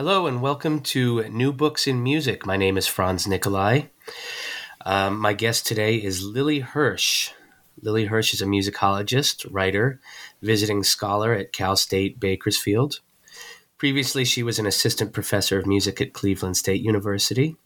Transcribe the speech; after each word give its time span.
Hello 0.00 0.26
and 0.26 0.40
welcome 0.40 0.80
to 0.80 1.28
New 1.28 1.52
Books 1.52 1.86
in 1.86 2.02
Music. 2.02 2.46
My 2.46 2.56
name 2.56 2.78
is 2.78 2.86
Franz 2.86 3.28
Nicolay. 3.28 3.90
Um, 4.86 5.18
my 5.18 5.34
guest 5.34 5.66
today 5.66 5.96
is 5.96 6.24
Lily 6.24 6.60
Hirsch. 6.60 7.32
Lily 7.82 8.06
Hirsch 8.06 8.32
is 8.32 8.40
a 8.40 8.46
musicologist, 8.46 9.46
writer, 9.50 10.00
visiting 10.40 10.82
scholar 10.84 11.34
at 11.34 11.52
Cal 11.52 11.76
State 11.76 12.18
Bakersfield. 12.18 13.00
Previously, 13.76 14.24
she 14.24 14.42
was 14.42 14.58
an 14.58 14.64
assistant 14.64 15.12
professor 15.12 15.58
of 15.58 15.66
music 15.66 16.00
at 16.00 16.14
Cleveland 16.14 16.56
State 16.56 16.80
University. 16.80 17.56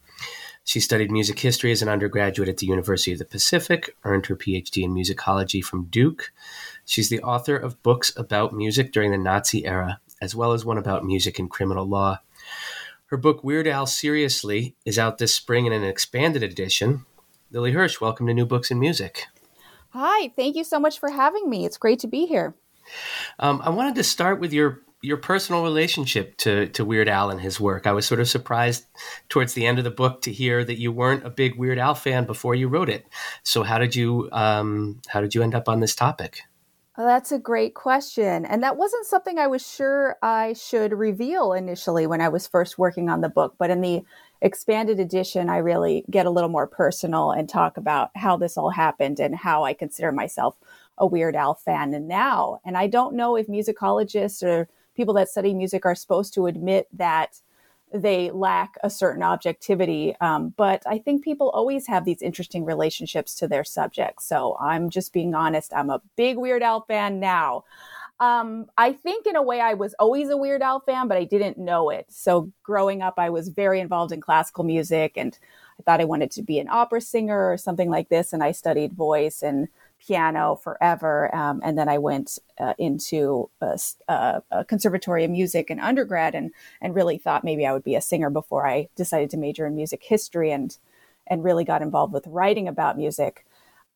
She 0.65 0.81
studied 0.81 1.11
music 1.11 1.39
history 1.39 1.71
as 1.71 1.81
an 1.81 1.87
undergraduate 1.87 2.49
at 2.49 2.57
the 2.57 2.67
University 2.67 3.13
of 3.13 3.19
the 3.19 3.23
Pacific, 3.23 3.95
earned 4.03 4.25
her 4.25 4.35
PhD 4.35 4.83
in 4.83 4.93
musicology 4.93 5.63
from 5.63 5.85
Duke. 5.85 6.33
She's 6.83 7.07
the 7.07 7.21
author 7.21 7.55
of 7.55 7.81
books 7.81 8.11
about 8.17 8.51
music 8.51 8.91
during 8.91 9.11
the 9.11 9.17
Nazi 9.17 9.65
era, 9.65 10.01
as 10.21 10.35
well 10.35 10.51
as 10.51 10.65
one 10.65 10.77
about 10.77 11.05
music 11.05 11.39
and 11.39 11.49
criminal 11.49 11.87
law. 11.87 12.19
Her 13.09 13.17
book, 13.17 13.43
Weird 13.43 13.67
Al 13.67 13.85
Seriously, 13.85 14.75
is 14.83 14.97
out 14.97 15.19
this 15.19 15.31
spring 15.31 15.67
in 15.67 15.73
an 15.73 15.83
expanded 15.83 16.41
edition. 16.41 17.05
Lily 17.51 17.71
Hirsch, 17.71 18.01
welcome 18.01 18.25
to 18.25 18.33
New 18.33 18.47
Books 18.47 18.71
in 18.71 18.79
Music. 18.79 19.27
Hi, 19.89 20.29
thank 20.35 20.55
you 20.55 20.63
so 20.63 20.79
much 20.79 20.99
for 20.99 21.09
having 21.09 21.47
me. 21.47 21.67
It's 21.67 21.77
great 21.77 21.99
to 21.99 22.07
be 22.07 22.25
here. 22.25 22.55
Um, 23.37 23.61
I 23.63 23.69
wanted 23.69 23.93
to 23.95 24.03
start 24.03 24.39
with 24.39 24.53
your 24.53 24.81
your 25.03 25.17
personal 25.17 25.61
relationship 25.61 26.35
to, 26.37 26.65
to 26.69 26.83
Weird 26.83 27.07
Al 27.07 27.29
and 27.29 27.39
his 27.39 27.59
work. 27.59 27.85
I 27.85 27.91
was 27.91 28.07
sort 28.07 28.19
of 28.19 28.27
surprised 28.27 28.85
towards 29.29 29.53
the 29.53 29.67
end 29.67 29.77
of 29.77 29.83
the 29.83 29.91
book 29.91 30.23
to 30.23 30.33
hear 30.33 30.63
that 30.63 30.79
you 30.79 30.91
weren't 30.91 31.23
a 31.23 31.29
big 31.29 31.59
Weird 31.59 31.77
Al 31.77 31.93
fan 31.93 32.25
before 32.25 32.55
you 32.55 32.67
wrote 32.67 32.89
it. 32.89 33.05
So 33.43 33.61
how 33.61 33.77
did 33.77 33.95
you 33.95 34.29
um, 34.31 34.99
how 35.07 35.21
did 35.21 35.35
you 35.35 35.43
end 35.43 35.53
up 35.53 35.69
on 35.69 35.79
this 35.79 35.93
topic? 35.93 36.41
Oh, 36.97 37.05
that's 37.05 37.33
a 37.33 37.39
great 37.39 37.73
question. 37.73 38.45
And 38.45 38.63
that 38.63 38.77
wasn't 38.77 39.05
something 39.05 39.37
I 39.37 39.47
was 39.47 39.67
sure 39.67 40.17
I 40.21 40.53
should 40.53 40.93
reveal 40.93 41.51
initially 41.51 42.07
when 42.07 42.21
I 42.21 42.29
was 42.29 42.47
first 42.47 42.77
working 42.77 43.09
on 43.09 43.19
the 43.19 43.27
book. 43.27 43.55
But 43.57 43.69
in 43.69 43.81
the 43.81 44.03
expanded 44.41 44.99
edition, 44.99 45.49
I 45.49 45.57
really 45.57 46.05
get 46.09 46.25
a 46.25 46.29
little 46.29 46.49
more 46.49 46.67
personal 46.67 47.31
and 47.31 47.49
talk 47.49 47.75
about 47.75 48.11
how 48.15 48.37
this 48.37 48.57
all 48.57 48.69
happened 48.69 49.19
and 49.19 49.35
how 49.35 49.65
I 49.65 49.73
consider 49.73 50.13
myself 50.13 50.55
a 50.97 51.05
Weird 51.05 51.35
Al 51.35 51.53
fan 51.55 51.93
and 51.93 52.07
now. 52.07 52.61
And 52.63 52.77
I 52.77 52.87
don't 52.87 53.15
know 53.15 53.35
if 53.35 53.47
musicologists 53.47 54.41
or 54.41 54.69
people 54.95 55.13
that 55.15 55.27
study 55.27 55.53
music 55.53 55.85
are 55.85 55.95
supposed 55.95 56.33
to 56.35 56.45
admit 56.45 56.87
that 56.93 57.41
they 57.93 58.31
lack 58.31 58.75
a 58.83 58.89
certain 58.89 59.23
objectivity. 59.23 60.15
Um, 60.19 60.53
but 60.57 60.83
I 60.85 60.97
think 60.97 61.23
people 61.23 61.49
always 61.51 61.87
have 61.87 62.05
these 62.05 62.21
interesting 62.21 62.65
relationships 62.65 63.35
to 63.35 63.47
their 63.47 63.63
subjects. 63.63 64.27
So 64.27 64.57
I'm 64.59 64.89
just 64.89 65.13
being 65.13 65.33
honest. 65.33 65.73
I'm 65.73 65.89
a 65.89 66.01
big 66.15 66.37
Weird 66.37 66.63
Al 66.63 66.81
fan 66.81 67.19
now. 67.19 67.63
Um, 68.19 68.67
I 68.77 68.93
think 68.93 69.25
in 69.25 69.35
a 69.35 69.43
way 69.43 69.59
I 69.59 69.73
was 69.73 69.93
always 69.99 70.29
a 70.29 70.37
Weird 70.37 70.61
Al 70.61 70.79
fan, 70.79 71.07
but 71.07 71.17
I 71.17 71.25
didn't 71.25 71.57
know 71.57 71.89
it. 71.89 72.05
So 72.09 72.51
growing 72.63 73.01
up, 73.01 73.15
I 73.17 73.29
was 73.29 73.49
very 73.49 73.79
involved 73.79 74.11
in 74.11 74.21
classical 74.21 74.63
music 74.63 75.13
and 75.15 75.37
I 75.79 75.83
thought 75.83 76.01
I 76.01 76.05
wanted 76.05 76.31
to 76.31 76.41
be 76.41 76.59
an 76.59 76.69
opera 76.69 77.01
singer 77.01 77.51
or 77.51 77.57
something 77.57 77.89
like 77.89 78.09
this. 78.09 78.31
And 78.31 78.41
I 78.41 78.51
studied 78.51 78.93
voice 78.93 79.43
and 79.43 79.67
piano 80.05 80.55
forever. 80.55 81.33
Um, 81.35 81.61
and 81.63 81.77
then 81.77 81.89
I 81.89 81.97
went 81.97 82.37
uh, 82.59 82.73
into 82.77 83.49
a, 83.61 83.79
a, 84.51 84.65
conservatory 84.65 85.23
of 85.23 85.31
music 85.31 85.69
in 85.71 85.79
undergrad 85.79 86.35
and, 86.35 86.51
and 86.81 86.93
really 86.93 87.17
thought 87.17 87.43
maybe 87.43 87.65
I 87.65 87.73
would 87.73 87.83
be 87.83 87.95
a 87.95 88.01
singer 88.01 88.29
before 88.29 88.67
I 88.67 88.89
decided 88.95 89.29
to 89.31 89.37
major 89.37 89.65
in 89.65 89.75
music 89.75 90.03
history 90.03 90.51
and, 90.51 90.77
and 91.27 91.43
really 91.43 91.63
got 91.63 91.81
involved 91.81 92.13
with 92.13 92.27
writing 92.27 92.67
about 92.67 92.97
music. 92.97 93.45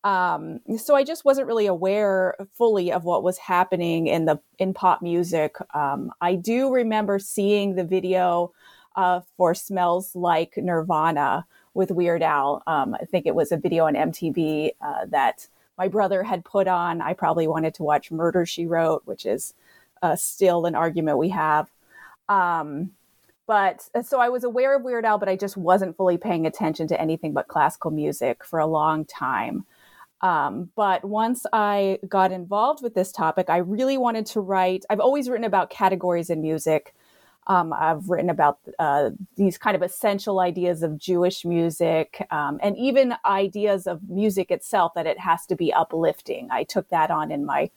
Um, 0.02 0.60
so 0.78 0.96
I 0.96 1.04
just 1.04 1.24
wasn't 1.24 1.46
really 1.46 1.66
aware 1.66 2.34
fully 2.54 2.90
of 2.90 3.04
what 3.04 3.22
was 3.22 3.38
happening 3.38 4.06
in 4.06 4.24
the 4.24 4.40
in 4.58 4.72
pop 4.72 5.02
music. 5.02 5.56
Um, 5.74 6.10
I 6.22 6.36
do 6.36 6.72
remember 6.72 7.18
seeing 7.18 7.74
the 7.74 7.84
video 7.84 8.52
uh, 8.96 9.20
for 9.36 9.54
"Smells 9.54 10.16
Like 10.16 10.54
Nirvana" 10.56 11.44
with 11.74 11.90
Weird 11.90 12.22
Al. 12.22 12.62
Um, 12.66 12.96
I 12.98 13.04
think 13.04 13.26
it 13.26 13.34
was 13.34 13.52
a 13.52 13.58
video 13.58 13.84
on 13.84 13.94
MTV 13.94 14.70
uh, 14.80 15.04
that 15.08 15.48
my 15.80 15.88
brother 15.88 16.22
had 16.22 16.44
put 16.44 16.68
on. 16.68 17.00
I 17.00 17.14
probably 17.14 17.48
wanted 17.48 17.72
to 17.76 17.82
watch 17.82 18.10
Murder 18.10 18.44
She 18.44 18.66
Wrote, 18.66 19.00
which 19.06 19.24
is 19.24 19.54
uh, 20.02 20.14
still 20.14 20.66
an 20.66 20.74
argument 20.74 21.16
we 21.16 21.30
have. 21.30 21.70
Um, 22.28 22.90
but 23.46 23.88
uh, 23.94 24.02
so 24.02 24.20
I 24.20 24.28
was 24.28 24.44
aware 24.44 24.76
of 24.76 24.82
Weird 24.82 25.06
Al, 25.06 25.16
but 25.16 25.30
I 25.30 25.36
just 25.36 25.56
wasn't 25.56 25.96
fully 25.96 26.18
paying 26.18 26.44
attention 26.44 26.86
to 26.88 27.00
anything 27.00 27.32
but 27.32 27.48
classical 27.48 27.90
music 27.90 28.44
for 28.44 28.58
a 28.58 28.66
long 28.66 29.06
time. 29.06 29.64
Um, 30.20 30.68
but 30.76 31.02
once 31.02 31.46
I 31.50 31.98
got 32.06 32.30
involved 32.30 32.82
with 32.82 32.94
this 32.94 33.10
topic, 33.10 33.48
I 33.48 33.56
really 33.56 33.96
wanted 33.96 34.26
to 34.26 34.40
write. 34.40 34.84
I've 34.90 35.00
always 35.00 35.30
written 35.30 35.46
about 35.46 35.70
categories 35.70 36.28
in 36.28 36.42
music, 36.42 36.94
um, 37.46 37.72
I've 37.72 38.08
written 38.08 38.30
about 38.30 38.58
uh, 38.78 39.10
these 39.36 39.58
kind 39.58 39.74
of 39.74 39.82
essential 39.82 40.40
ideas 40.40 40.82
of 40.82 40.98
Jewish 40.98 41.44
music 41.44 42.26
um, 42.30 42.60
and 42.62 42.76
even 42.76 43.14
ideas 43.24 43.86
of 43.86 44.08
music 44.08 44.50
itself 44.50 44.92
that 44.94 45.06
it 45.06 45.18
has 45.18 45.46
to 45.46 45.56
be 45.56 45.72
uplifting. 45.72 46.48
I 46.50 46.64
took 46.64 46.88
that 46.90 47.10
on 47.10 47.32
in 47.32 47.44
my 47.44 47.70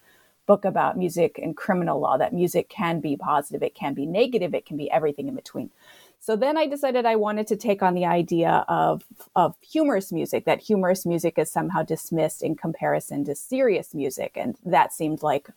book 0.46 0.66
about 0.66 0.97
music 0.97 1.40
and 1.41 1.56
criminal 1.56 2.00
law 2.00 2.18
that 2.18 2.34
music 2.34 2.68
can 2.69 3.00
be 3.00 3.16
positive, 3.16 3.63
it 3.63 3.75
can 3.75 3.94
be 3.94 4.06
negative, 4.06 4.53
it 4.53 4.66
can 4.66 4.78
be 4.78 4.91
everything 4.91 5.28
in 5.28 5.35
between. 5.35 5.69
So 6.19 6.38
then 6.38 6.57
I 6.57 6.68
decided 6.68 7.06
I 7.06 7.18
wanted 7.18 7.47
to 7.47 7.57
take 7.57 7.81
on 7.81 7.95
the 7.95 8.06
idea 8.06 8.63
of, 8.69 9.03
of 9.35 9.56
humorous 9.62 10.12
music, 10.12 10.45
that 10.45 10.62
humorous 10.62 11.06
music 11.06 11.38
is 11.38 11.51
somehow 11.51 11.84
dismissed 11.84 12.41
in 12.41 12.56
comparison 12.56 13.25
to 13.25 13.35
serious 13.35 13.94
music. 13.94 14.34
And 14.35 14.56
that 14.66 14.94
seemed 14.94 15.22
like 15.22 15.50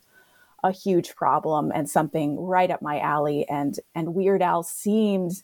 a 0.62 0.72
huge 0.72 1.14
problem 1.14 1.70
and 1.74 1.88
something 1.88 2.38
right 2.38 2.70
up 2.70 2.82
my 2.82 3.00
alley. 3.00 3.48
And 3.48 3.78
and 3.94 4.14
Weird 4.14 4.42
Al 4.42 4.62
seemed 4.62 5.42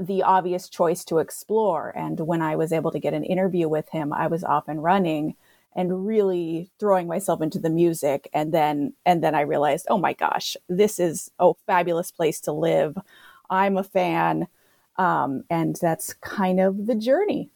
the 0.00 0.22
obvious 0.22 0.68
choice 0.68 1.04
to 1.06 1.18
explore. 1.18 1.92
And 1.96 2.20
when 2.20 2.42
I 2.42 2.56
was 2.56 2.72
able 2.72 2.90
to 2.92 2.98
get 2.98 3.14
an 3.14 3.24
interview 3.24 3.68
with 3.68 3.88
him, 3.90 4.12
I 4.12 4.26
was 4.26 4.44
off 4.44 4.68
and 4.68 4.82
running 4.82 5.34
and 5.74 6.06
really 6.06 6.70
throwing 6.78 7.06
myself 7.06 7.40
into 7.40 7.58
the 7.58 7.70
music. 7.70 8.28
And 8.32 8.52
then 8.52 8.94
and 9.04 9.22
then 9.22 9.34
I 9.34 9.42
realized, 9.42 9.86
oh 9.88 9.98
my 9.98 10.12
gosh, 10.12 10.56
this 10.68 11.00
is 11.00 11.30
a 11.38 11.52
fabulous 11.66 12.10
place 12.10 12.40
to 12.42 12.52
live. 12.52 12.96
I'm 13.50 13.76
a 13.76 13.84
fan. 13.84 14.48
Um, 14.96 15.44
and 15.48 15.76
that's 15.80 16.12
kind 16.14 16.60
of 16.60 16.86
the 16.86 16.94
journey 16.94 17.50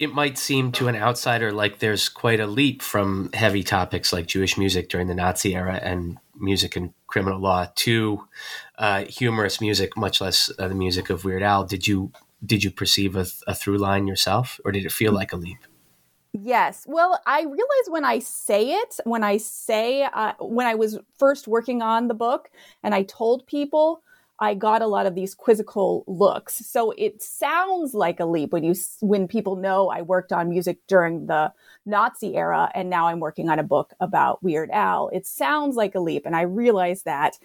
it 0.00 0.14
might 0.14 0.38
seem 0.38 0.72
to 0.72 0.88
an 0.88 0.96
outsider 0.96 1.52
like 1.52 1.78
there's 1.78 2.08
quite 2.08 2.40
a 2.40 2.46
leap 2.46 2.80
from 2.80 3.28
heavy 3.34 3.62
topics 3.62 4.14
like 4.14 4.26
Jewish 4.26 4.56
music 4.56 4.88
during 4.88 5.08
the 5.08 5.14
Nazi 5.14 5.54
era 5.54 5.78
and 5.82 6.16
music 6.34 6.74
and 6.74 6.94
criminal 7.06 7.38
law 7.38 7.66
to 7.76 8.26
uh, 8.78 9.04
humorous 9.04 9.60
music, 9.60 9.98
much 9.98 10.22
less 10.22 10.50
uh, 10.58 10.68
the 10.68 10.74
music 10.74 11.10
of 11.10 11.24
Weird 11.24 11.42
Al. 11.42 11.64
Did 11.64 11.86
you 11.86 12.12
did 12.44 12.64
you 12.64 12.70
perceive 12.70 13.14
a, 13.14 13.26
a, 13.46 13.54
through 13.54 13.76
line 13.76 14.06
yourself, 14.06 14.58
or 14.64 14.72
did 14.72 14.86
it 14.86 14.92
feel 14.92 15.12
like 15.12 15.34
a 15.34 15.36
leap? 15.36 15.58
Yes. 16.32 16.86
Well, 16.88 17.20
I 17.26 17.42
realize 17.42 17.88
when 17.88 18.06
I 18.06 18.20
say 18.20 18.72
it, 18.72 18.96
when 19.04 19.22
I 19.22 19.36
say, 19.36 20.04
uh, 20.04 20.32
when 20.38 20.66
I 20.66 20.74
was 20.74 20.98
first 21.18 21.46
working 21.46 21.82
on 21.82 22.08
the 22.08 22.14
book 22.14 22.50
and 22.82 22.94
I 22.94 23.02
told 23.02 23.46
people, 23.46 24.02
I 24.42 24.54
got 24.54 24.80
a 24.80 24.86
lot 24.86 25.04
of 25.04 25.14
these 25.14 25.34
quizzical 25.34 26.02
looks. 26.06 26.64
So 26.66 26.92
it 26.96 27.22
sounds 27.22 27.92
like 27.92 28.20
a 28.20 28.24
leap 28.24 28.52
when 28.52 28.64
you 28.64 28.74
when 29.00 29.28
people 29.28 29.56
know 29.56 29.90
I 29.90 30.00
worked 30.00 30.32
on 30.32 30.48
music 30.48 30.78
during 30.86 31.26
the 31.26 31.52
Nazi 31.84 32.36
era 32.36 32.70
and 32.74 32.88
now 32.88 33.06
I'm 33.06 33.20
working 33.20 33.50
on 33.50 33.58
a 33.58 33.62
book 33.64 33.92
about 34.00 34.42
Weird 34.42 34.70
Al. 34.70 35.10
It 35.10 35.26
sounds 35.26 35.76
like 35.76 35.94
a 35.94 36.00
leap, 36.00 36.24
and 36.24 36.34
I 36.34 36.42
realize 36.42 37.02
that. 37.02 37.38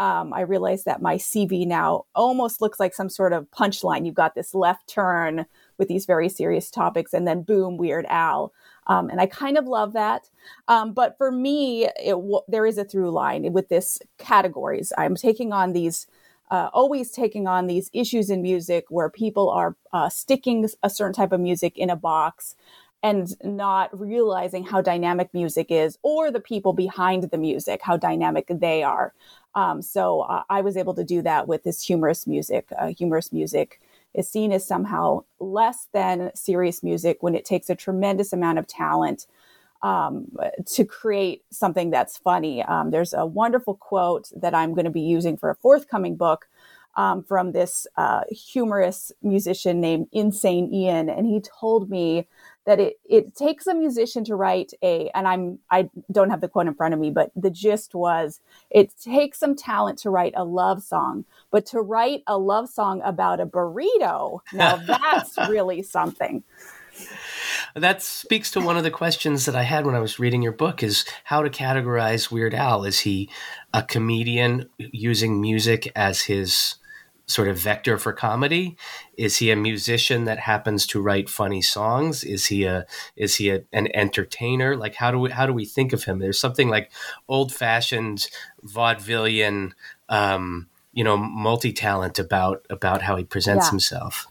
Um, 0.00 0.32
I 0.32 0.42
realize 0.42 0.84
that 0.84 1.02
my 1.02 1.16
CV 1.16 1.66
now 1.66 2.04
almost 2.14 2.62
looks 2.62 2.78
like 2.78 2.94
some 2.94 3.08
sort 3.08 3.32
of 3.32 3.50
punchline. 3.50 4.06
You've 4.06 4.14
got 4.14 4.36
this 4.36 4.54
left 4.54 4.88
turn 4.88 5.44
with 5.76 5.88
these 5.88 6.06
very 6.06 6.28
serious 6.28 6.70
topics, 6.70 7.12
and 7.12 7.26
then 7.26 7.42
boom, 7.42 7.76
Weird 7.76 8.06
Al. 8.08 8.52
Um, 8.86 9.10
and 9.10 9.20
I 9.20 9.26
kind 9.26 9.58
of 9.58 9.66
love 9.66 9.92
that. 9.92 10.30
Um, 10.66 10.92
but 10.92 11.18
for 11.18 11.30
me, 11.30 11.88
it, 11.96 12.16
there 12.48 12.64
is 12.64 12.78
a 12.78 12.84
through 12.84 13.10
line 13.10 13.52
with 13.52 13.68
this 13.68 13.98
categories. 14.16 14.92
I'm 14.96 15.14
taking 15.14 15.52
on 15.52 15.72
these 15.72 16.06
uh, 16.50 16.70
always 16.72 17.10
taking 17.10 17.46
on 17.46 17.66
these 17.66 17.90
issues 17.92 18.30
in 18.30 18.42
music 18.42 18.86
where 18.88 19.10
people 19.10 19.50
are 19.50 19.76
uh, 19.92 20.08
sticking 20.08 20.68
a 20.82 20.90
certain 20.90 21.12
type 21.12 21.32
of 21.32 21.40
music 21.40 21.76
in 21.76 21.90
a 21.90 21.96
box 21.96 22.54
and 23.02 23.36
not 23.44 23.96
realizing 23.98 24.64
how 24.64 24.80
dynamic 24.80 25.32
music 25.32 25.70
is 25.70 25.98
or 26.02 26.30
the 26.30 26.40
people 26.40 26.72
behind 26.72 27.24
the 27.24 27.38
music, 27.38 27.80
how 27.82 27.96
dynamic 27.96 28.46
they 28.50 28.82
are. 28.82 29.14
Um, 29.54 29.82
so 29.82 30.20
uh, 30.22 30.42
I 30.50 30.60
was 30.62 30.76
able 30.76 30.94
to 30.94 31.04
do 31.04 31.22
that 31.22 31.46
with 31.46 31.62
this 31.62 31.82
humorous 31.82 32.26
music. 32.26 32.68
Uh, 32.76 32.88
humorous 32.88 33.32
music 33.32 33.80
is 34.14 34.28
seen 34.28 34.52
as 34.52 34.66
somehow 34.66 35.24
less 35.38 35.88
than 35.92 36.30
serious 36.34 36.82
music 36.82 37.18
when 37.20 37.34
it 37.34 37.44
takes 37.44 37.70
a 37.70 37.74
tremendous 37.74 38.32
amount 38.32 38.58
of 38.58 38.66
talent 38.66 39.26
um, 39.82 40.26
to 40.66 40.84
create 40.84 41.44
something 41.50 41.90
that's 41.90 42.18
funny. 42.18 42.62
Um, 42.62 42.90
there's 42.90 43.12
a 43.12 43.26
wonderful 43.26 43.74
quote 43.74 44.30
that 44.36 44.54
I'm 44.54 44.74
going 44.74 44.84
to 44.84 44.90
be 44.90 45.00
using 45.00 45.36
for 45.36 45.50
a 45.50 45.54
forthcoming 45.54 46.16
book 46.16 46.48
um, 46.96 47.22
from 47.22 47.52
this 47.52 47.86
uh, 47.96 48.22
humorous 48.30 49.12
musician 49.22 49.80
named 49.80 50.08
Insane 50.10 50.72
Ian, 50.74 51.08
and 51.08 51.26
he 51.26 51.40
told 51.40 51.88
me 51.88 52.26
that 52.66 52.80
it 52.80 52.98
it 53.08 53.34
takes 53.36 53.68
a 53.68 53.74
musician 53.74 54.24
to 54.24 54.34
write 54.34 54.72
a 54.82 55.08
and 55.14 55.26
I'm 55.26 55.60
I 55.70 55.88
don't 56.10 56.30
have 56.30 56.40
the 56.40 56.48
quote 56.48 56.66
in 56.66 56.74
front 56.74 56.92
of 56.92 57.00
me, 57.00 57.10
but 57.10 57.30
the 57.36 57.50
gist 57.50 57.94
was 57.94 58.40
it 58.68 58.92
takes 59.00 59.38
some 59.38 59.54
talent 59.54 60.00
to 60.00 60.10
write 60.10 60.34
a 60.36 60.44
love 60.44 60.82
song, 60.82 61.24
but 61.52 61.64
to 61.66 61.80
write 61.80 62.24
a 62.26 62.36
love 62.36 62.68
song 62.68 63.00
about 63.04 63.40
a 63.40 63.46
burrito, 63.46 64.40
now 64.52 64.76
that's 64.86 65.38
really 65.48 65.82
something 65.82 66.42
that 67.74 68.02
speaks 68.02 68.50
to 68.52 68.60
one 68.60 68.76
of 68.76 68.82
the 68.82 68.90
questions 68.90 69.44
that 69.46 69.56
I 69.56 69.62
had 69.62 69.86
when 69.86 69.94
I 69.94 70.00
was 70.00 70.18
reading 70.18 70.42
your 70.42 70.52
book 70.52 70.82
is 70.82 71.04
how 71.24 71.42
to 71.42 71.50
categorize 71.50 72.30
Weird 72.30 72.54
Al. 72.54 72.84
Is 72.84 73.00
he 73.00 73.28
a 73.72 73.82
comedian 73.82 74.68
using 74.78 75.40
music 75.40 75.90
as 75.94 76.22
his 76.22 76.76
sort 77.26 77.48
of 77.48 77.58
vector 77.58 77.98
for 77.98 78.12
comedy? 78.12 78.76
Is 79.16 79.36
he 79.36 79.50
a 79.50 79.56
musician 79.56 80.24
that 80.24 80.38
happens 80.38 80.86
to 80.88 81.00
write 81.00 81.28
funny 81.28 81.62
songs? 81.62 82.24
Is 82.24 82.46
he 82.46 82.64
a 82.64 82.86
is 83.16 83.36
he 83.36 83.50
a, 83.50 83.62
an 83.72 83.88
entertainer? 83.94 84.76
Like 84.76 84.94
how 84.94 85.10
do 85.10 85.18
we 85.18 85.30
how 85.30 85.46
do 85.46 85.52
we 85.52 85.66
think 85.66 85.92
of 85.92 86.04
him? 86.04 86.18
There's 86.18 86.40
something 86.40 86.68
like 86.68 86.90
old 87.28 87.52
fashioned 87.52 88.28
vaudevillian 88.64 89.72
um, 90.08 90.68
you 90.92 91.04
know 91.04 91.16
multi 91.16 91.72
talent 91.72 92.18
about 92.18 92.66
about 92.70 93.02
how 93.02 93.16
he 93.16 93.24
presents 93.24 93.66
yeah. 93.66 93.70
himself. 93.70 94.26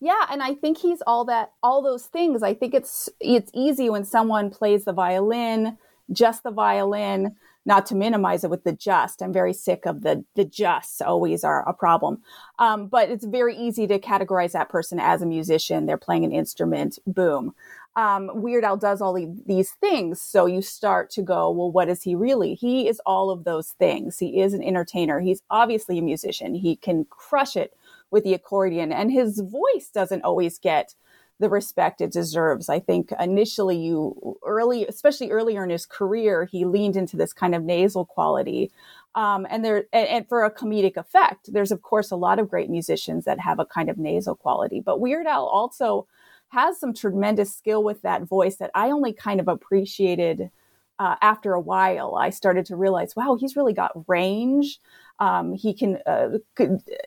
Yeah, 0.00 0.26
and 0.30 0.42
I 0.42 0.54
think 0.54 0.78
he's 0.78 1.02
all 1.06 1.24
that 1.26 1.52
all 1.62 1.82
those 1.82 2.06
things. 2.06 2.42
I 2.42 2.54
think 2.54 2.74
it's 2.74 3.08
it's 3.20 3.50
easy 3.54 3.88
when 3.88 4.04
someone 4.04 4.50
plays 4.50 4.84
the 4.84 4.92
violin, 4.92 5.78
just 6.12 6.42
the 6.42 6.50
violin, 6.50 7.36
not 7.64 7.86
to 7.86 7.94
minimize 7.94 8.44
it 8.44 8.50
with 8.50 8.64
the 8.64 8.72
just. 8.72 9.22
I'm 9.22 9.32
very 9.32 9.54
sick 9.54 9.86
of 9.86 10.02
the 10.02 10.24
the 10.34 10.44
just 10.44 11.00
always 11.00 11.42
are 11.44 11.66
a 11.68 11.72
problem. 11.72 12.22
Um, 12.58 12.88
but 12.88 13.08
it's 13.08 13.24
very 13.24 13.56
easy 13.56 13.86
to 13.86 13.98
categorize 13.98 14.52
that 14.52 14.68
person 14.68 15.00
as 15.00 15.22
a 15.22 15.26
musician. 15.26 15.86
They're 15.86 15.96
playing 15.96 16.24
an 16.24 16.32
instrument. 16.32 16.98
Boom. 17.06 17.54
Um, 17.96 18.30
Weird 18.34 18.64
Al 18.64 18.76
does 18.76 19.00
all 19.00 19.14
these 19.46 19.70
things. 19.80 20.20
So 20.20 20.46
you 20.46 20.62
start 20.62 21.10
to 21.10 21.22
go, 21.22 21.50
well, 21.52 21.70
what 21.70 21.88
is 21.88 22.02
he 22.02 22.16
really? 22.16 22.54
He 22.54 22.88
is 22.88 23.00
all 23.06 23.30
of 23.30 23.44
those 23.44 23.70
things. 23.78 24.18
He 24.18 24.40
is 24.40 24.52
an 24.52 24.64
entertainer. 24.64 25.20
He's 25.20 25.42
obviously 25.48 25.98
a 25.98 26.02
musician. 26.02 26.56
He 26.56 26.74
can 26.74 27.06
crush 27.08 27.56
it 27.56 27.72
with 28.10 28.24
the 28.24 28.34
accordion. 28.34 28.92
And 28.92 29.10
his 29.10 29.40
voice 29.40 29.88
doesn't 29.92 30.22
always 30.22 30.58
get 30.58 30.94
the 31.40 31.48
respect 31.48 32.00
it 32.00 32.12
deserves. 32.12 32.68
I 32.68 32.78
think 32.78 33.12
initially 33.18 33.76
you 33.76 34.38
early, 34.44 34.86
especially 34.86 35.30
earlier 35.30 35.64
in 35.64 35.70
his 35.70 35.84
career, 35.84 36.44
he 36.44 36.64
leaned 36.64 36.96
into 36.96 37.16
this 37.16 37.32
kind 37.32 37.54
of 37.54 37.64
nasal 37.64 38.04
quality. 38.04 38.70
Um, 39.16 39.46
and 39.50 39.64
there, 39.64 39.84
and, 39.92 40.08
and, 40.08 40.28
for 40.28 40.44
a 40.44 40.50
comedic 40.50 40.96
effect, 40.96 41.52
there's 41.52 41.72
of 41.72 41.82
course 41.82 42.10
a 42.10 42.16
lot 42.16 42.38
of 42.38 42.48
great 42.48 42.70
musicians 42.70 43.24
that 43.24 43.40
have 43.40 43.58
a 43.58 43.66
kind 43.66 43.88
of 43.88 43.98
nasal 43.98 44.34
quality, 44.34 44.80
but 44.80 45.00
Weird 45.00 45.26
Al 45.26 45.46
also 45.46 46.06
has 46.48 46.78
some 46.78 46.94
tremendous 46.94 47.54
skill 47.54 47.82
with 47.82 48.02
that 48.02 48.22
voice 48.22 48.56
that 48.56 48.70
I 48.74 48.90
only 48.90 49.12
kind 49.12 49.40
of 49.40 49.48
appreciated 49.48 50.50
uh, 50.98 51.16
after 51.20 51.52
a 51.52 51.60
while. 51.60 52.14
I 52.14 52.30
started 52.30 52.66
to 52.66 52.76
realize, 52.76 53.16
wow, 53.16 53.36
he's 53.38 53.56
really 53.56 53.72
got 53.72 54.08
range. 54.08 54.78
Um, 55.24 55.54
he 55.54 55.72
can 55.72 55.98
uh, 56.04 56.38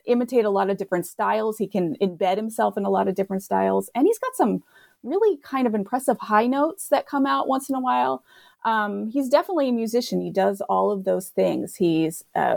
imitate 0.04 0.44
a 0.44 0.50
lot 0.50 0.70
of 0.70 0.76
different 0.76 1.06
styles. 1.06 1.58
He 1.58 1.68
can 1.68 1.94
embed 2.02 2.36
himself 2.36 2.76
in 2.76 2.84
a 2.84 2.90
lot 2.90 3.06
of 3.06 3.14
different 3.14 3.44
styles, 3.44 3.90
and 3.94 4.06
he's 4.08 4.18
got 4.18 4.34
some 4.34 4.64
really 5.04 5.36
kind 5.36 5.68
of 5.68 5.74
impressive 5.74 6.18
high 6.18 6.48
notes 6.48 6.88
that 6.88 7.06
come 7.06 7.26
out 7.26 7.46
once 7.46 7.68
in 7.68 7.76
a 7.76 7.80
while. 7.80 8.24
Um, 8.64 9.06
he's 9.06 9.28
definitely 9.28 9.68
a 9.68 9.72
musician. 9.72 10.20
He 10.20 10.30
does 10.30 10.60
all 10.62 10.90
of 10.90 11.04
those 11.04 11.28
things. 11.28 11.76
He's 11.76 12.24
uh, 12.34 12.56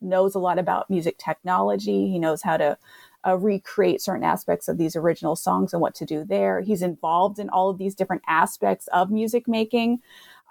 knows 0.00 0.34
a 0.34 0.40
lot 0.40 0.58
about 0.58 0.90
music 0.90 1.16
technology. 1.16 2.08
He 2.08 2.18
knows 2.18 2.42
how 2.42 2.56
to 2.56 2.76
uh, 3.26 3.36
recreate 3.36 4.00
certain 4.02 4.24
aspects 4.24 4.66
of 4.66 4.78
these 4.78 4.96
original 4.96 5.36
songs 5.36 5.72
and 5.72 5.80
what 5.80 5.94
to 5.94 6.04
do 6.04 6.24
there. 6.24 6.60
He's 6.60 6.82
involved 6.82 7.38
in 7.38 7.48
all 7.50 7.70
of 7.70 7.78
these 7.78 7.94
different 7.94 8.22
aspects 8.26 8.88
of 8.88 9.12
music 9.12 9.46
making. 9.46 10.00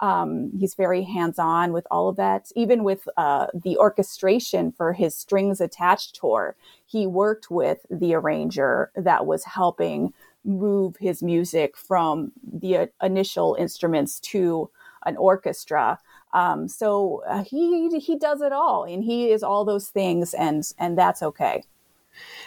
Um, 0.00 0.52
he's 0.58 0.74
very 0.74 1.02
hands 1.02 1.38
on 1.38 1.72
with 1.72 1.86
all 1.90 2.08
of 2.08 2.16
that. 2.16 2.50
Even 2.54 2.84
with 2.84 3.08
uh, 3.16 3.48
the 3.54 3.76
orchestration 3.76 4.72
for 4.72 4.92
his 4.92 5.14
Strings 5.14 5.60
Attached 5.60 6.14
tour, 6.14 6.56
he 6.86 7.06
worked 7.06 7.50
with 7.50 7.84
the 7.90 8.14
arranger 8.14 8.90
that 8.94 9.26
was 9.26 9.44
helping 9.44 10.12
move 10.44 10.96
his 10.96 11.22
music 11.22 11.76
from 11.76 12.32
the 12.42 12.76
uh, 12.76 12.86
initial 13.02 13.56
instruments 13.58 14.20
to 14.20 14.70
an 15.04 15.16
orchestra. 15.16 15.98
Um, 16.32 16.68
so 16.68 17.22
uh, 17.26 17.42
he 17.42 17.98
he 17.98 18.16
does 18.16 18.40
it 18.40 18.52
all, 18.52 18.84
and 18.84 19.02
he 19.02 19.30
is 19.30 19.42
all 19.42 19.64
those 19.64 19.88
things, 19.88 20.34
and 20.34 20.62
and 20.78 20.96
that's 20.96 21.22
okay. 21.22 21.64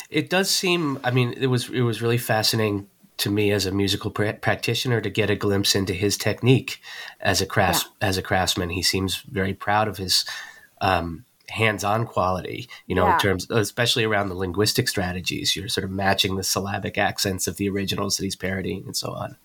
It 0.10 0.30
does 0.30 0.50
seem. 0.50 1.00
I 1.04 1.12
mean, 1.12 1.34
it 1.34 1.48
was 1.48 1.70
it 1.70 1.82
was 1.82 2.02
really 2.02 2.18
fascinating 2.18 2.88
to 3.18 3.30
me 3.30 3.52
as 3.52 3.66
a 3.66 3.72
musical 3.72 4.12
pr- 4.12 4.32
practitioner 4.34 5.02
to 5.02 5.10
get 5.10 5.30
a 5.30 5.36
glimpse 5.36 5.76
into 5.76 5.94
his 5.94 6.18
technique 6.18 6.82
as 7.20 7.42
a 7.42 7.46
crafts 7.46 7.86
yeah. 7.86 8.08
as 8.08 8.18
a 8.18 8.22
craftsman. 8.22 8.70
He 8.70 8.82
seems 8.82 9.18
very 9.22 9.54
proud 9.54 9.88
of 9.88 9.98
his 9.98 10.26
um, 10.80 11.26
hands-on 11.50 12.06
quality. 12.06 12.68
You 12.88 12.96
know, 12.96 13.06
yeah. 13.06 13.14
in 13.14 13.20
terms, 13.20 13.50
especially 13.52 14.04
around 14.04 14.30
the 14.30 14.36
linguistic 14.36 14.88
strategies. 14.88 15.56
You're 15.56 15.68
sort 15.68 15.86
of 15.86 15.92
matching 15.92 16.36
the 16.36 16.44
syllabic 16.44 16.98
accents 16.98 17.48
of 17.48 17.58
the 17.58 17.70
originals 17.70 18.18
that 18.18 18.24
he's 18.24 18.36
parodying, 18.36 18.84
and 18.86 18.96
so 18.96 19.12
on. 19.12 19.38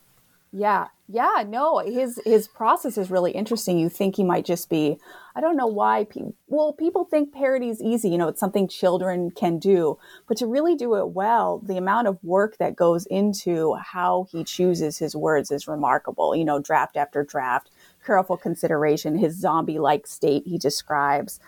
Yeah, 0.53 0.89
yeah, 1.09 1.45
no, 1.47 1.79
his 1.79 2.21
his 2.25 2.49
process 2.49 2.97
is 2.97 3.11
really 3.11 3.33
interesting. 3.33 3.79
You 3.79 3.89
think 3.89 4.17
he 4.17 4.25
might 4.25 4.47
just 4.47 4.71
be, 4.71 4.97
I 5.37 5.43
don't 5.43 5.57
know 5.57 5.67
why 5.67 6.05
people. 6.05 6.35
Well, 6.49 6.73
people 6.73 7.05
think 7.05 7.35
parody 7.35 7.69
is 7.69 7.83
easy. 7.83 8.09
You 8.09 8.17
know, 8.17 8.29
it's 8.29 8.41
something 8.41 8.67
children 8.69 9.31
can 9.31 9.59
do, 9.59 9.99
but 10.27 10.39
to 10.39 10.47
really 10.47 10.75
do 10.75 10.95
it 10.97 11.11
well, 11.11 11.61
the 11.63 11.77
amount 11.77 12.09
of 12.09 12.19
work 12.25 12.57
that 12.57 12.75
goes 12.75 13.05
into 13.07 13.75
how 13.75 14.27
he 14.33 14.45
chooses 14.45 14.97
his 14.97 15.15
words 15.15 15.51
is 15.51 15.69
remarkable. 15.69 16.35
You 16.35 16.47
know, 16.47 16.59
draft 16.59 16.97
after 16.97 17.23
draft, 17.23 17.71
careful 18.05 18.39
consideration, 18.39 19.19
his 19.19 19.39
zombie-like 19.39 20.07
state 20.07 20.45
he 20.47 20.57
describes. 20.57 21.39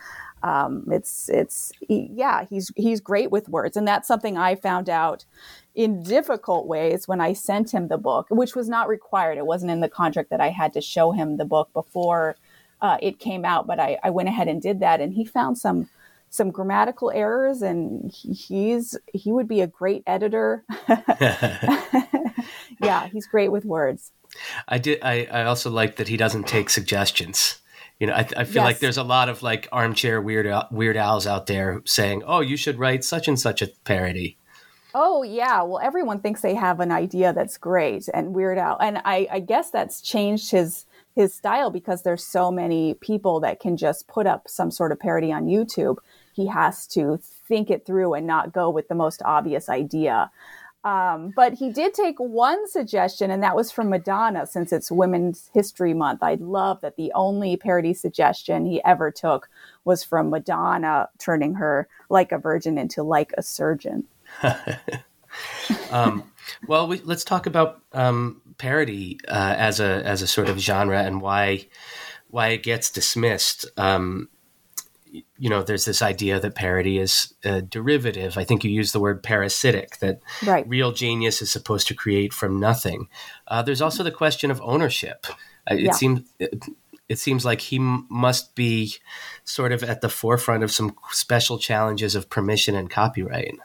Um, 0.43 0.85
it's 0.91 1.31
it's 1.31 1.73
yeah, 1.89 2.45
he's 2.45 2.71
he's 2.77 3.01
great 3.01 3.31
with 3.31 3.49
words, 3.49 3.75
and 3.77 3.89
that's 3.89 4.07
something 4.07 4.37
I 4.37 4.55
found 4.55 4.91
out 4.91 5.25
in 5.75 6.03
difficult 6.03 6.67
ways 6.67 7.09
when 7.09 7.23
I 7.23 7.33
sent 7.33 7.73
him 7.73 7.89
the 7.89 7.99
book, 7.99 8.27
which 8.29 8.55
was 8.55 8.69
not 8.69 8.87
required. 8.89 9.39
It 9.39 9.47
wasn't 9.47 9.71
in 9.71 9.81
the 9.81 9.89
contract 9.89 10.29
that 10.29 10.43
I 10.43 10.51
had 10.51 10.75
to 10.75 10.81
show 10.83 11.13
him 11.13 11.39
the 11.39 11.45
book 11.47 11.73
before 11.73 12.37
uh, 12.81 12.99
it 13.03 13.19
came 13.19 13.45
out, 13.45 13.67
but 13.67 13.81
I, 13.81 13.99
I, 14.03 14.11
went 14.11 14.29
ahead 14.29 14.49
and 14.49 14.63
did 14.63 14.81
that, 14.81 15.01
and 15.01 15.15
he 15.15 15.25
found 15.25 15.59
some 15.59 15.89
some 16.31 16.51
grammatical 16.51 17.11
errors, 17.11 17.63
and 17.63 18.11
he, 18.13 18.33
he's 18.33 18.97
he 19.13 19.33
would 19.33 19.49
be 19.49 19.61
a 19.61 19.67
great 19.67 20.03
editor. 20.07 20.65
yeah, 22.83 23.09
he's 23.09 23.27
great 23.27 23.51
with 23.51 23.65
words. 23.65 24.13
I 24.69 24.79
did. 24.79 25.01
I, 25.03 25.27
I 25.31 25.45
also 25.45 25.71
like 25.71 25.97
that 25.97 26.09
he 26.09 26.17
doesn't 26.17 26.47
take 26.47 26.71
suggestions. 26.71 27.61
You 27.99 28.07
know, 28.07 28.13
I, 28.13 28.29
I 28.37 28.45
feel 28.45 28.63
yes. 28.63 28.65
like 28.65 28.79
there's 28.79 28.99
a 28.99 29.03
lot 29.03 29.29
of 29.29 29.43
like 29.43 29.69
armchair 29.73 30.21
weird 30.21 30.47
weird 30.71 30.97
owls 30.97 31.27
out 31.27 31.47
there 31.47 31.83
saying, 31.85 32.23
"Oh, 32.27 32.41
you 32.41 32.57
should 32.57 32.79
write 32.79 33.05
such 33.05 33.27
and 33.27 33.39
such 33.39 33.61
a 33.61 33.69
parody." 33.85 34.39
Oh 34.95 35.23
yeah, 35.23 35.63
well 35.63 35.81
everyone 35.83 36.21
thinks 36.21 36.41
they 36.41 36.55
have 36.55 36.81
an 36.81 36.93
idea 36.93 37.33
that's 37.33 37.59
great 37.59 38.09
and 38.15 38.35
Weird 38.35 38.59
Al, 38.59 38.79
and 38.79 38.99
I, 39.05 39.29
I 39.31 39.41
guess 39.41 39.71
that's 39.71 40.01
changed 40.01 40.51
his 40.51 40.87
his 41.19 41.35
style 41.35 41.69
because 41.69 42.05
there's 42.05 42.25
so 42.25 42.49
many 42.49 42.95
people 42.95 43.41
that 43.41 43.59
can 43.59 43.77
just 43.77 44.07
put 44.07 44.25
up 44.25 44.49
some 44.49 44.71
sort 44.71 44.93
of 44.93 45.01
parody 45.01 45.33
on 45.33 45.47
YouTube. 45.47 45.97
He 46.33 46.47
has 46.47 46.87
to 46.89 47.19
think 47.49 47.71
it 47.71 47.85
through 47.85 48.15
and 48.15 48.25
not 48.25 48.53
go 48.53 48.71
with 48.71 48.87
the 48.87 48.95
most 48.95 49.21
obvious 49.25 49.69
idea. 49.69 50.31
Um, 50.85 51.33
but 51.35 51.55
he 51.55 51.73
did 51.73 51.93
take 51.93 52.21
one 52.21 52.69
suggestion, 52.69 53.33
and 53.33 53.43
that 53.43 53.57
was 53.57 53.73
from 53.73 53.91
Madonna, 53.91 54.47
since 54.47 54.73
it's 54.73 54.93
Women's 54.93 55.51
History 55.53 55.93
Month. 55.93 56.23
I 56.23 56.35
love 56.35 56.81
that 56.83 56.95
the 56.95 57.11
only 57.17 57.57
parody 57.57 57.95
suggestion 57.95 58.65
he 58.65 58.81
ever 58.85 59.11
took 59.11 59.51
was 59.85 60.05
from 60.05 60.31
Madonna 60.31 61.09
turning 61.19 61.55
her 61.55 61.89
like 62.11 62.31
a 62.31 62.39
virgin 62.39 62.79
into 62.79 63.03
like 63.03 63.33
a 63.37 63.43
surgeon. 63.43 64.05
um, 65.91 66.23
well, 66.69 66.87
we, 66.87 67.01
let's 67.01 67.25
talk 67.25 67.47
about 67.47 67.83
um, 67.93 68.41
parody 68.59 69.19
uh, 69.29 69.55
as 69.57 69.81
a 69.81 70.03
as 70.05 70.23
a 70.23 70.27
sort 70.27 70.49
of 70.49 70.59
genre 70.59 71.01
and 71.03 71.21
why 71.21 71.67
why 72.29 72.49
it 72.49 72.63
gets 72.63 72.91
dismissed. 72.91 73.67
Um, 73.77 74.29
you 75.39 75.49
know, 75.49 75.63
there's 75.63 75.87
this 75.87 76.03
idea 76.03 76.39
that 76.39 76.55
parody 76.55 76.99
is 76.99 77.35
a 77.43 77.63
derivative. 77.63 78.37
I 78.37 78.45
think 78.45 78.63
you 78.63 78.71
use 78.71 78.93
the 78.93 79.01
word 79.01 79.23
parasitic, 79.23 79.99
that 80.01 80.21
right. 80.45 80.69
real 80.69 80.93
genius 80.93 81.41
is 81.41 81.51
supposed 81.51 81.89
to 81.89 81.95
create 81.95 82.35
from 82.35 82.61
nothing. 82.61 83.09
Uh, 83.47 83.63
there's 83.63 83.81
also 83.81 84.03
the 84.03 84.11
question 84.11 84.51
of 84.51 84.61
ownership. 84.61 85.27
Uh, 85.71 85.75
it 85.75 85.81
yeah. 85.81 85.93
seems. 85.93 86.21
It, 86.39 86.65
it 87.09 87.19
seems 87.19 87.43
like 87.43 87.63
he 87.63 87.77
m- 87.77 88.07
must 88.11 88.55
be 88.55 88.95
sort 89.45 89.73
of 89.73 89.83
at 89.83 90.03
the 90.03 90.11
forefront 90.11 90.63
of 90.63 90.71
some 90.71 90.95
special 91.11 91.59
challenges 91.59 92.15
of 92.15 92.29
permission 92.29 92.75
and 92.75 92.91
copyright. 92.91 93.57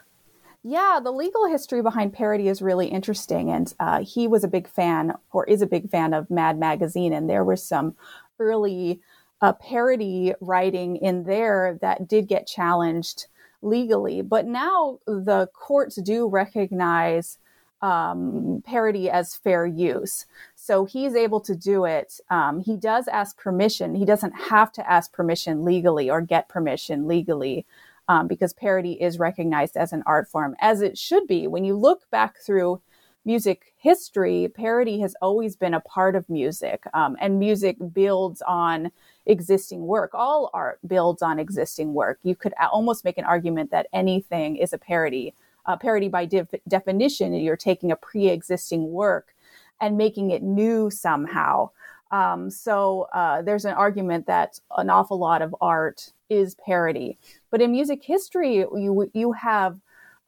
Yeah, 0.64 1.00
the 1.04 1.12
legal 1.12 1.46
history 1.48 1.82
behind 1.82 2.14
parody 2.14 2.48
is 2.48 2.62
really 2.62 2.88
interesting. 2.88 3.50
And 3.52 3.74
uh, 3.80 4.04
he 4.04 4.28
was 4.28 4.44
a 4.44 4.48
big 4.48 4.68
fan, 4.68 5.14
or 5.32 5.46
is 5.46 5.62
a 5.62 5.68
big 5.68 5.90
fan 5.90 6.14
of 6.14 6.30
Mad 6.32 6.58
Magazine. 6.58 7.12
And 7.12 7.30
there 7.30 7.44
was 7.44 7.62
some 7.62 7.96
early 8.40 9.02
uh, 9.42 9.54
parody 9.54 10.34
writing 10.40 10.96
in 10.98 11.26
there 11.26 11.78
that 11.82 12.08
did 12.08 12.28
get 12.30 12.48
challenged 12.48 13.28
legally. 13.62 14.22
But 14.22 14.46
now 14.46 15.00
the 15.06 15.50
courts 15.54 15.98
do 15.98 16.28
recognize 16.28 17.40
um, 17.82 18.64
parody 18.66 19.10
as 19.10 19.36
fair 19.36 19.66
use. 19.66 20.26
So 20.56 20.86
he's 20.86 21.14
able 21.14 21.42
to 21.42 21.56
do 21.56 21.84
it. 21.84 22.22
Um, 22.30 22.62
he 22.62 22.78
does 22.78 23.10
ask 23.10 23.38
permission. 23.38 23.96
He 23.96 24.06
doesn't 24.06 24.32
have 24.32 24.72
to 24.74 24.90
ask 24.90 25.12
permission 25.12 25.66
legally 25.66 26.10
or 26.10 26.22
get 26.22 26.48
permission 26.48 27.06
legally 27.06 27.66
um, 28.08 28.28
because 28.28 28.54
parody 28.54 29.02
is 29.02 29.20
recognized 29.20 29.78
as 29.78 29.94
an 29.94 30.04
art 30.06 30.28
form, 30.30 30.56
as 30.60 30.82
it 30.82 30.98
should 30.98 31.28
be. 31.28 31.48
When 31.48 31.64
you 31.64 31.76
look 31.76 32.10
back 32.12 32.38
through 32.38 32.82
music 33.26 33.74
history, 33.78 34.50
parody 34.54 35.00
has 35.00 35.16
always 35.22 35.56
been 35.56 35.74
a 35.74 35.80
part 35.80 36.16
of 36.16 36.30
music, 36.30 36.84
um, 36.94 37.16
and 37.22 37.40
music 37.40 37.78
builds 37.94 38.42
on 38.42 38.92
existing 39.26 39.86
work. 39.86 40.12
All 40.14 40.50
art 40.54 40.80
builds 40.86 41.22
on 41.22 41.40
existing 41.40 41.94
work. 41.94 42.20
You 42.24 42.36
could 42.36 42.54
almost 42.72 43.06
make 43.06 43.18
an 43.18 43.26
argument 43.26 43.72
that 43.72 43.88
anything 43.94 44.58
is 44.58 44.74
a 44.74 44.78
parody. 44.78 45.34
A 45.66 45.78
parody, 45.78 46.10
by 46.10 46.26
de- 46.26 46.48
definition, 46.68 47.34
you're 47.34 47.56
taking 47.56 47.92
a 47.92 47.96
pre 47.96 48.28
existing 48.28 48.92
work 48.92 49.34
and 49.80 49.98
making 49.98 50.32
it 50.32 50.44
new 50.44 50.90
somehow. 50.90 51.70
Um, 52.12 52.50
so 52.52 53.08
uh, 53.14 53.42
there's 53.42 53.66
an 53.66 53.74
argument 53.74 54.28
that 54.28 54.60
an 54.78 54.90
awful 54.90 55.18
lot 55.18 55.42
of 55.42 55.56
art 55.62 56.12
is 56.34 56.56
parody. 56.56 57.18
But 57.52 57.62
in 57.62 57.72
music 57.72 58.04
history, 58.04 58.56
you 58.56 59.10
you 59.14 59.32
have 59.34 59.80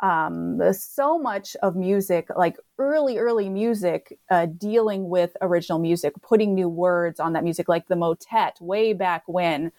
um, 0.01 0.61
so 0.73 1.17
much 1.17 1.55
of 1.61 1.75
music, 1.75 2.27
like 2.35 2.57
early, 2.77 3.17
early 3.17 3.49
music, 3.49 4.19
uh, 4.29 4.45
dealing 4.45 5.09
with 5.09 5.37
original 5.41 5.79
music, 5.79 6.13
putting 6.21 6.53
new 6.53 6.67
words 6.67 7.19
on 7.19 7.33
that 7.33 7.43
music, 7.43 7.69
like 7.69 7.87
the 7.87 7.95
motet 7.95 8.57
way 8.59 8.93
back 8.93 9.23
when. 9.25 9.71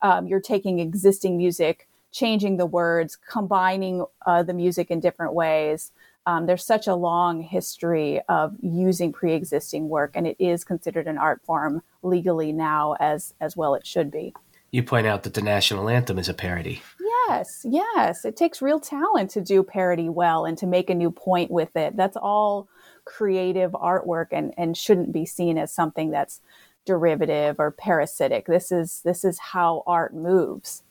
Um, 0.00 0.26
you're 0.26 0.40
taking 0.40 0.78
existing 0.78 1.36
music, 1.36 1.86
changing 2.12 2.56
the 2.56 2.66
words, 2.66 3.16
combining 3.16 4.04
uh, 4.26 4.42
the 4.42 4.54
music 4.54 4.90
in 4.90 5.00
different 5.00 5.34
ways. 5.34 5.92
Um, 6.26 6.46
there's 6.46 6.64
such 6.64 6.86
a 6.86 6.94
long 6.94 7.42
history 7.42 8.20
of 8.28 8.54
using 8.60 9.12
pre-existing 9.12 9.88
work, 9.88 10.12
and 10.14 10.26
it 10.26 10.36
is 10.38 10.62
considered 10.64 11.06
an 11.06 11.18
art 11.18 11.40
form 11.44 11.82
legally 12.02 12.52
now, 12.52 12.96
as 13.00 13.34
as 13.40 13.56
well 13.56 13.74
it 13.74 13.86
should 13.86 14.10
be. 14.10 14.34
You 14.70 14.82
point 14.82 15.06
out 15.06 15.22
that 15.22 15.34
the 15.34 15.42
national 15.42 15.88
anthem 15.88 16.18
is 16.18 16.28
a 16.28 16.34
parody. 16.34 16.82
Yes, 17.00 17.64
yes. 17.68 18.24
It 18.24 18.36
takes 18.36 18.60
real 18.60 18.80
talent 18.80 19.30
to 19.30 19.40
do 19.40 19.62
parody 19.62 20.08
well 20.08 20.44
and 20.44 20.58
to 20.58 20.66
make 20.66 20.90
a 20.90 20.94
new 20.94 21.10
point 21.10 21.50
with 21.50 21.74
it. 21.76 21.96
That's 21.96 22.16
all 22.16 22.68
creative 23.04 23.72
artwork 23.72 24.26
and, 24.32 24.52
and 24.58 24.76
shouldn't 24.76 25.12
be 25.12 25.24
seen 25.24 25.56
as 25.56 25.72
something 25.72 26.10
that's 26.10 26.40
derivative 26.84 27.56
or 27.58 27.70
parasitic. 27.70 28.46
This 28.46 28.70
is 28.72 29.00
this 29.04 29.24
is 29.24 29.38
how 29.38 29.82
art 29.86 30.14
moves. 30.14 30.82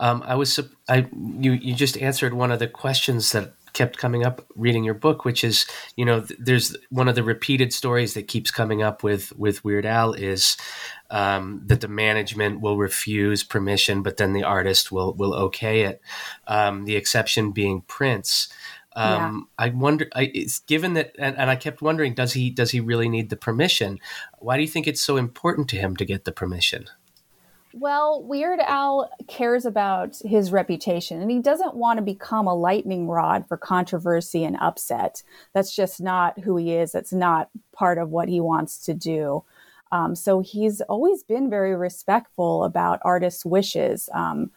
Um, 0.00 0.22
I 0.26 0.34
was 0.36 0.58
I 0.88 1.08
you 1.12 1.52
you 1.52 1.74
just 1.74 1.96
answered 1.98 2.34
one 2.34 2.52
of 2.52 2.58
the 2.58 2.68
questions 2.68 3.32
that 3.32 3.52
kept 3.72 3.98
coming 3.98 4.24
up 4.24 4.44
reading 4.56 4.82
your 4.82 4.94
book, 4.94 5.24
which 5.24 5.44
is, 5.44 5.66
you 5.96 6.04
know, 6.04 6.26
there's 6.38 6.76
one 6.90 7.08
of 7.08 7.14
the 7.14 7.22
repeated 7.22 7.72
stories 7.72 8.14
that 8.14 8.28
keeps 8.28 8.50
coming 8.50 8.82
up 8.82 9.02
with 9.02 9.36
with 9.38 9.64
Weird 9.64 9.86
Al 9.86 10.12
is 10.12 10.56
um, 11.10 11.62
that 11.66 11.80
the 11.80 11.88
management 11.88 12.60
will 12.60 12.76
refuse 12.76 13.42
permission, 13.44 14.02
but 14.02 14.16
then 14.16 14.32
the 14.32 14.44
artist 14.44 14.92
will 14.92 15.14
will 15.14 15.34
okay 15.34 15.82
it. 15.82 16.00
Um, 16.46 16.84
the 16.84 16.96
exception 16.96 17.52
being 17.52 17.82
Prince. 17.82 18.48
Um, 18.96 19.48
yeah. 19.58 19.66
I 19.66 19.68
wonder. 19.70 20.08
I, 20.14 20.30
it's 20.34 20.60
given 20.60 20.94
that, 20.94 21.14
and, 21.18 21.36
and 21.36 21.50
I 21.50 21.56
kept 21.56 21.82
wondering, 21.82 22.14
does 22.14 22.32
he 22.32 22.50
does 22.50 22.70
he 22.70 22.80
really 22.80 23.08
need 23.08 23.30
the 23.30 23.36
permission? 23.36 23.98
Why 24.38 24.56
do 24.56 24.62
you 24.62 24.68
think 24.68 24.86
it's 24.86 25.00
so 25.00 25.16
important 25.16 25.68
to 25.70 25.76
him 25.76 25.96
to 25.96 26.04
get 26.04 26.24
the 26.24 26.32
permission? 26.32 26.86
Well, 27.74 28.22
Weird 28.22 28.60
Al 28.60 29.10
cares 29.28 29.66
about 29.66 30.16
his 30.24 30.50
reputation 30.50 31.20
and 31.20 31.30
he 31.30 31.38
doesn't 31.38 31.76
want 31.76 31.98
to 31.98 32.02
become 32.02 32.46
a 32.46 32.54
lightning 32.54 33.06
rod 33.06 33.46
for 33.46 33.56
controversy 33.56 34.42
and 34.42 34.56
upset. 34.56 35.22
That's 35.52 35.76
just 35.76 36.00
not 36.00 36.40
who 36.40 36.56
he 36.56 36.72
is. 36.72 36.92
That's 36.92 37.12
not 37.12 37.50
part 37.72 37.98
of 37.98 38.08
what 38.08 38.28
he 38.28 38.40
wants 38.40 38.84
to 38.86 38.94
do. 38.94 39.44
Um, 39.92 40.14
so 40.14 40.40
he's 40.40 40.80
always 40.82 41.22
been 41.22 41.48
very 41.50 41.74
respectful 41.74 42.64
about 42.64 43.00
artists' 43.02 43.44
wishes. 43.44 44.08
Um, 44.12 44.50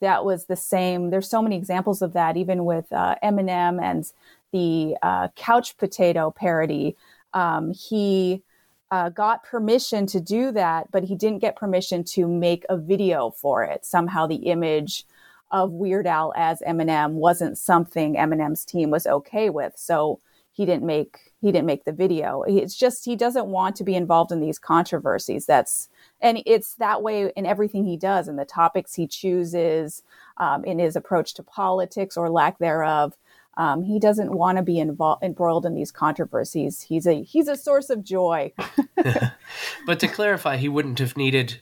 that 0.00 0.24
was 0.24 0.46
the 0.46 0.56
same. 0.56 1.10
There's 1.10 1.28
so 1.28 1.40
many 1.42 1.56
examples 1.56 2.02
of 2.02 2.12
that, 2.12 2.36
even 2.36 2.64
with 2.64 2.92
uh, 2.92 3.16
Eminem 3.22 3.82
and 3.82 4.04
the 4.52 4.96
uh, 5.02 5.28
couch 5.36 5.76
potato 5.78 6.30
parody. 6.30 6.96
Um, 7.32 7.72
he 7.72 8.42
uh, 8.90 9.08
got 9.08 9.42
permission 9.42 10.06
to 10.06 10.20
do 10.20 10.52
that, 10.52 10.90
but 10.90 11.04
he 11.04 11.14
didn't 11.14 11.40
get 11.40 11.56
permission 11.56 12.04
to 12.04 12.28
make 12.28 12.64
a 12.68 12.76
video 12.76 13.30
for 13.30 13.64
it. 13.64 13.84
Somehow 13.84 14.26
the 14.26 14.36
image 14.36 15.04
of 15.50 15.72
Weird 15.72 16.06
Al 16.06 16.32
as 16.36 16.60
Eminem 16.60 17.12
wasn't 17.12 17.56
something 17.58 18.14
Eminem's 18.14 18.64
team 18.64 18.90
was 18.90 19.06
okay 19.06 19.50
with. 19.50 19.72
So 19.76 20.20
he 20.54 20.64
didn't 20.64 20.86
make 20.86 21.32
he 21.40 21.52
didn't 21.52 21.66
make 21.66 21.84
the 21.84 21.92
video. 21.92 22.42
It's 22.42 22.76
just 22.76 23.04
he 23.04 23.16
doesn't 23.16 23.46
want 23.46 23.76
to 23.76 23.84
be 23.84 23.96
involved 23.96 24.32
in 24.32 24.40
these 24.40 24.58
controversies. 24.58 25.46
That's 25.46 25.88
and 26.20 26.40
it's 26.46 26.76
that 26.76 27.02
way 27.02 27.32
in 27.36 27.44
everything 27.44 27.84
he 27.84 27.96
does, 27.96 28.28
in 28.28 28.36
the 28.36 28.44
topics 28.44 28.94
he 28.94 29.08
chooses, 29.08 30.02
um, 30.38 30.64
in 30.64 30.78
his 30.78 30.94
approach 30.94 31.34
to 31.34 31.42
politics 31.42 32.16
or 32.16 32.30
lack 32.30 32.58
thereof. 32.58 33.16
Um, 33.56 33.82
he 33.82 33.98
doesn't 33.98 34.32
want 34.32 34.58
to 34.58 34.62
be 34.62 34.78
involved 34.78 35.24
embroiled 35.24 35.66
in 35.66 35.74
these 35.74 35.90
controversies. 35.90 36.82
He's 36.82 37.06
a 37.06 37.22
he's 37.22 37.48
a 37.48 37.56
source 37.56 37.90
of 37.90 38.04
joy. 38.04 38.52
but 39.86 39.98
to 40.00 40.08
clarify, 40.08 40.56
he 40.56 40.68
wouldn't 40.68 41.00
have 41.00 41.16
needed. 41.16 41.60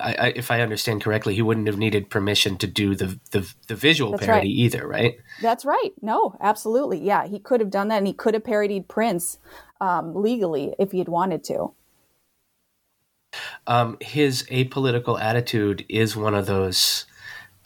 I, 0.00 0.14
I, 0.14 0.32
if 0.36 0.50
I 0.50 0.60
understand 0.60 1.02
correctly, 1.02 1.34
he 1.34 1.42
wouldn't 1.42 1.66
have 1.66 1.78
needed 1.78 2.10
permission 2.10 2.56
to 2.58 2.66
do 2.66 2.94
the 2.94 3.18
the, 3.30 3.52
the 3.68 3.74
visual 3.74 4.12
That's 4.12 4.26
parody 4.26 4.48
right. 4.48 4.56
either, 4.56 4.86
right? 4.86 5.16
That's 5.40 5.64
right. 5.64 5.92
No, 6.02 6.36
absolutely. 6.40 7.00
Yeah, 7.00 7.26
he 7.26 7.38
could 7.38 7.60
have 7.60 7.70
done 7.70 7.88
that, 7.88 7.98
and 7.98 8.06
he 8.06 8.12
could 8.12 8.34
have 8.34 8.44
parodied 8.44 8.88
Prince 8.88 9.38
um, 9.80 10.14
legally 10.14 10.74
if 10.78 10.92
he 10.92 10.98
had 10.98 11.08
wanted 11.08 11.44
to. 11.44 11.72
Um, 13.66 13.96
his 14.00 14.44
apolitical 14.44 15.20
attitude 15.20 15.84
is 15.88 16.16
one 16.16 16.34
of 16.34 16.46
those 16.46 17.06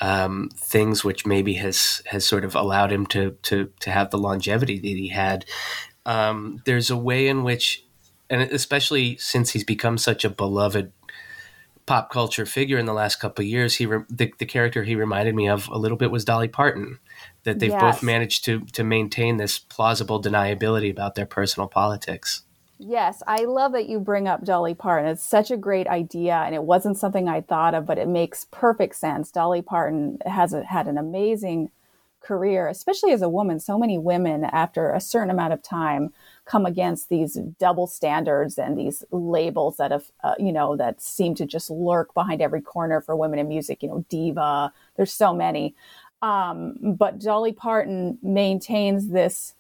um, 0.01 0.51
things 0.57 1.05
which 1.05 1.27
maybe 1.27 1.55
has 1.55 2.03
has 2.07 2.25
sort 2.25 2.45
of 2.45 2.55
allowed 2.55 2.93
him 2.93 3.07
to 3.07 3.37
to 3.43 3.71
to 3.81 3.91
have 3.91 4.11
the 4.11 4.19
longevity 4.19 4.79
that 4.79 4.87
he 4.87 5.09
had. 5.09 5.45
Um, 6.07 6.63
there's 6.65 6.91
a 6.91 6.97
way 6.97 7.29
in 7.29 7.43
which, 7.45 7.85
and 8.31 8.41
especially 8.43 9.17
since 9.19 9.51
he's 9.51 9.65
become 9.65 9.99
such 9.99 10.25
a 10.25 10.31
beloved 10.31 10.93
pop 11.89 12.11
culture 12.11 12.47
figure 12.47 12.79
in 12.79 12.87
the 12.87 12.93
last 12.93 13.17
couple 13.17 13.43
of 13.43 13.49
years, 13.49 13.77
he 13.77 13.87
re- 13.87 14.05
the, 14.11 14.33
the 14.39 14.47
character 14.47 14.85
he 14.85 14.95
reminded 14.95 15.35
me 15.35 15.49
of 15.49 15.69
a 15.69 15.79
little 15.79 15.97
bit 15.97 16.11
was 16.11 16.25
Dolly 16.25 16.49
Parton. 16.49 16.99
That 17.45 17.59
they've 17.59 17.71
yes. 17.71 17.81
both 17.81 18.03
managed 18.03 18.45
to 18.45 18.61
to 18.61 18.85
maintain 18.85 19.39
this 19.39 19.59
plausible 19.59 20.23
deniability 20.23 20.91
about 20.91 21.15
their 21.15 21.27
personal 21.27 21.67
politics. 21.67 22.43
Yes, 22.79 23.23
I 23.27 23.45
love 23.45 23.73
that 23.73 23.89
you 23.89 23.99
bring 23.99 24.29
up 24.29 24.45
Dolly 24.45 24.75
Parton. 24.75 25.11
It's 25.11 25.25
such 25.25 25.51
a 25.51 25.57
great 25.57 25.89
idea, 25.89 26.35
and 26.35 26.55
it 26.55 26.63
wasn't 26.63 26.99
something 26.99 27.27
I 27.27 27.41
thought 27.41 27.75
of, 27.75 27.87
but 27.87 27.99
it 27.99 28.07
makes 28.07 28.47
perfect 28.53 28.95
sense. 28.95 29.33
Dolly 29.33 29.63
Parton 29.63 30.19
has 30.27 30.53
a, 30.53 30.63
had 30.63 30.87
an 30.87 30.99
amazing 30.99 31.71
career, 32.21 32.69
especially 32.69 33.13
as 33.13 33.23
a 33.23 33.29
woman. 33.29 33.59
So 33.59 33.79
many 33.79 33.99
women, 33.99 34.45
after 34.45 34.93
a 34.93 35.01
certain 35.01 35.31
amount 35.31 35.55
of 35.55 35.63
time, 35.63 36.13
come 36.49 36.65
against 36.65 37.11
these 37.11 37.35
double 37.59 37.87
standards 37.87 38.59
and 38.59 38.79
these 38.79 39.05
labels 39.11 39.77
that 39.77 39.91
have, 39.91 40.11
uh, 40.25 40.35
you 40.39 40.51
know, 40.51 40.77
that 40.77 41.01
seem 41.01 41.35
to 41.35 41.45
just 41.45 41.71
lurk 41.71 42.15
behind 42.15 42.41
every 42.41 42.63
corner 42.63 43.01
for 43.01 43.15
women 43.15 43.39
in 43.39 43.49
music. 43.49 43.83
You 43.83 43.89
know, 43.91 44.05
diva. 44.09 44.73
There's 44.97 45.13
so 45.13 45.35
many. 45.35 45.75
Um, 46.23 46.97
but 46.97 47.21
Dolly 47.21 47.53
Parton 47.53 48.19
maintains 48.23 49.11
this 49.11 49.55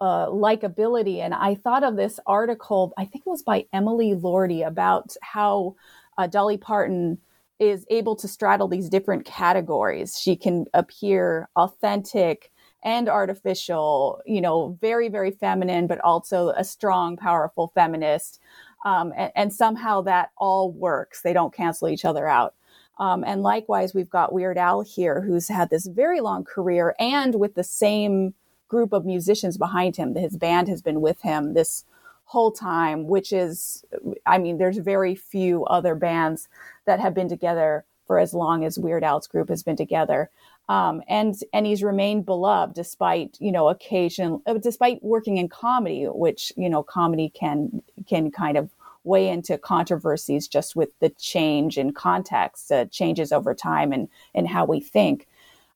uh, 0.00 0.26
likability. 0.26 1.18
And 1.18 1.34
I 1.34 1.54
thought 1.54 1.84
of 1.84 1.96
this 1.96 2.20
article, 2.26 2.92
I 2.96 3.04
think 3.04 3.24
it 3.26 3.30
was 3.30 3.42
by 3.42 3.66
Emily 3.72 4.14
Lordi, 4.14 4.66
about 4.66 5.16
how 5.22 5.74
uh, 6.18 6.26
Dolly 6.26 6.58
Parton 6.58 7.18
is 7.58 7.84
able 7.90 8.16
to 8.16 8.28
straddle 8.28 8.68
these 8.68 8.88
different 8.88 9.24
categories. 9.24 10.18
She 10.18 10.36
can 10.36 10.66
appear 10.74 11.48
authentic 11.56 12.50
and 12.82 13.08
artificial, 13.08 14.20
you 14.26 14.40
know, 14.40 14.78
very, 14.80 15.08
very 15.08 15.30
feminine, 15.30 15.86
but 15.86 16.00
also 16.00 16.48
a 16.50 16.64
strong, 16.64 17.16
powerful 17.16 17.72
feminist. 17.74 18.40
Um, 18.84 19.12
and, 19.16 19.32
and, 19.36 19.52
somehow 19.52 20.00
that 20.02 20.30
all 20.38 20.72
works. 20.72 21.20
They 21.20 21.34
don't 21.34 21.52
cancel 21.52 21.88
each 21.88 22.06
other 22.06 22.26
out. 22.26 22.54
Um, 22.98 23.24
and 23.26 23.42
likewise, 23.42 23.92
we've 23.92 24.08
got 24.08 24.32
Weird 24.32 24.56
Al 24.56 24.80
here, 24.80 25.20
who's 25.20 25.48
had 25.48 25.68
this 25.68 25.86
very 25.86 26.20
long 26.20 26.44
career 26.44 26.94
and 26.98 27.34
with 27.34 27.54
the 27.54 27.64
same 27.64 28.32
group 28.68 28.92
of 28.92 29.04
musicians 29.04 29.58
behind 29.58 29.96
him. 29.96 30.14
His 30.14 30.36
band 30.36 30.68
has 30.68 30.80
been 30.80 31.02
with 31.02 31.20
him 31.20 31.52
this 31.52 31.84
whole 32.24 32.52
time, 32.52 33.08
which 33.08 33.32
is, 33.32 33.84
I 34.24 34.38
mean, 34.38 34.58
there's 34.58 34.78
very 34.78 35.14
few 35.14 35.64
other 35.64 35.94
bands 35.94 36.48
that 36.86 37.00
have 37.00 37.12
been 37.12 37.28
together 37.28 37.84
for 38.06 38.18
as 38.18 38.34
long 38.34 38.64
as 38.64 38.78
Weird 38.78 39.02
Al's 39.02 39.26
group 39.26 39.48
has 39.48 39.62
been 39.62 39.76
together. 39.76 40.30
Um, 40.70 41.02
and 41.08 41.34
and 41.52 41.66
he's 41.66 41.82
remained 41.82 42.26
beloved 42.26 42.74
despite 42.74 43.36
you 43.40 43.50
know 43.50 43.68
occasion 43.68 44.40
uh, 44.46 44.54
despite 44.54 45.02
working 45.02 45.36
in 45.36 45.48
comedy, 45.48 46.04
which 46.04 46.52
you 46.56 46.70
know 46.70 46.84
comedy 46.84 47.28
can 47.28 47.82
can 48.06 48.30
kind 48.30 48.56
of 48.56 48.70
weigh 49.02 49.28
into 49.28 49.58
controversies 49.58 50.46
just 50.46 50.76
with 50.76 50.96
the 51.00 51.08
change 51.10 51.76
in 51.76 51.92
context, 51.92 52.70
uh, 52.70 52.84
changes 52.84 53.32
over 53.32 53.52
time, 53.52 53.90
and 53.92 54.08
and 54.32 54.46
how 54.46 54.64
we 54.64 54.78
think 54.80 55.26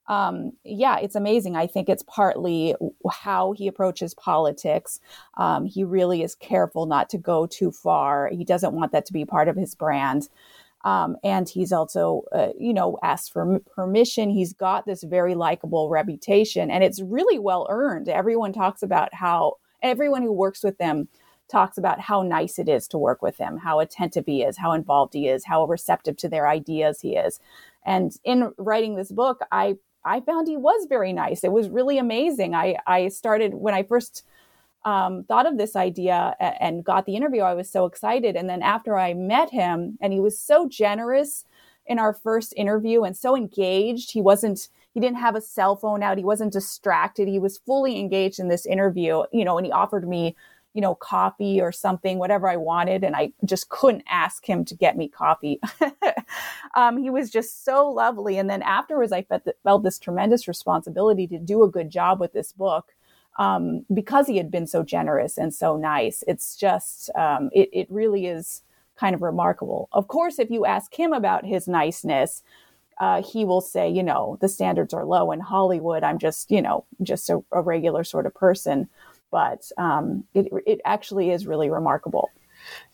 um, 0.07 0.51
yeah, 0.63 0.99
it's 0.99 1.15
amazing. 1.15 1.55
I 1.55 1.67
think 1.67 1.89
it's 1.89 2.03
partly 2.03 2.75
how 3.11 3.53
he 3.53 3.67
approaches 3.67 4.13
politics. 4.13 4.99
Um, 5.35 5.65
he 5.65 5.83
really 5.83 6.21
is 6.21 6.35
careful 6.35 6.85
not 6.85 7.09
to 7.09 7.17
go 7.17 7.47
too 7.47 7.71
far. 7.71 8.29
He 8.31 8.43
doesn't 8.43 8.73
want 8.73 8.91
that 8.91 9.05
to 9.07 9.13
be 9.13 9.25
part 9.25 9.47
of 9.47 9.55
his 9.55 9.73
brand. 9.73 10.29
Um, 10.85 11.17
and 11.23 11.49
he's 11.49 11.73
also, 11.73 12.23
uh, 12.31 12.49
you 12.57 12.73
know, 12.73 12.97
asked 13.03 13.33
for 13.33 13.59
permission. 13.75 14.29
He's 14.29 14.53
got 14.53 14.85
this 14.85 15.03
very 15.03 15.35
likable 15.35 15.89
reputation, 15.89 16.71
and 16.71 16.83
it's 16.83 17.01
really 17.01 17.39
well 17.39 17.67
earned. 17.69 18.07
Everyone 18.07 18.53
talks 18.53 18.83
about 18.83 19.13
how 19.13 19.55
everyone 19.81 20.21
who 20.21 20.31
works 20.31 20.63
with 20.63 20.77
them 20.77 21.07
talks 21.51 21.77
about 21.77 21.99
how 21.99 22.21
nice 22.21 22.57
it 22.59 22.69
is 22.69 22.87
to 22.87 22.97
work 22.97 23.21
with 23.21 23.37
him, 23.37 23.57
how 23.57 23.79
attentive 23.79 24.25
he 24.27 24.43
is, 24.43 24.57
how 24.57 24.71
involved 24.73 25.13
he 25.13 25.27
is, 25.27 25.45
how 25.45 25.65
receptive 25.65 26.17
to 26.17 26.29
their 26.29 26.47
ideas 26.47 27.01
he 27.01 27.15
is. 27.15 27.39
And 27.83 28.15
in 28.23 28.53
writing 28.57 28.95
this 28.95 29.11
book, 29.11 29.41
I 29.51 29.77
I 30.05 30.21
found 30.21 30.47
he 30.47 30.57
was 30.57 30.85
very 30.87 31.13
nice. 31.13 31.43
It 31.43 31.51
was 31.51 31.67
really 31.67 31.97
amazing. 31.97 32.53
I, 32.53 32.77
I 32.85 33.07
started 33.07 33.55
when 33.55 33.73
I 33.73 33.81
first 33.81 34.23
um, 34.85 35.23
thought 35.23 35.47
of 35.47 35.57
this 35.57 35.75
idea 35.75 36.35
and 36.39 36.83
got 36.83 37.05
the 37.05 37.15
interview, 37.15 37.41
I 37.41 37.55
was 37.55 37.69
so 37.69 37.85
excited. 37.85 38.35
And 38.35 38.47
then 38.47 38.61
after 38.61 38.97
I 38.97 39.13
met 39.13 39.49
him, 39.49 39.97
and 39.99 40.13
he 40.13 40.19
was 40.19 40.39
so 40.39 40.69
generous 40.69 41.43
in 41.87 41.99
our 41.99 42.13
first 42.13 42.53
interview 42.55 43.03
and 43.03 43.17
so 43.17 43.35
engaged, 43.35 44.11
he 44.11 44.21
wasn't, 44.21 44.69
he 44.93 44.99
didn't 44.99 45.17
have 45.17 45.35
a 45.35 45.41
cell 45.41 45.75
phone 45.75 46.03
out, 46.03 46.17
he 46.17 46.23
wasn't 46.23 46.53
distracted, 46.53 47.27
he 47.27 47.39
was 47.39 47.57
fully 47.57 47.99
engaged 47.99 48.39
in 48.39 48.47
this 48.47 48.65
interview, 48.65 49.23
you 49.33 49.43
know, 49.43 49.57
and 49.57 49.65
he 49.65 49.71
offered 49.71 50.07
me 50.07 50.35
you 50.75 50.81
know, 50.81 50.93
coffee 50.93 51.61
or 51.61 51.71
something, 51.71 52.19
whatever 52.19 52.49
I 52.49 52.57
wanted. 52.57 53.05
And 53.05 53.15
I 53.15 53.31
just 53.45 53.69
couldn't 53.69 54.03
ask 54.09 54.45
him 54.45 54.65
to 54.65 54.75
get 54.75 54.97
me 54.97 55.07
coffee. 55.07 55.57
um, 56.75 56.97
he 56.97 57.09
was 57.09 57.31
just 57.31 57.63
so 57.63 57.89
lovely. 57.89 58.37
And 58.37 58.49
then 58.49 58.61
afterwards, 58.61 59.13
I 59.13 59.21
felt, 59.21 59.47
felt 59.63 59.83
this 59.83 59.97
tremendous 59.97 60.49
responsibility 60.49 61.27
to 61.27 61.39
do 61.39 61.63
a 61.63 61.69
good 61.69 61.89
job 61.89 62.19
with 62.19 62.33
this 62.33 62.51
book. 62.51 62.93
Um, 63.37 63.85
because 63.93 64.27
he 64.27 64.37
had 64.37 64.49
been 64.49 64.67
so 64.67 64.83
generous 64.83 65.37
and 65.37 65.53
so 65.53 65.75
nice, 65.75 66.23
it's 66.27 66.55
just, 66.55 67.09
um, 67.15 67.49
it, 67.53 67.69
it 67.73 67.87
really 67.89 68.27
is 68.27 68.61
kind 68.95 69.13
of 69.13 69.21
remarkable. 69.21 69.89
Of 69.91 70.07
course, 70.07 70.39
if 70.39 70.49
you 70.49 70.65
ask 70.65 70.93
him 70.93 71.11
about 71.11 71.45
his 71.45 71.67
niceness, 71.67 72.43
uh, 73.01 73.21
he 73.21 73.43
will 73.43 73.59
say, 73.59 73.89
you 73.89 74.03
know, 74.03 74.37
the 74.39 74.47
standards 74.47 74.93
are 74.93 75.03
low 75.03 75.33
in 75.33 75.41
Hollywood. 75.41 76.01
I'm 76.01 76.17
just, 76.17 76.49
you 76.49 76.61
know, 76.61 76.85
just 77.03 77.29
a, 77.29 77.43
a 77.51 77.61
regular 77.61 78.05
sort 78.05 78.25
of 78.25 78.33
person 78.33 78.87
but 79.35 79.69
um, 79.77 80.23
it, 80.33 80.47
it 80.65 80.79
actually 80.85 81.29
is 81.29 81.45
really 81.45 81.69
remarkable. 81.69 82.29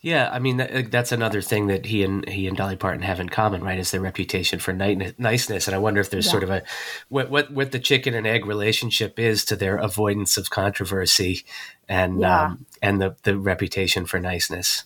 Yeah, 0.02 0.30
I 0.32 0.40
mean 0.40 0.58
that, 0.58 0.92
that's 0.92 1.12
another 1.12 1.42
thing 1.42 1.68
that 1.68 1.86
he 1.86 2.04
and 2.04 2.28
he 2.28 2.48
and 2.48 2.58
Dolly 2.58 2.76
Parton 2.76 3.04
have 3.04 3.20
in 3.20 3.30
common, 3.30 3.64
right? 3.64 3.78
Is 3.78 3.92
their 3.92 4.02
reputation 4.02 4.60
for 4.60 4.74
niceness, 4.74 5.68
and 5.68 5.76
I 5.76 5.78
wonder 5.78 6.02
if 6.02 6.10
there's 6.10 6.26
yeah. 6.26 6.32
sort 6.32 6.44
of 6.44 6.50
a 6.50 6.64
what, 7.10 7.30
what 7.30 7.52
what 7.52 7.72
the 7.72 7.80
chicken 7.80 8.14
and 8.14 8.26
egg 8.26 8.46
relationship 8.46 9.20
is 9.20 9.46
to 9.46 9.56
their 9.56 9.78
avoidance 9.78 10.38
of 10.38 10.50
controversy, 10.50 11.44
and 11.88 12.22
yeah. 12.22 12.46
um, 12.46 12.66
and 12.82 13.02
the 13.02 13.16
the 13.24 13.38
reputation 13.38 14.06
for 14.06 14.20
niceness. 14.20 14.86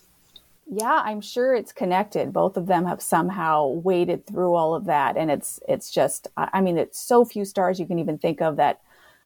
Yeah, 0.67 1.01
I'm 1.05 1.21
sure 1.21 1.53
it's 1.53 1.71
connected. 1.71 2.33
Both 2.33 2.57
of 2.57 2.65
them 2.65 2.85
have 2.85 3.01
somehow 3.01 3.67
waded 3.67 4.25
through 4.25 4.55
all 4.55 4.73
of 4.73 4.85
that, 4.85 5.15
and 5.15 5.29
it's 5.29 5.59
it's 5.67 5.91
just 5.91 6.27
I 6.35 6.61
mean 6.61 6.77
it's 6.77 6.99
so 6.99 7.23
few 7.23 7.45
stars 7.45 7.79
you 7.79 7.85
can 7.85 7.99
even 7.99 8.17
think 8.17 8.41
of 8.41 8.57
that 8.57 8.81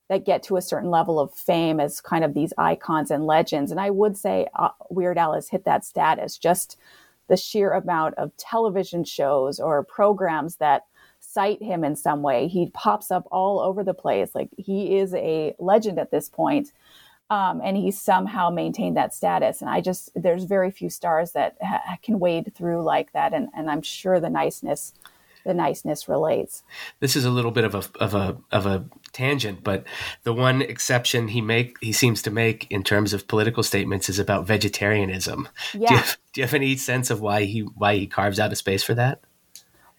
that 0.10 0.26
get 0.26 0.44
to 0.44 0.58
a 0.58 0.62
certain 0.62 0.90
level 0.90 1.20
of 1.20 1.34
fame 1.34 1.80
as 1.80 2.02
kind 2.02 2.24
of 2.24 2.34
these 2.34 2.52
icons 2.58 3.12
and 3.12 3.26
legends. 3.26 3.72
And 3.72 3.80
I 3.80 3.92
would 3.92 4.18
say 4.18 4.48
uh, 4.56 4.70
Weird 4.90 5.18
Al 5.18 5.34
has 5.34 5.50
hit 5.50 5.66
that 5.66 5.86
status. 5.86 6.38
Just 6.38 6.78
the 7.28 7.38
sheer 7.38 7.72
amount 7.72 8.16
of 8.16 8.36
television 8.36 9.04
shows 9.04 9.60
or 9.60 9.84
programs 9.84 10.56
that 10.58 10.86
cite 11.20 11.62
him 11.62 11.84
in 11.84 11.96
some 11.96 12.24
way. 12.24 12.48
He 12.48 12.72
pops 12.74 13.12
up 13.12 13.28
all 13.32 13.60
over 13.60 13.84
the 13.84 13.94
place. 13.94 14.34
Like 14.34 14.50
he 14.58 14.98
is 14.98 15.14
a 15.14 15.56
legend 15.60 16.00
at 16.00 16.12
this 16.12 16.28
point. 16.28 16.74
Um, 17.30 17.62
and 17.64 17.78
he 17.78 17.92
somehow 17.92 18.50
maintained 18.50 18.98
that 18.98 19.14
status. 19.14 19.62
And 19.62 19.70
I 19.70 19.82
just, 19.82 20.10
there's 20.16 20.46
very 20.46 20.72
few 20.72 20.90
stars 20.90 21.34
that 21.34 21.58
ha- 21.62 21.98
can 22.02 22.20
wade 22.20 22.52
through 22.56 22.82
like 22.82 23.14
that. 23.14 23.36
And, 23.36 23.50
and 23.56 23.70
I'm 23.70 23.84
sure 23.84 24.20
the 24.20 24.32
niceness 24.32 24.96
the 25.46 25.54
niceness 25.54 26.08
relates. 26.08 26.64
This 27.00 27.16
is 27.16 27.26
a 27.26 27.30
little 27.30 27.52
bit 27.52 27.64
of 27.64 27.76
a 27.76 27.84
of 28.04 28.14
a 28.14 28.38
of 28.52 28.66
a 28.66 28.86
tangent, 29.12 29.64
but 29.64 29.84
the 30.24 30.34
one 30.34 30.62
exception 30.62 31.30
he 31.30 31.42
make 31.42 31.78
he 31.82 31.92
seems 31.92 32.22
to 32.24 32.32
make 32.32 32.70
in 32.70 32.84
terms 32.84 33.14
of 33.14 33.28
political 33.28 33.64
statements 33.64 34.10
is 34.10 34.20
about 34.20 34.46
vegetarianism. 34.46 35.48
Yeah. 35.74 35.88
Do 35.88 35.94
you, 35.94 36.00
have, 36.00 36.18
do 36.34 36.42
you 36.42 36.46
have 36.46 36.54
any 36.54 36.76
sense 36.76 37.10
of 37.10 37.22
why 37.22 37.46
he 37.46 37.62
why 37.62 37.96
he 37.96 38.08
carves 38.08 38.40
out 38.40 38.52
a 38.52 38.56
space 38.56 38.84
for 38.84 38.94
that? 38.96 39.22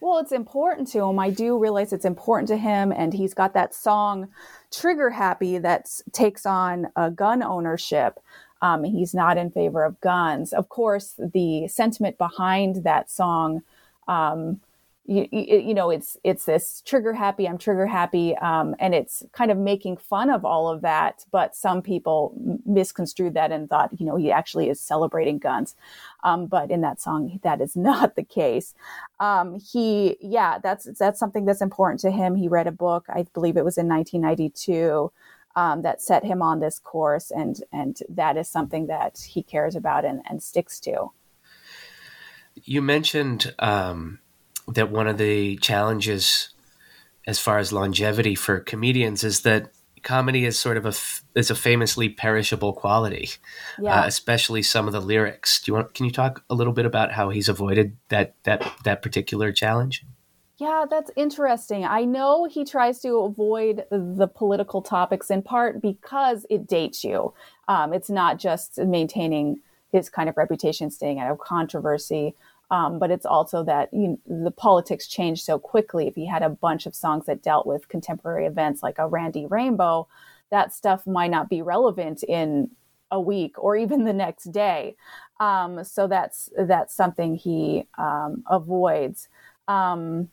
Well, 0.00 0.18
it's 0.18 0.32
important 0.32 0.88
to 0.88 1.04
him. 1.04 1.18
I 1.18 1.28
do 1.28 1.58
realize 1.58 1.92
it's 1.92 2.06
important 2.06 2.48
to 2.48 2.56
him, 2.56 2.90
and 2.90 3.12
he's 3.12 3.34
got 3.34 3.52
that 3.54 3.74
song 3.74 4.28
"Trigger 4.70 5.10
Happy" 5.10 5.58
that 5.58 5.90
takes 6.12 6.46
on 6.46 6.88
a 6.96 7.10
gun 7.10 7.42
ownership. 7.42 8.18
Um, 8.62 8.84
he's 8.84 9.14
not 9.14 9.38
in 9.38 9.50
favor 9.50 9.84
of 9.84 10.00
guns. 10.00 10.52
Of 10.52 10.68
course, 10.68 11.14
the 11.18 11.66
sentiment 11.68 12.18
behind 12.18 12.84
that 12.84 13.10
song 13.10 13.62
um, 14.06 14.60
you, 15.10 15.26
you, 15.32 15.74
know 15.74 15.90
it's 15.90 16.16
it's 16.22 16.44
this 16.44 16.82
trigger 16.86 17.12
happy 17.12 17.48
i'm 17.48 17.58
trigger 17.58 17.86
happy 17.86 18.36
um, 18.36 18.76
and 18.78 18.94
it's 18.94 19.24
kind 19.32 19.50
of 19.50 19.58
making 19.58 19.96
fun 19.96 20.30
of 20.30 20.44
all 20.44 20.68
of 20.68 20.82
that 20.82 21.24
but 21.32 21.56
some 21.56 21.82
people 21.82 22.32
misconstrued 22.64 23.34
that 23.34 23.50
and 23.50 23.68
thought 23.68 23.90
you 23.98 24.06
know 24.06 24.14
he 24.16 24.30
actually 24.30 24.68
is 24.68 24.80
celebrating 24.80 25.38
guns. 25.38 25.74
Um, 26.22 26.46
but 26.46 26.70
in 26.70 26.82
that 26.82 27.00
song 27.00 27.40
that 27.42 27.60
is 27.60 27.74
not 27.90 28.14
the 28.14 28.22
case. 28.22 28.74
Um, 29.18 29.58
he 29.58 30.16
yeah 30.20 30.58
that's 30.58 30.86
that's 30.98 31.18
something 31.18 31.44
that's 31.44 31.60
important 31.60 32.00
to 32.00 32.10
him. 32.10 32.36
He 32.36 32.48
read 32.48 32.66
a 32.66 32.72
book 32.72 33.06
i 33.08 33.24
believe 33.34 33.56
it 33.56 33.64
was 33.64 33.78
in 33.78 33.88
1992 33.88 35.10
um, 35.56 35.82
that 35.82 36.00
set 36.00 36.24
him 36.24 36.40
on 36.42 36.60
this 36.60 36.78
course 36.78 37.30
and 37.30 37.62
and 37.72 37.98
that 38.08 38.36
is 38.36 38.48
something 38.48 38.86
that 38.86 39.18
he 39.18 39.42
cares 39.42 39.74
about 39.74 40.04
and, 40.04 40.22
and 40.28 40.42
sticks 40.42 40.78
to. 40.80 41.10
You 42.54 42.82
mentioned 42.82 43.54
um, 43.58 44.18
that 44.74 44.90
one 44.90 45.06
of 45.06 45.18
the 45.18 45.56
challenges 45.56 46.50
as 47.26 47.38
far 47.38 47.58
as 47.58 47.72
longevity 47.72 48.34
for 48.34 48.60
comedians 48.60 49.24
is 49.24 49.42
that 49.42 49.72
comedy 50.02 50.46
is 50.46 50.58
sort 50.58 50.76
of 50.76 50.86
a 50.86 50.94
is 51.38 51.50
a 51.50 51.54
famously 51.54 52.08
perishable 52.08 52.72
quality, 52.72 53.30
yeah. 53.78 54.02
uh, 54.02 54.06
especially 54.06 54.62
some 54.62 54.86
of 54.86 54.92
the 54.92 55.00
lyrics. 55.00 55.60
Do 55.62 55.70
you 55.70 55.74
want? 55.74 55.94
Can 55.94 56.06
you 56.06 56.12
talk 56.12 56.42
a 56.48 56.54
little 56.54 56.72
bit 56.72 56.86
about 56.86 57.12
how 57.12 57.30
he's 57.30 57.48
avoided 57.48 57.96
that 58.08 58.34
that 58.44 58.70
that 58.84 59.02
particular 59.02 59.52
challenge? 59.52 60.04
Yeah, 60.56 60.84
that's 60.90 61.10
interesting. 61.16 61.86
I 61.86 62.04
know 62.04 62.44
he 62.44 62.66
tries 62.66 63.00
to 63.00 63.20
avoid 63.20 63.84
the 63.90 64.28
political 64.28 64.82
topics 64.82 65.30
in 65.30 65.42
part 65.42 65.80
because 65.80 66.44
it 66.50 66.66
dates 66.66 67.02
you. 67.02 67.32
Um, 67.66 67.94
it's 67.94 68.10
not 68.10 68.38
just 68.38 68.78
maintaining 68.78 69.60
his 69.90 70.10
kind 70.10 70.28
of 70.28 70.36
reputation, 70.36 70.90
staying 70.90 71.18
out 71.18 71.30
of 71.30 71.38
controversy. 71.38 72.34
Um, 72.70 72.98
but 73.00 73.10
it's 73.10 73.26
also 73.26 73.64
that 73.64 73.88
you 73.92 74.18
know, 74.26 74.44
the 74.44 74.50
politics 74.50 75.08
changed 75.08 75.44
so 75.44 75.58
quickly. 75.58 76.06
If 76.06 76.14
he 76.14 76.26
had 76.26 76.42
a 76.42 76.48
bunch 76.50 76.86
of 76.86 76.94
songs 76.94 77.26
that 77.26 77.42
dealt 77.42 77.66
with 77.66 77.88
contemporary 77.88 78.46
events 78.46 78.82
like 78.82 78.98
a 78.98 79.08
Randy 79.08 79.46
Rainbow, 79.46 80.06
that 80.50 80.72
stuff 80.72 81.06
might 81.06 81.30
not 81.30 81.48
be 81.48 81.62
relevant 81.62 82.22
in 82.22 82.70
a 83.10 83.20
week 83.20 83.58
or 83.58 83.76
even 83.76 84.04
the 84.04 84.12
next 84.12 84.52
day. 84.52 84.96
Um, 85.40 85.84
so 85.84 86.06
that's 86.06 86.48
that's 86.56 86.94
something 86.94 87.34
he 87.34 87.86
um, 87.98 88.44
avoids. 88.48 89.28
Um, 89.68 90.28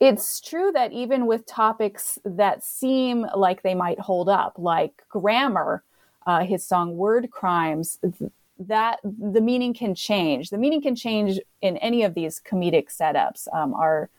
it's 0.00 0.40
true 0.40 0.70
that 0.72 0.92
even 0.92 1.26
with 1.26 1.44
topics 1.46 2.18
that 2.24 2.64
seem 2.64 3.26
like 3.36 3.62
they 3.62 3.74
might 3.74 4.00
hold 4.00 4.28
up, 4.28 4.54
like 4.56 5.02
grammar, 5.08 5.82
uh, 6.26 6.44
his 6.44 6.64
song 6.64 6.96
"Word 6.96 7.30
Crimes," 7.30 7.98
that 8.60 9.00
the 9.02 9.40
meaning 9.40 9.72
can 9.72 9.94
change. 9.94 10.50
The 10.50 10.58
meaning 10.58 10.82
can 10.82 10.94
change 10.94 11.40
in 11.62 11.76
any 11.78 12.02
of 12.02 12.14
these 12.14 12.40
comedic 12.40 12.94
setups. 12.94 13.48
Um, 13.54 13.74
our 13.74 14.10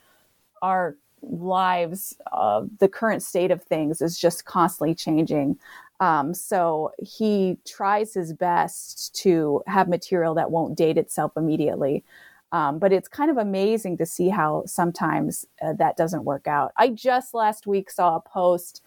our 0.62 0.96
lives, 1.22 2.18
uh, 2.32 2.64
the 2.80 2.88
current 2.88 3.22
state 3.22 3.52
of 3.52 3.62
things 3.64 4.02
is 4.02 4.20
just 4.20 4.46
constantly 4.46 4.96
changing. 4.96 5.58
Um, 6.00 6.34
so 6.34 6.92
he 7.00 7.58
tries 7.66 8.14
his 8.14 8.34
best 8.34 9.14
to 9.18 9.62
have 9.68 9.88
material 9.88 10.34
that 10.36 10.50
won't 10.50 10.76
date 10.76 10.98
itself 10.98 11.34
immediately. 11.38 12.04
Um, 12.52 12.80
but 12.80 12.92
it's 12.92 13.08
kind 13.08 13.32
of 13.32 13.38
amazing 13.38 13.98
to 13.98 14.06
see 14.06 14.30
how 14.30 14.64
sometimes 14.66 15.46
uh, 15.62 15.74
that 15.74 15.96
doesn't 15.96 16.26
work 16.26 16.48
out. 16.48 16.72
I 16.76 16.90
just 16.90 17.34
last 17.34 17.68
week 17.68 17.90
saw 17.90 18.16
a 18.16 18.20
post 18.20 18.82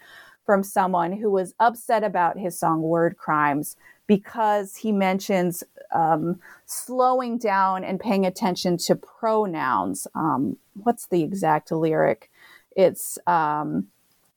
from 0.44 0.62
someone 0.62 1.12
who 1.12 1.30
was 1.30 1.54
upset 1.60 2.04
about 2.04 2.38
his 2.38 2.58
song 2.58 2.82
Word 2.82 3.16
Crimes 3.16 3.76
because 4.06 4.76
he 4.76 4.92
mentions 4.92 5.64
um, 5.94 6.40
slowing 6.66 7.38
down 7.38 7.84
and 7.84 8.00
paying 8.00 8.26
attention 8.26 8.76
to 8.78 8.96
pronouns. 8.96 10.06
Um, 10.14 10.56
what's 10.74 11.06
the 11.06 11.22
exact 11.22 11.70
lyric? 11.72 12.30
It's 12.76 13.18
um, 13.26 13.88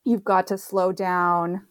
you've 0.04 0.24
got 0.24 0.46
to 0.48 0.58
slow 0.58 0.92
down 0.92 1.66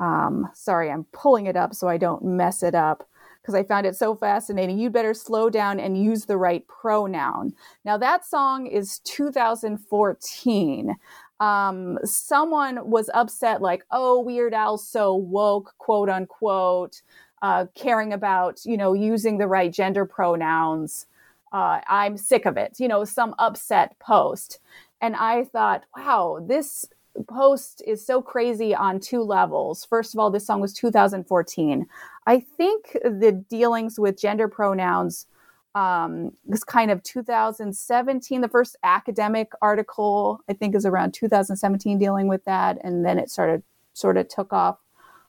um, 0.00 0.48
sorry, 0.54 0.90
I'm 0.90 1.04
pulling 1.12 1.46
it 1.46 1.56
up 1.56 1.74
so 1.74 1.86
I 1.86 1.98
don't 1.98 2.24
mess 2.24 2.62
it 2.62 2.74
up 2.74 3.06
because 3.40 3.54
I 3.54 3.62
found 3.62 3.86
it 3.86 3.94
so 3.94 4.14
fascinating. 4.14 4.78
You'd 4.78 4.94
better 4.94 5.14
slow 5.14 5.50
down 5.50 5.78
and 5.78 6.02
use 6.02 6.24
the 6.24 6.38
right 6.38 6.66
pronoun. 6.66 7.52
Now, 7.84 7.98
that 7.98 8.24
song 8.24 8.66
is 8.66 8.98
2014. 9.00 10.96
Um, 11.40 11.98
someone 12.04 12.90
was 12.90 13.10
upset, 13.14 13.62
like, 13.62 13.84
oh, 13.90 14.20
Weird 14.20 14.54
Al's 14.54 14.86
so 14.86 15.14
woke, 15.14 15.74
quote 15.78 16.08
unquote, 16.08 17.02
uh, 17.42 17.66
caring 17.74 18.12
about, 18.12 18.60
you 18.64 18.76
know, 18.76 18.92
using 18.92 19.38
the 19.38 19.46
right 19.46 19.72
gender 19.72 20.04
pronouns. 20.04 21.06
Uh, 21.52 21.80
I'm 21.88 22.16
sick 22.16 22.46
of 22.46 22.56
it, 22.56 22.76
you 22.78 22.86
know, 22.86 23.04
some 23.04 23.34
upset 23.38 23.98
post. 23.98 24.60
And 25.00 25.16
I 25.16 25.44
thought, 25.44 25.84
wow, 25.96 26.44
this 26.46 26.86
post 27.28 27.82
is 27.86 28.04
so 28.04 28.22
crazy 28.22 28.74
on 28.74 29.00
two 29.00 29.22
levels. 29.22 29.84
First 29.84 30.14
of 30.14 30.20
all, 30.20 30.30
this 30.30 30.46
song 30.46 30.60
was 30.60 30.72
2014. 30.74 31.86
I 32.26 32.40
think 32.40 32.92
the 33.02 33.32
dealings 33.48 33.98
with 33.98 34.20
gender 34.20 34.46
pronouns 34.46 35.26
um, 35.74 36.32
was 36.44 36.64
kind 36.64 36.90
of 36.90 37.02
2017. 37.02 38.40
The 38.40 38.48
first 38.48 38.76
academic 38.82 39.52
article, 39.62 40.40
I 40.48 40.52
think, 40.52 40.74
is 40.74 40.84
around 40.84 41.12
2017 41.14 41.98
dealing 41.98 42.28
with 42.28 42.44
that. 42.44 42.78
And 42.82 43.04
then 43.04 43.18
it 43.18 43.30
started 43.30 43.62
sort 43.92 44.16
of 44.16 44.28
took 44.28 44.52
off 44.52 44.78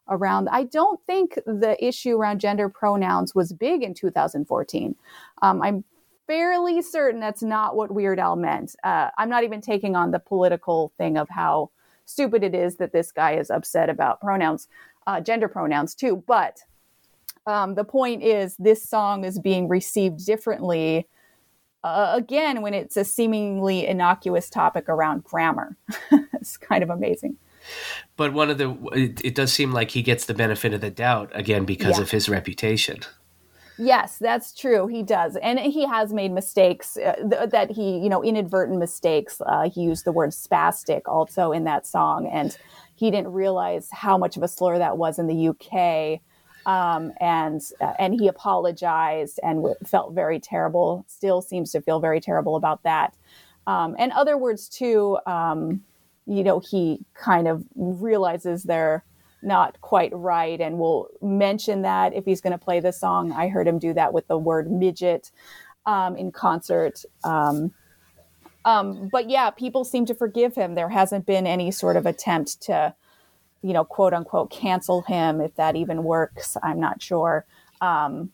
around. 0.10 0.50
I 0.50 0.64
don't 0.64 1.00
think 1.06 1.36
the 1.46 1.76
issue 1.84 2.18
around 2.18 2.40
gender 2.40 2.70
pronouns 2.70 3.36
was 3.36 3.54
big 3.54 3.84
in 3.84 3.94
2014. 3.94 4.96
Um, 5.42 5.62
I'm 5.62 5.84
fairly 6.28 6.82
certain 6.82 7.20
that's 7.20 7.44
not 7.44 7.76
what 7.76 7.92
Weird 7.92 8.20
Al 8.20 8.36
meant. 8.36 8.76
Uh, 8.84 9.10
I'm 9.18 9.30
not 9.30 9.44
even 9.44 9.62
taking 9.62 9.96
on 9.96 10.12
the 10.12 10.20
political 10.20 10.92
thing 10.98 11.18
of 11.18 11.30
how 11.30 11.72
stupid 12.06 12.44
it 12.44 12.56
is 12.56 12.78
that 12.78 12.94
this 12.94 13.12
guy 13.12 13.34
is 13.34 13.50
upset 13.50 13.90
about 13.90 14.22
pronouns, 14.22 14.68
uh, 15.08 15.22
gender 15.22 15.48
pronouns 15.48 15.96
too. 15.96 16.24
But 16.28 16.60
um, 17.46 17.76
the 17.76 17.84
point 17.84 18.24
is, 18.24 18.56
this 18.58 18.88
song 18.88 19.24
is 19.24 19.40
being 19.40 19.68
received 19.68 20.26
differently. 20.26 21.08
Uh, 21.84 22.14
again, 22.16 22.62
when 22.62 22.74
it's 22.74 22.96
a 22.98 23.04
seemingly 23.04 23.88
innocuous 23.88 24.50
topic 24.50 24.88
around 24.88 25.24
grammar, 25.24 25.78
it's 26.34 26.58
kind 26.58 26.84
of 26.84 26.90
amazing. 26.90 27.38
But 28.18 28.34
one 28.34 28.50
of 28.50 28.58
the, 28.58 28.72
it, 28.94 29.24
it, 29.24 29.36
does 29.36 29.54
seem 29.54 29.72
like 29.72 29.92
he 29.92 30.02
gets 30.02 30.26
the 30.26 30.34
benefit 30.34 30.74
of 30.74 30.82
the 30.82 30.90
doubt 30.90 31.32
again 31.34 31.66
because 31.66 31.98
yeah. 31.98 32.04
of 32.04 32.12
his 32.12 32.28
reputation. 32.28 33.00
Yes, 33.78 34.18
that's 34.20 34.54
true. 34.54 34.86
He 34.88 35.02
does, 35.02 35.38
and 35.38 35.58
he 35.58 35.88
has 35.88 36.14
made 36.14 36.32
mistakes 36.32 36.98
uh, 36.98 37.16
th- 37.16 37.50
that 37.50 37.72
he, 37.72 37.98
you 37.98 38.10
know, 38.10 38.24
inadvertent 38.24 38.78
mistakes. 38.78 39.42
Uh, 39.44 39.70
he 39.70 39.82
used 39.82 40.06
the 40.06 40.12
word 40.12 40.32
spastic 40.32 41.02
also 41.08 41.52
in 41.52 41.64
that 41.64 41.88
song, 41.88 42.28
and 42.28 42.56
he 42.94 43.10
didn't 43.10 43.32
realize 43.32 43.88
how 43.92 44.20
much 44.20 44.38
of 44.38 44.44
a 44.44 44.48
slur 44.48 44.78
that 44.78 44.98
was 44.98 45.18
in 45.18 45.26
the 45.26 45.48
UK. 45.48 46.22
Um, 46.66 47.12
and 47.20 47.62
uh, 47.80 47.94
and 47.98 48.20
he 48.20 48.28
apologized 48.28 49.40
and 49.44 49.58
w- 49.60 49.76
felt 49.86 50.14
very 50.14 50.40
terrible. 50.40 51.06
Still 51.08 51.42
seems 51.42 51.72
to 51.72 51.82
feel 51.82 52.00
very 52.00 52.22
terrible 52.22 52.56
about 52.56 52.84
that. 52.84 53.16
Um, 53.68 53.96
and 53.98 54.12
other 54.12 54.38
words 54.38 54.70
too. 54.70 55.18
Um, 55.26 55.84
you 56.26 56.44
know, 56.44 56.60
he 56.60 57.00
kind 57.14 57.48
of 57.48 57.64
realizes 57.76 58.64
they're 58.64 59.04
not 59.42 59.82
quite 59.82 60.12
right 60.14 60.62
and 60.62 60.78
will 60.78 61.10
mention 61.22 61.82
that 61.82 62.14
if 62.14 62.26
he's 62.26 62.42
going 62.42 62.52
to 62.52 62.64
play 62.64 62.80
the 62.80 62.94
song. 62.94 63.32
I 63.32 63.48
heard 63.48 63.68
him 63.68 63.80
do 63.80 63.94
that 63.94 64.14
with 64.14 64.28
the 64.28 64.38
word 64.38 64.72
midget 64.72 65.32
um, 65.86 66.16
in 66.16 66.32
concert. 66.32 67.04
Um, 67.24 67.74
um, 68.66 69.10
but 69.12 69.30
yeah, 69.30 69.50
people 69.50 69.84
seem 69.84 70.06
to 70.06 70.14
forgive 70.14 70.56
him. 70.56 70.76
There 70.76 70.90
hasn't 70.90 71.26
been 71.26 71.48
any 71.48 71.72
sort 71.72 71.98
of 71.98 72.06
attempt 72.06 72.62
to, 72.64 72.94
you 73.62 73.74
know, 73.74 73.84
quote 73.84 74.14
unquote, 74.14 74.52
cancel 74.52 75.02
him. 75.02 75.42
If 75.42 75.56
that 75.56 75.76
even 75.76 76.04
works, 76.04 76.58
I'm 76.64 76.80
not 76.80 77.02
sure. 77.02 77.46
Um, 77.82 78.32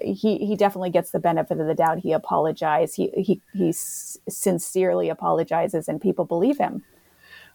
he 0.00 0.38
he 0.38 0.56
definitely 0.56 0.90
gets 0.90 1.10
the 1.10 1.18
benefit 1.18 1.60
of 1.60 1.66
the 1.66 1.74
doubt. 1.74 1.98
He 1.98 2.12
apologized. 2.12 2.96
He 2.96 3.08
he 3.16 3.40
he 3.52 3.72
sincerely 3.72 5.08
apologizes, 5.08 5.88
and 5.88 6.00
people 6.00 6.24
believe 6.24 6.58
him. 6.58 6.82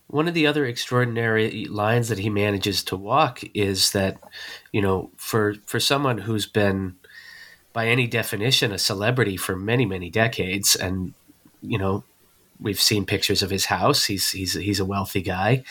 One 0.08 0.28
of 0.28 0.34
the 0.34 0.48
other 0.48 0.65
extraordinary 0.65 1.65
lines 1.65 2.08
that 2.08 2.20
he 2.20 2.30
manages 2.30 2.82
to 2.84 2.96
walk 2.96 3.41
is 3.54 3.91
that, 3.91 4.17
you 4.72 4.82
know, 4.82 5.12
for 5.17 5.56
for 5.65 5.80
someone 5.80 6.20
who's 6.20 6.46
been 6.46 6.96
by 7.74 7.88
any 7.88 8.08
definition 8.08 8.72
a 8.72 8.80
celebrity 8.80 9.38
for 9.38 9.56
many 9.56 9.86
many 9.86 10.10
decades 10.10 10.76
and 10.76 11.13
you 11.62 11.78
know 11.78 12.04
we've 12.60 12.82
seen 12.82 13.06
pictures 13.06 13.43
of 13.43 13.50
his 13.50 13.65
house 13.65 14.06
he's 14.06 14.32
he's 14.32 14.54
he's 14.54 14.80
a 14.80 14.86
wealthy 14.86 15.22
guy 15.22 15.63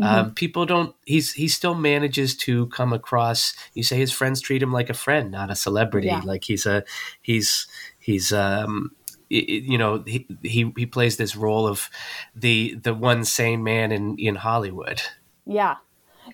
mm-hmm. 0.00 0.04
um, 0.04 0.34
people 0.34 0.66
don't 0.66 0.94
he's 1.04 1.32
he 1.32 1.48
still 1.48 1.74
manages 1.74 2.36
to 2.36 2.66
come 2.68 2.92
across 2.92 3.54
you 3.74 3.82
say 3.82 3.96
his 3.96 4.12
friends 4.12 4.40
treat 4.40 4.62
him 4.62 4.72
like 4.72 4.90
a 4.90 4.94
friend 4.94 5.30
not 5.30 5.50
a 5.50 5.56
celebrity 5.56 6.08
yeah. 6.08 6.20
like 6.24 6.44
he's 6.44 6.66
a 6.66 6.84
he's 7.22 7.66
he's 7.98 8.32
um 8.32 8.90
you 9.34 9.78
know 9.78 10.02
he, 10.06 10.26
he 10.42 10.72
he 10.76 10.86
plays 10.86 11.16
this 11.16 11.34
role 11.36 11.66
of 11.66 11.90
the 12.34 12.74
the 12.82 12.94
one 12.94 13.24
sane 13.24 13.62
man 13.62 13.92
in 13.92 14.16
in 14.18 14.36
Hollywood. 14.36 15.02
Yeah. 15.46 15.76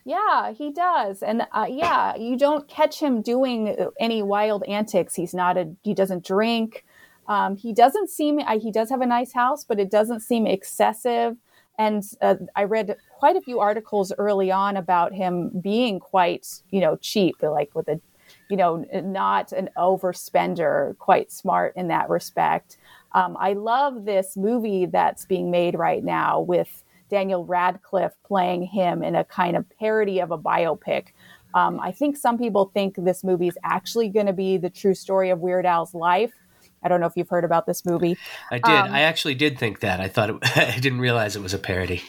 Yeah, 0.04 0.52
he 0.52 0.70
does. 0.70 1.20
And 1.20 1.46
uh, 1.52 1.66
yeah, 1.68 2.14
you 2.14 2.38
don't 2.38 2.68
catch 2.68 3.00
him 3.00 3.22
doing 3.22 3.76
any 3.98 4.22
wild 4.22 4.62
antics. 4.68 5.16
He's 5.16 5.34
not 5.34 5.56
a 5.56 5.72
he 5.82 5.94
doesn't 5.94 6.24
drink. 6.24 6.84
Um, 7.28 7.56
he 7.56 7.72
doesn't 7.72 8.10
seem 8.10 8.40
uh, 8.40 8.58
he 8.58 8.72
does 8.72 8.90
have 8.90 9.00
a 9.00 9.06
nice 9.06 9.32
house, 9.32 9.64
but 9.64 9.78
it 9.78 9.90
doesn't 9.90 10.20
seem 10.20 10.46
excessive. 10.46 11.36
And 11.78 12.02
uh, 12.20 12.34
I 12.56 12.64
read 12.64 12.96
quite 13.18 13.36
a 13.36 13.40
few 13.40 13.60
articles 13.60 14.12
early 14.18 14.50
on 14.50 14.76
about 14.76 15.14
him 15.14 15.50
being 15.62 15.98
quite, 15.98 16.46
you 16.70 16.80
know, 16.80 16.96
cheap, 16.96 17.36
like 17.42 17.74
with 17.74 17.88
a 17.88 18.00
you 18.48 18.56
know, 18.56 18.84
not 19.02 19.52
an 19.52 19.70
overspender, 19.76 20.96
quite 20.98 21.32
smart 21.32 21.74
in 21.76 21.88
that 21.88 22.08
respect. 22.08 22.76
Um, 23.12 23.36
I 23.38 23.54
love 23.54 24.04
this 24.04 24.36
movie 24.36 24.86
that's 24.86 25.24
being 25.24 25.50
made 25.50 25.76
right 25.76 26.04
now 26.04 26.40
with 26.40 26.84
Daniel 27.10 27.44
Radcliffe 27.44 28.14
playing 28.24 28.62
him 28.62 29.02
in 29.02 29.16
a 29.16 29.24
kind 29.24 29.56
of 29.56 29.64
parody 29.78 30.20
of 30.20 30.30
a 30.30 30.38
biopic. 30.38 31.08
Um, 31.54 31.80
I 31.80 31.90
think 31.90 32.16
some 32.16 32.38
people 32.38 32.70
think 32.72 32.94
this 32.96 33.24
movie 33.24 33.48
is 33.48 33.58
actually 33.64 34.08
going 34.08 34.26
to 34.26 34.32
be 34.32 34.56
the 34.56 34.70
true 34.70 34.94
story 34.94 35.30
of 35.30 35.40
Weird 35.40 35.66
Al's 35.66 35.94
life. 35.94 36.32
I 36.82 36.88
don't 36.88 37.00
know 37.00 37.06
if 37.06 37.12
you've 37.16 37.28
heard 37.28 37.44
about 37.44 37.66
this 37.66 37.84
movie. 37.84 38.16
I 38.50 38.58
did. 38.58 38.64
Um, 38.64 38.92
I 38.92 39.02
actually 39.02 39.34
did 39.34 39.58
think 39.58 39.80
that. 39.80 40.00
I 40.00 40.08
thought 40.08 40.30
it, 40.30 40.36
I 40.56 40.78
didn't 40.78 41.00
realize 41.00 41.36
it 41.36 41.42
was 41.42 41.54
a 41.54 41.58
parody. 41.58 42.02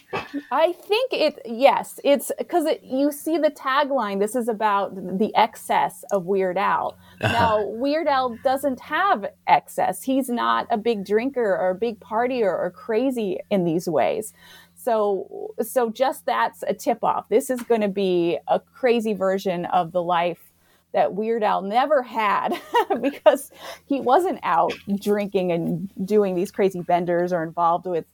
I 0.51 0.73
think 0.73 1.13
it. 1.13 1.41
Yes, 1.45 1.99
it's 2.03 2.31
because 2.37 2.65
it, 2.65 2.81
you 2.83 3.11
see 3.11 3.37
the 3.37 3.51
tagline. 3.51 4.19
This 4.19 4.35
is 4.35 4.47
about 4.47 4.95
the 4.95 5.33
excess 5.35 6.03
of 6.11 6.25
Weird 6.25 6.57
Al. 6.57 6.97
Uh-huh. 7.19 7.33
Now, 7.33 7.65
Weird 7.65 8.07
Al 8.07 8.37
doesn't 8.43 8.79
have 8.79 9.25
excess. 9.47 10.03
He's 10.03 10.29
not 10.29 10.67
a 10.69 10.77
big 10.77 11.05
drinker 11.05 11.55
or 11.55 11.71
a 11.71 11.75
big 11.75 11.99
partier 11.99 12.47
or 12.47 12.71
crazy 12.71 13.39
in 13.49 13.65
these 13.65 13.87
ways. 13.87 14.33
So, 14.75 15.53
so 15.61 15.91
just 15.91 16.25
that's 16.25 16.63
a 16.63 16.73
tip 16.73 17.03
off. 17.03 17.29
This 17.29 17.49
is 17.51 17.61
going 17.61 17.81
to 17.81 17.87
be 17.87 18.39
a 18.47 18.59
crazy 18.59 19.13
version 19.13 19.65
of 19.65 19.91
the 19.91 20.01
life 20.01 20.50
that 20.93 21.13
Weird 21.13 21.43
Al 21.43 21.61
never 21.61 22.03
had 22.03 22.53
because 23.01 23.51
he 23.85 24.01
wasn't 24.01 24.39
out 24.43 24.73
drinking 24.99 25.51
and 25.51 25.89
doing 26.05 26.35
these 26.35 26.51
crazy 26.51 26.81
benders 26.81 27.31
or 27.31 27.43
involved 27.43 27.85
with, 27.85 28.05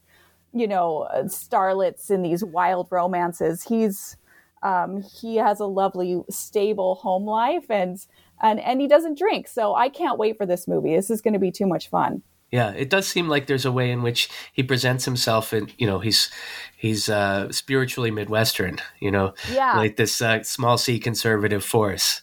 you 0.52 0.66
know, 0.66 1.08
starlets 1.24 2.10
in 2.10 2.22
these 2.22 2.44
wild 2.44 2.88
romances. 2.90 3.64
He's 3.64 4.16
um, 4.62 5.02
he 5.02 5.36
has 5.36 5.60
a 5.60 5.66
lovely, 5.66 6.20
stable 6.30 6.96
home 6.96 7.24
life, 7.24 7.70
and 7.70 7.98
and 8.42 8.60
and 8.60 8.80
he 8.80 8.88
doesn't 8.88 9.18
drink. 9.18 9.48
So 9.48 9.74
I 9.74 9.88
can't 9.88 10.18
wait 10.18 10.36
for 10.36 10.46
this 10.46 10.66
movie. 10.66 10.94
This 10.94 11.10
is 11.10 11.20
going 11.20 11.34
to 11.34 11.40
be 11.40 11.50
too 11.50 11.66
much 11.66 11.88
fun. 11.88 12.22
Yeah, 12.50 12.70
it 12.70 12.88
does 12.88 13.06
seem 13.06 13.28
like 13.28 13.46
there's 13.46 13.66
a 13.66 13.72
way 13.72 13.90
in 13.90 14.02
which 14.02 14.28
he 14.52 14.62
presents 14.62 15.04
himself, 15.04 15.52
and 15.52 15.72
you 15.78 15.86
know, 15.86 15.98
he's 15.98 16.30
he's 16.76 17.08
uh, 17.08 17.52
spiritually 17.52 18.10
Midwestern. 18.10 18.78
You 19.00 19.10
know, 19.10 19.34
yeah, 19.52 19.76
like 19.76 19.96
this 19.96 20.20
uh, 20.22 20.42
small 20.42 20.78
C 20.78 20.98
conservative 20.98 21.64
force. 21.64 22.22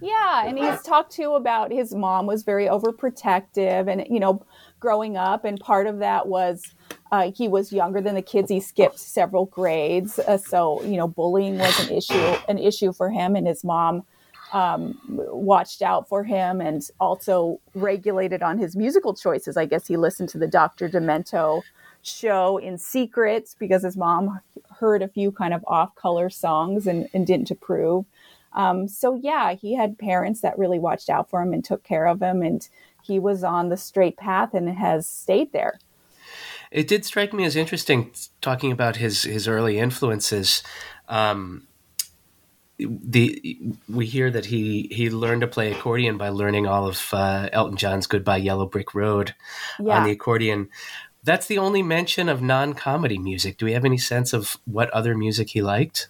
Yeah, 0.00 0.46
and 0.46 0.58
he's 0.58 0.82
talked 0.82 1.12
too 1.12 1.34
about 1.34 1.70
his 1.70 1.94
mom 1.94 2.26
was 2.26 2.42
very 2.42 2.66
overprotective, 2.66 3.90
and 3.90 4.06
you 4.08 4.20
know, 4.20 4.44
growing 4.80 5.16
up, 5.16 5.44
and 5.44 5.58
part 5.58 5.86
of 5.86 5.98
that 5.98 6.26
was 6.26 6.74
uh, 7.12 7.30
he 7.32 7.48
was 7.48 7.72
younger 7.72 8.00
than 8.00 8.14
the 8.14 8.22
kids. 8.22 8.50
He 8.50 8.60
skipped 8.60 8.98
several 8.98 9.46
grades, 9.46 10.18
uh, 10.18 10.38
so 10.38 10.82
you 10.82 10.96
know, 10.96 11.08
bullying 11.08 11.58
was 11.58 11.88
an 11.88 11.96
issue, 11.96 12.36
an 12.48 12.58
issue 12.58 12.92
for 12.92 13.10
him, 13.10 13.36
and 13.36 13.46
his 13.46 13.64
mom 13.64 14.04
um, 14.52 14.98
watched 15.04 15.82
out 15.82 16.08
for 16.08 16.24
him 16.24 16.60
and 16.60 16.82
also 17.00 17.60
regulated 17.74 18.42
on 18.42 18.58
his 18.58 18.76
musical 18.76 19.14
choices. 19.14 19.56
I 19.56 19.66
guess 19.66 19.86
he 19.86 19.96
listened 19.96 20.28
to 20.30 20.38
the 20.38 20.46
Dr. 20.46 20.88
Demento 20.88 21.62
show 22.02 22.58
in 22.58 22.78
secret 22.78 23.54
because 23.58 23.82
his 23.82 23.96
mom 23.96 24.40
heard 24.78 25.02
a 25.02 25.08
few 25.08 25.32
kind 25.32 25.52
of 25.52 25.64
off 25.66 25.94
color 25.94 26.30
songs 26.30 26.86
and, 26.86 27.08
and 27.12 27.26
didn't 27.26 27.50
approve. 27.50 28.06
Um, 28.52 28.88
so, 28.88 29.14
yeah, 29.14 29.54
he 29.54 29.74
had 29.74 29.98
parents 29.98 30.40
that 30.40 30.58
really 30.58 30.78
watched 30.78 31.10
out 31.10 31.28
for 31.28 31.42
him 31.42 31.52
and 31.52 31.64
took 31.64 31.84
care 31.84 32.06
of 32.06 32.22
him, 32.22 32.42
and 32.42 32.66
he 33.02 33.18
was 33.18 33.44
on 33.44 33.68
the 33.68 33.76
straight 33.76 34.16
path 34.16 34.54
and 34.54 34.68
has 34.68 35.06
stayed 35.08 35.52
there. 35.52 35.78
It 36.70 36.88
did 36.88 37.04
strike 37.04 37.32
me 37.32 37.44
as 37.44 37.56
interesting 37.56 38.12
talking 38.40 38.72
about 38.72 38.96
his 38.96 39.22
his 39.22 39.48
early 39.48 39.78
influences. 39.78 40.62
Um, 41.08 41.66
the 42.78 43.58
we 43.88 44.06
hear 44.06 44.30
that 44.30 44.46
he 44.46 44.88
he 44.92 45.10
learned 45.10 45.40
to 45.40 45.46
play 45.46 45.72
accordion 45.72 46.18
by 46.18 46.28
learning 46.28 46.66
all 46.66 46.86
of 46.86 47.08
uh, 47.12 47.48
Elton 47.52 47.76
John's 47.76 48.06
"Goodbye 48.06 48.36
Yellow 48.38 48.66
Brick 48.66 48.94
Road" 48.94 49.34
yeah. 49.80 49.98
on 49.98 50.04
the 50.04 50.12
accordion. 50.12 50.68
That's 51.24 51.46
the 51.46 51.58
only 51.58 51.82
mention 51.82 52.28
of 52.28 52.40
non-comedy 52.40 53.18
music. 53.18 53.58
Do 53.58 53.66
we 53.66 53.72
have 53.72 53.84
any 53.84 53.98
sense 53.98 54.32
of 54.32 54.56
what 54.64 54.88
other 54.90 55.16
music 55.16 55.50
he 55.50 55.62
liked? 55.62 56.08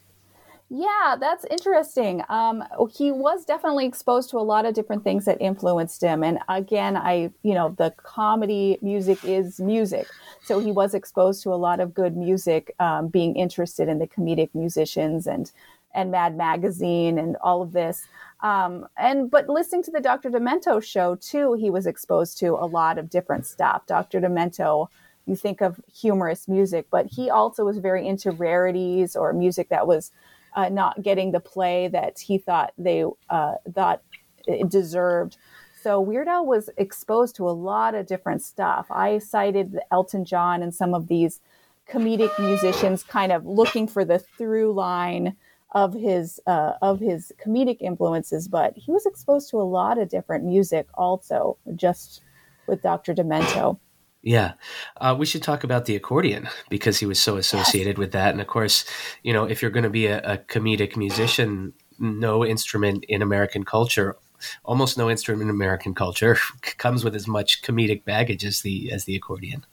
Yeah, 0.71 1.17
that's 1.19 1.47
interesting. 1.51 2.23
Um, 2.29 2.63
he 2.95 3.11
was 3.11 3.47
definitely 3.47 3.87
exposed 3.87 4.29
to 4.31 4.37
a 4.37 4.41
lot 4.45 4.67
of 4.67 4.75
different 4.75 5.03
things 5.03 5.25
that 5.25 5.41
influenced 5.41 6.03
him. 6.03 6.23
And 6.23 6.41
again, 6.47 6.95
I, 6.95 7.31
you 7.43 7.55
know, 7.55 7.75
the 7.79 7.95
comedy 7.97 8.79
music 8.83 9.25
is 9.25 9.61
music. 9.61 10.07
So 10.43 10.59
he 10.61 10.71
was 10.71 10.93
exposed 10.93 11.43
to 11.45 11.55
a 11.55 11.57
lot 11.57 11.81
of 11.81 11.95
good 11.95 12.19
music, 12.19 12.75
um, 12.81 13.09
being 13.09 13.35
interested 13.37 13.89
in 13.89 13.99
the 13.99 14.07
comedic 14.07 14.51
musicians 14.55 15.27
and 15.27 15.51
and 15.95 16.11
Mad 16.11 16.37
Magazine 16.37 17.19
and 17.19 17.37
all 17.41 17.63
of 17.63 17.73
this. 17.73 18.07
Um, 18.41 18.87
and 18.99 19.31
but 19.31 19.49
listening 19.49 19.83
to 19.85 19.91
the 19.91 20.01
Dr. 20.01 20.31
Demento 20.31 20.83
show 20.83 21.15
too, 21.17 21.55
he 21.55 21.71
was 21.71 21.87
exposed 21.87 22.39
to 22.39 22.49
a 22.49 22.67
lot 22.67 22.99
of 22.99 23.09
different 23.09 23.47
stuff. 23.47 23.87
Dr. 23.87 24.21
Demento, 24.21 24.89
you 25.27 25.35
think 25.35 25.63
of 25.63 25.81
humorous 25.91 26.47
music, 26.47 26.87
but 26.91 27.07
he 27.07 27.31
also 27.31 27.65
was 27.65 27.79
very 27.79 28.07
into 28.07 28.31
rarities 28.33 29.17
or 29.17 29.33
music 29.33 29.71
that 29.71 29.87
was 29.87 30.13
uh, 30.59 30.69
not 30.69 31.03
getting 31.03 31.31
the 31.31 31.39
play 31.39 31.87
that 31.87 32.19
he 32.19 32.37
thought 32.37 32.73
they 32.77 33.05
uh, 33.31 33.55
thought 33.73 34.03
it 34.45 34.69
deserved. 34.69 35.37
So 35.81 36.01
Weird 36.01 36.27
Al 36.27 36.45
was 36.45 36.69
exposed 36.77 37.37
to 37.37 37.49
a 37.49 37.51
lot 37.51 37.95
of 37.95 38.07
different 38.07 38.43
stuff. 38.43 38.89
I 38.91 39.19
cited 39.19 39.79
Elton 39.93 40.25
John 40.25 40.61
and 40.61 40.75
some 40.75 40.95
of 40.95 41.07
these 41.07 41.41
comedic 41.89 42.37
musicians 42.41 43.05
kind 43.05 43.31
of 43.31 43.47
looking 43.47 43.87
for 43.87 44.05
the 44.05 44.19
through 44.19 44.73
line 44.73 45.37
of 45.73 45.95
his 45.95 46.41
uh, 46.49 46.73
of 46.83 46.99
his 46.99 47.33
comedic 47.41 47.77
influences, 47.81 48.49
but 48.49 48.77
he 48.77 48.91
was 48.91 49.07
exposed 49.07 49.51
to 49.51 49.61
a 49.61 49.63
lot 49.63 49.97
of 49.97 50.09
different 50.09 50.45
music 50.45 50.89
also, 50.95 51.57
just 51.77 52.21
with 52.67 52.83
Dr. 52.83 53.15
Demento. 53.15 53.79
Yeah, 54.23 54.55
uh, 55.01 55.15
we 55.19 55.27
should 55.27 55.43
talk 55.43 55.63
about 55.65 55.85
the 55.85 55.97
accordion 55.97 56.49
because 56.71 56.99
he 56.99 57.07
was 57.07 57.21
so 57.21 57.37
associated 57.37 57.97
yes. 57.97 57.99
with 57.99 58.13
that. 58.13 58.33
And 58.33 58.41
of 58.41 58.47
course, 58.47 58.85
you 59.23 59.33
know, 59.33 59.45
if 59.45 59.63
you're 59.63 59.71
going 59.71 59.85
to 59.85 59.91
be 59.91 60.07
a, 60.07 60.21
a 60.21 60.39
comedic 60.39 60.97
musician, 60.97 61.73
no 61.99 62.45
instrument 62.45 63.05
in 63.09 63.23
American 63.23 63.65
culture 63.65 64.17
almost 64.65 64.99
no 64.99 65.11
instrument 65.11 65.43
in 65.43 65.51
American 65.51 65.95
culture 65.95 66.37
comes 66.79 67.05
with 67.05 67.15
as 67.15 67.27
much 67.27 67.63
comedic 67.63 68.05
baggage 68.05 68.45
as 68.45 68.63
the 68.63 68.91
as 68.93 69.05
the 69.05 69.17
accordion. 69.17 69.65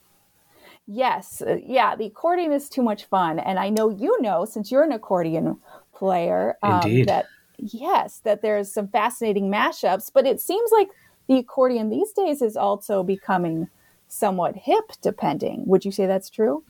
Yes, 0.88 1.42
uh, 1.42 1.58
yeah, 1.66 1.96
the 1.96 2.06
accordion 2.06 2.52
is 2.52 2.70
too 2.70 2.84
much 2.84 3.06
fun, 3.06 3.40
and 3.40 3.58
I 3.58 3.70
know 3.70 3.90
you 3.90 4.22
know 4.22 4.46
since 4.46 4.72
you're 4.72 4.84
an 4.84 4.92
accordion 4.92 5.60
player. 5.94 6.58
Um, 6.62 6.82
Indeed. 6.84 7.08
That 7.08 7.26
yes, 7.58 8.20
that 8.20 8.42
there's 8.42 8.72
some 8.72 8.88
fascinating 8.88 9.52
mashups, 9.52 10.12
but 10.14 10.28
it 10.28 10.40
seems 10.40 10.72
like 10.72 10.90
the 11.28 11.38
accordion 11.38 11.90
these 11.90 12.12
days 12.12 12.42
is 12.42 12.56
also 12.56 13.02
becoming 13.02 13.68
somewhat 14.08 14.56
hip 14.56 14.92
depending 15.02 15.64
would 15.66 15.84
you 15.84 15.92
say 15.92 16.06
that's 16.06 16.30
true 16.30 16.64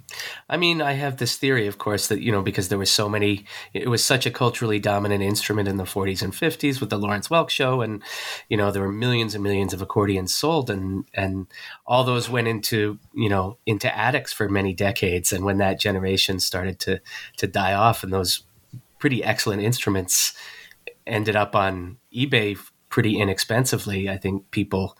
i 0.49 0.57
mean 0.57 0.81
i 0.81 0.93
have 0.93 1.17
this 1.17 1.37
theory 1.37 1.67
of 1.67 1.77
course 1.77 2.07
that 2.07 2.21
you 2.21 2.31
know 2.31 2.41
because 2.41 2.69
there 2.69 2.77
was 2.77 2.89
so 2.89 3.07
many 3.07 3.45
it 3.73 3.89
was 3.89 4.03
such 4.03 4.25
a 4.25 4.31
culturally 4.31 4.79
dominant 4.79 5.21
instrument 5.21 5.67
in 5.67 5.77
the 5.77 5.83
40s 5.83 6.23
and 6.23 6.33
50s 6.33 6.79
with 6.79 6.89
the 6.89 6.97
lawrence 6.97 7.27
welk 7.27 7.49
show 7.49 7.81
and 7.81 8.01
you 8.49 8.57
know 8.57 8.71
there 8.71 8.81
were 8.81 8.91
millions 8.91 9.35
and 9.35 9.43
millions 9.43 9.73
of 9.73 9.81
accordions 9.81 10.33
sold 10.33 10.69
and 10.69 11.05
and 11.13 11.47
all 11.85 12.03
those 12.03 12.29
went 12.29 12.47
into 12.47 12.97
you 13.13 13.29
know 13.29 13.57
into 13.65 13.95
attics 13.95 14.33
for 14.33 14.49
many 14.49 14.73
decades 14.73 15.31
and 15.31 15.45
when 15.45 15.57
that 15.57 15.79
generation 15.79 16.39
started 16.39 16.79
to 16.79 16.99
to 17.37 17.47
die 17.47 17.73
off 17.73 18.03
and 18.03 18.11
those 18.11 18.43
pretty 18.97 19.23
excellent 19.23 19.61
instruments 19.61 20.33
ended 21.05 21.35
up 21.35 21.55
on 21.55 21.97
eBay 22.13 22.57
pretty 22.89 23.19
inexpensively. 23.19 24.09
I 24.09 24.17
think 24.17 24.49
people 24.51 24.97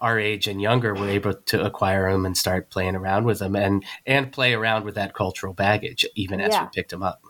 our 0.00 0.18
age 0.18 0.46
and 0.46 0.60
younger 0.60 0.94
were 0.94 1.08
able 1.08 1.34
to 1.34 1.64
acquire 1.64 2.10
them 2.10 2.24
and 2.24 2.36
start 2.36 2.70
playing 2.70 2.96
around 2.96 3.24
with 3.24 3.38
them 3.38 3.54
and 3.54 3.84
and 4.06 4.32
play 4.32 4.54
around 4.54 4.84
with 4.84 4.94
that 4.94 5.14
cultural 5.14 5.52
baggage 5.52 6.06
even 6.14 6.40
as 6.40 6.52
yeah. 6.52 6.64
we 6.64 6.68
picked 6.74 6.90
them 6.90 7.02
up. 7.02 7.22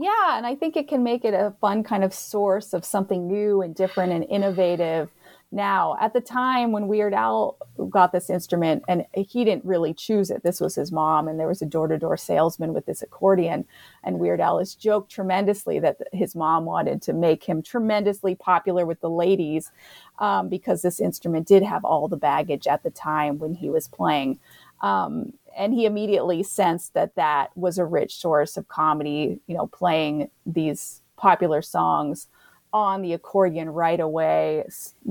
Yeah, 0.00 0.36
and 0.36 0.46
I 0.46 0.54
think 0.54 0.76
it 0.76 0.86
can 0.86 1.02
make 1.02 1.24
it 1.24 1.34
a 1.34 1.54
fun 1.60 1.82
kind 1.82 2.04
of 2.04 2.14
source 2.14 2.72
of 2.72 2.84
something 2.84 3.26
new 3.26 3.62
and 3.62 3.74
different 3.74 4.12
and 4.12 4.24
innovative 4.30 5.10
now. 5.50 5.96
At 6.00 6.12
the 6.12 6.20
time 6.20 6.72
when 6.72 6.88
Weird 6.88 7.14
Al 7.14 7.56
got 7.88 8.12
this 8.12 8.30
instrument, 8.30 8.84
and 8.88 9.04
he 9.14 9.44
didn't 9.44 9.64
really 9.64 9.94
choose 9.94 10.30
it, 10.30 10.42
this 10.42 10.60
was 10.60 10.74
his 10.74 10.92
mom, 10.92 11.28
and 11.28 11.38
there 11.38 11.48
was 11.48 11.62
a 11.62 11.66
door 11.66 11.88
to 11.88 11.98
door 11.98 12.16
salesman 12.16 12.74
with 12.74 12.86
this 12.86 13.02
accordion. 13.02 13.64
And 14.04 14.18
Weird 14.18 14.40
Al 14.40 14.58
has 14.58 14.74
joked 14.74 15.10
tremendously 15.10 15.78
that 15.80 15.98
his 16.12 16.34
mom 16.34 16.64
wanted 16.64 17.02
to 17.02 17.12
make 17.12 17.44
him 17.44 17.62
tremendously 17.62 18.34
popular 18.34 18.84
with 18.84 19.00
the 19.00 19.10
ladies 19.10 19.70
um, 20.18 20.48
because 20.48 20.82
this 20.82 21.00
instrument 21.00 21.46
did 21.46 21.62
have 21.62 21.84
all 21.84 22.08
the 22.08 22.16
baggage 22.16 22.66
at 22.66 22.82
the 22.82 22.90
time 22.90 23.38
when 23.38 23.54
he 23.54 23.70
was 23.70 23.88
playing. 23.88 24.38
Um, 24.80 25.32
and 25.56 25.74
he 25.74 25.86
immediately 25.86 26.42
sensed 26.42 26.94
that 26.94 27.16
that 27.16 27.56
was 27.56 27.78
a 27.78 27.84
rich 27.84 28.16
source 28.16 28.56
of 28.56 28.68
comedy, 28.68 29.40
you 29.46 29.56
know, 29.56 29.66
playing 29.66 30.30
these 30.46 31.02
popular 31.16 31.62
songs 31.62 32.28
on 32.72 33.02
the 33.02 33.12
accordion 33.12 33.70
right 33.70 34.00
away 34.00 34.64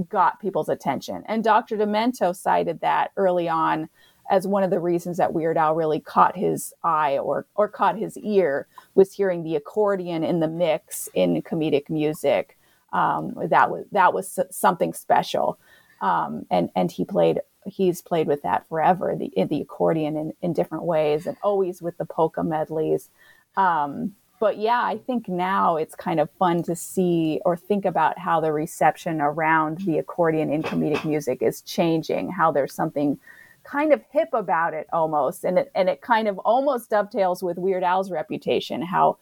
got 0.09 0.39
people's 0.39 0.69
attention. 0.69 1.23
And 1.27 1.43
Dr. 1.43 1.77
Demento 1.77 2.35
cited 2.35 2.81
that 2.81 3.11
early 3.17 3.49
on 3.49 3.89
as 4.29 4.47
one 4.47 4.63
of 4.63 4.69
the 4.69 4.79
reasons 4.79 5.17
that 5.17 5.33
Weird 5.33 5.57
Al 5.57 5.75
really 5.75 5.99
caught 5.99 6.35
his 6.35 6.73
eye 6.83 7.17
or 7.17 7.45
or 7.55 7.67
caught 7.67 7.97
his 7.97 8.17
ear 8.17 8.67
was 8.95 9.13
hearing 9.13 9.43
the 9.43 9.55
accordion 9.55 10.23
in 10.23 10.39
the 10.39 10.47
mix 10.47 11.09
in 11.13 11.41
comedic 11.41 11.89
music. 11.89 12.57
Um, 12.93 13.33
that 13.49 13.69
was 13.69 13.85
that 13.91 14.13
was 14.13 14.39
something 14.51 14.93
special, 14.93 15.59
um, 16.01 16.45
and 16.51 16.69
and 16.75 16.91
he 16.91 17.05
played 17.05 17.39
he's 17.65 18.01
played 18.01 18.27
with 18.27 18.43
that 18.43 18.67
forever 18.67 19.15
the 19.15 19.31
the 19.45 19.61
accordion 19.61 20.15
in, 20.15 20.33
in 20.41 20.53
different 20.53 20.83
ways 20.83 21.25
and 21.25 21.37
always 21.41 21.81
with 21.81 21.97
the 21.97 22.05
polka 22.05 22.43
medleys. 22.43 23.09
Um, 23.55 24.15
but 24.39 24.57
yeah, 24.57 24.81
I 24.83 24.97
think 24.97 25.27
now 25.27 25.77
it's 25.77 25.95
kind 25.95 26.19
of 26.19 26.29
fun 26.37 26.63
to 26.63 26.75
see 26.75 27.41
or 27.45 27.57
think 27.57 27.85
about 27.85 28.19
how 28.19 28.39
the 28.39 28.51
reception 28.51 29.19
around 29.21 29.79
the 29.79 29.97
accordion 29.97 30.51
in 30.51 30.61
comedic 30.63 31.03
music 31.05 31.41
is 31.41 31.61
changing, 31.61 32.31
how 32.31 32.51
there's 32.51 32.73
something 32.73 33.19
kind 33.63 33.91
of 33.93 34.01
hip 34.11 34.29
about 34.33 34.73
it 34.73 34.87
almost. 34.93 35.43
And 35.43 35.59
it, 35.59 35.71
and 35.75 35.89
it 35.89 36.01
kind 36.01 36.27
of 36.27 36.37
almost 36.39 36.89
dovetails 36.89 37.41
with 37.41 37.57
Weird 37.57 37.83
Al's 37.83 38.11
reputation, 38.11 38.81
how 38.81 39.17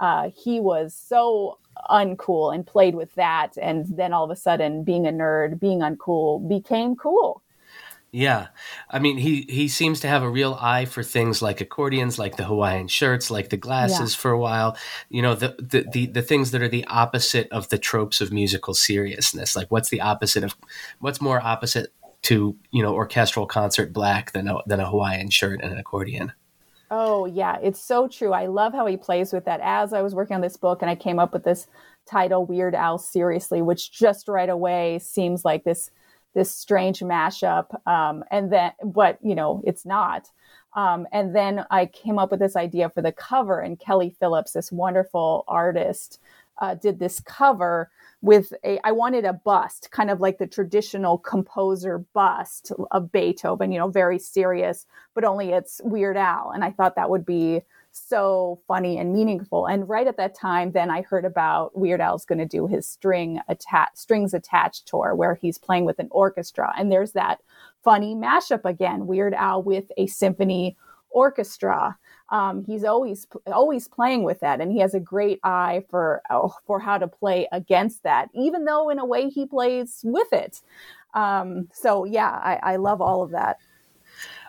uh, 0.00 0.30
he 0.34 0.60
was 0.60 0.94
so 0.94 1.58
uncool 1.90 2.54
and 2.54 2.66
played 2.66 2.94
with 2.94 3.14
that. 3.14 3.56
And 3.60 3.86
then 3.96 4.12
all 4.12 4.24
of 4.24 4.30
a 4.30 4.36
sudden, 4.36 4.84
being 4.84 5.06
a 5.06 5.12
nerd, 5.12 5.60
being 5.60 5.80
uncool 5.80 6.46
became 6.48 6.96
cool. 6.96 7.42
Yeah. 8.16 8.46
I 8.88 8.98
mean, 8.98 9.18
he, 9.18 9.42
he 9.46 9.68
seems 9.68 10.00
to 10.00 10.08
have 10.08 10.22
a 10.22 10.30
real 10.30 10.56
eye 10.58 10.86
for 10.86 11.02
things 11.02 11.42
like 11.42 11.60
accordions, 11.60 12.18
like 12.18 12.38
the 12.38 12.44
Hawaiian 12.44 12.88
shirts, 12.88 13.30
like 13.30 13.50
the 13.50 13.58
glasses 13.58 14.14
yeah. 14.14 14.18
for 14.18 14.30
a 14.30 14.38
while. 14.38 14.74
You 15.10 15.20
know, 15.20 15.34
the, 15.34 15.54
the, 15.58 15.84
the, 15.92 16.06
the, 16.06 16.22
things 16.22 16.50
that 16.52 16.62
are 16.62 16.68
the 16.68 16.86
opposite 16.86 17.46
of 17.52 17.68
the 17.68 17.76
tropes 17.76 18.22
of 18.22 18.32
musical 18.32 18.72
seriousness. 18.72 19.54
Like, 19.54 19.70
what's 19.70 19.90
the 19.90 20.00
opposite 20.00 20.44
of, 20.44 20.56
what's 20.98 21.20
more 21.20 21.42
opposite 21.42 21.92
to, 22.22 22.56
you 22.70 22.82
know, 22.82 22.94
orchestral 22.94 23.44
concert 23.44 23.92
black 23.92 24.32
than 24.32 24.48
a, 24.48 24.60
than 24.64 24.80
a 24.80 24.88
Hawaiian 24.88 25.28
shirt 25.28 25.60
and 25.62 25.70
an 25.70 25.78
accordion? 25.78 26.32
Oh, 26.90 27.26
yeah. 27.26 27.58
It's 27.62 27.82
so 27.82 28.08
true. 28.08 28.32
I 28.32 28.46
love 28.46 28.72
how 28.72 28.86
he 28.86 28.96
plays 28.96 29.30
with 29.30 29.44
that. 29.44 29.60
As 29.62 29.92
I 29.92 30.00
was 30.00 30.14
working 30.14 30.36
on 30.36 30.40
this 30.40 30.56
book 30.56 30.80
and 30.80 30.90
I 30.90 30.94
came 30.94 31.18
up 31.18 31.34
with 31.34 31.44
this 31.44 31.66
title, 32.06 32.46
Weird 32.46 32.74
Al 32.74 32.96
Seriously, 32.96 33.60
which 33.60 33.92
just 33.92 34.26
right 34.26 34.48
away 34.48 35.00
seems 35.00 35.44
like 35.44 35.64
this 35.64 35.90
this 36.36 36.54
strange 36.54 37.00
mashup. 37.00 37.74
Um, 37.88 38.22
and 38.30 38.52
then, 38.52 38.72
but 38.84 39.18
you 39.22 39.34
know, 39.34 39.62
it's 39.64 39.84
not. 39.84 40.30
Um, 40.74 41.06
and 41.10 41.34
then 41.34 41.64
I 41.70 41.86
came 41.86 42.18
up 42.18 42.30
with 42.30 42.38
this 42.38 42.54
idea 42.54 42.90
for 42.90 43.00
the 43.00 43.10
cover, 43.10 43.58
and 43.60 43.80
Kelly 43.80 44.14
Phillips, 44.20 44.52
this 44.52 44.70
wonderful 44.70 45.44
artist, 45.48 46.20
uh, 46.60 46.74
did 46.74 46.98
this 46.98 47.18
cover 47.20 47.90
with 48.20 48.52
a. 48.62 48.78
I 48.84 48.92
wanted 48.92 49.24
a 49.24 49.32
bust, 49.32 49.90
kind 49.90 50.10
of 50.10 50.20
like 50.20 50.36
the 50.36 50.46
traditional 50.46 51.16
composer 51.16 52.04
bust 52.12 52.70
of 52.90 53.10
Beethoven, 53.10 53.72
you 53.72 53.78
know, 53.78 53.88
very 53.88 54.18
serious, 54.18 54.84
but 55.14 55.24
only 55.24 55.52
it's 55.52 55.80
Weird 55.82 56.18
Al, 56.18 56.50
and 56.54 56.62
I 56.62 56.70
thought 56.70 56.96
that 56.96 57.08
would 57.08 57.24
be 57.24 57.62
so 57.98 58.60
funny 58.68 58.98
and 58.98 59.12
meaningful. 59.12 59.66
And 59.66 59.88
right 59.88 60.06
at 60.06 60.16
that 60.16 60.34
time, 60.34 60.72
then 60.72 60.90
I 60.90 61.02
heard 61.02 61.24
about 61.24 61.76
Weird 61.76 62.00
Al's 62.00 62.24
going 62.24 62.38
to 62.38 62.46
do 62.46 62.66
his 62.66 62.86
string 62.86 63.40
attached 63.48 63.98
strings 63.98 64.34
attached 64.34 64.86
tour 64.86 65.14
where 65.14 65.34
he's 65.34 65.58
playing 65.58 65.84
with 65.84 65.98
an 65.98 66.08
orchestra. 66.10 66.72
And 66.78 66.90
there's 66.90 67.12
that 67.12 67.40
funny 67.82 68.14
mashup 68.14 68.64
again, 68.64 69.06
Weird 69.06 69.34
Al 69.34 69.62
with 69.62 69.90
a 69.96 70.06
symphony 70.06 70.76
orchestra. 71.10 71.96
Um, 72.30 72.64
he's 72.64 72.84
always 72.84 73.26
always 73.46 73.88
playing 73.88 74.24
with 74.24 74.40
that, 74.40 74.60
and 74.60 74.72
he 74.72 74.80
has 74.80 74.94
a 74.94 75.00
great 75.00 75.38
eye 75.44 75.84
for 75.88 76.22
oh, 76.30 76.54
for 76.66 76.80
how 76.80 76.98
to 76.98 77.06
play 77.06 77.48
against 77.52 78.02
that, 78.02 78.28
even 78.34 78.64
though 78.64 78.90
in 78.90 78.98
a 78.98 79.04
way 79.04 79.30
he 79.30 79.46
plays 79.46 80.00
with 80.04 80.32
it. 80.32 80.60
Um, 81.14 81.68
so 81.72 82.04
yeah, 82.04 82.30
I, 82.30 82.58
I 82.62 82.76
love 82.76 83.00
all 83.00 83.22
of 83.22 83.30
that. 83.30 83.58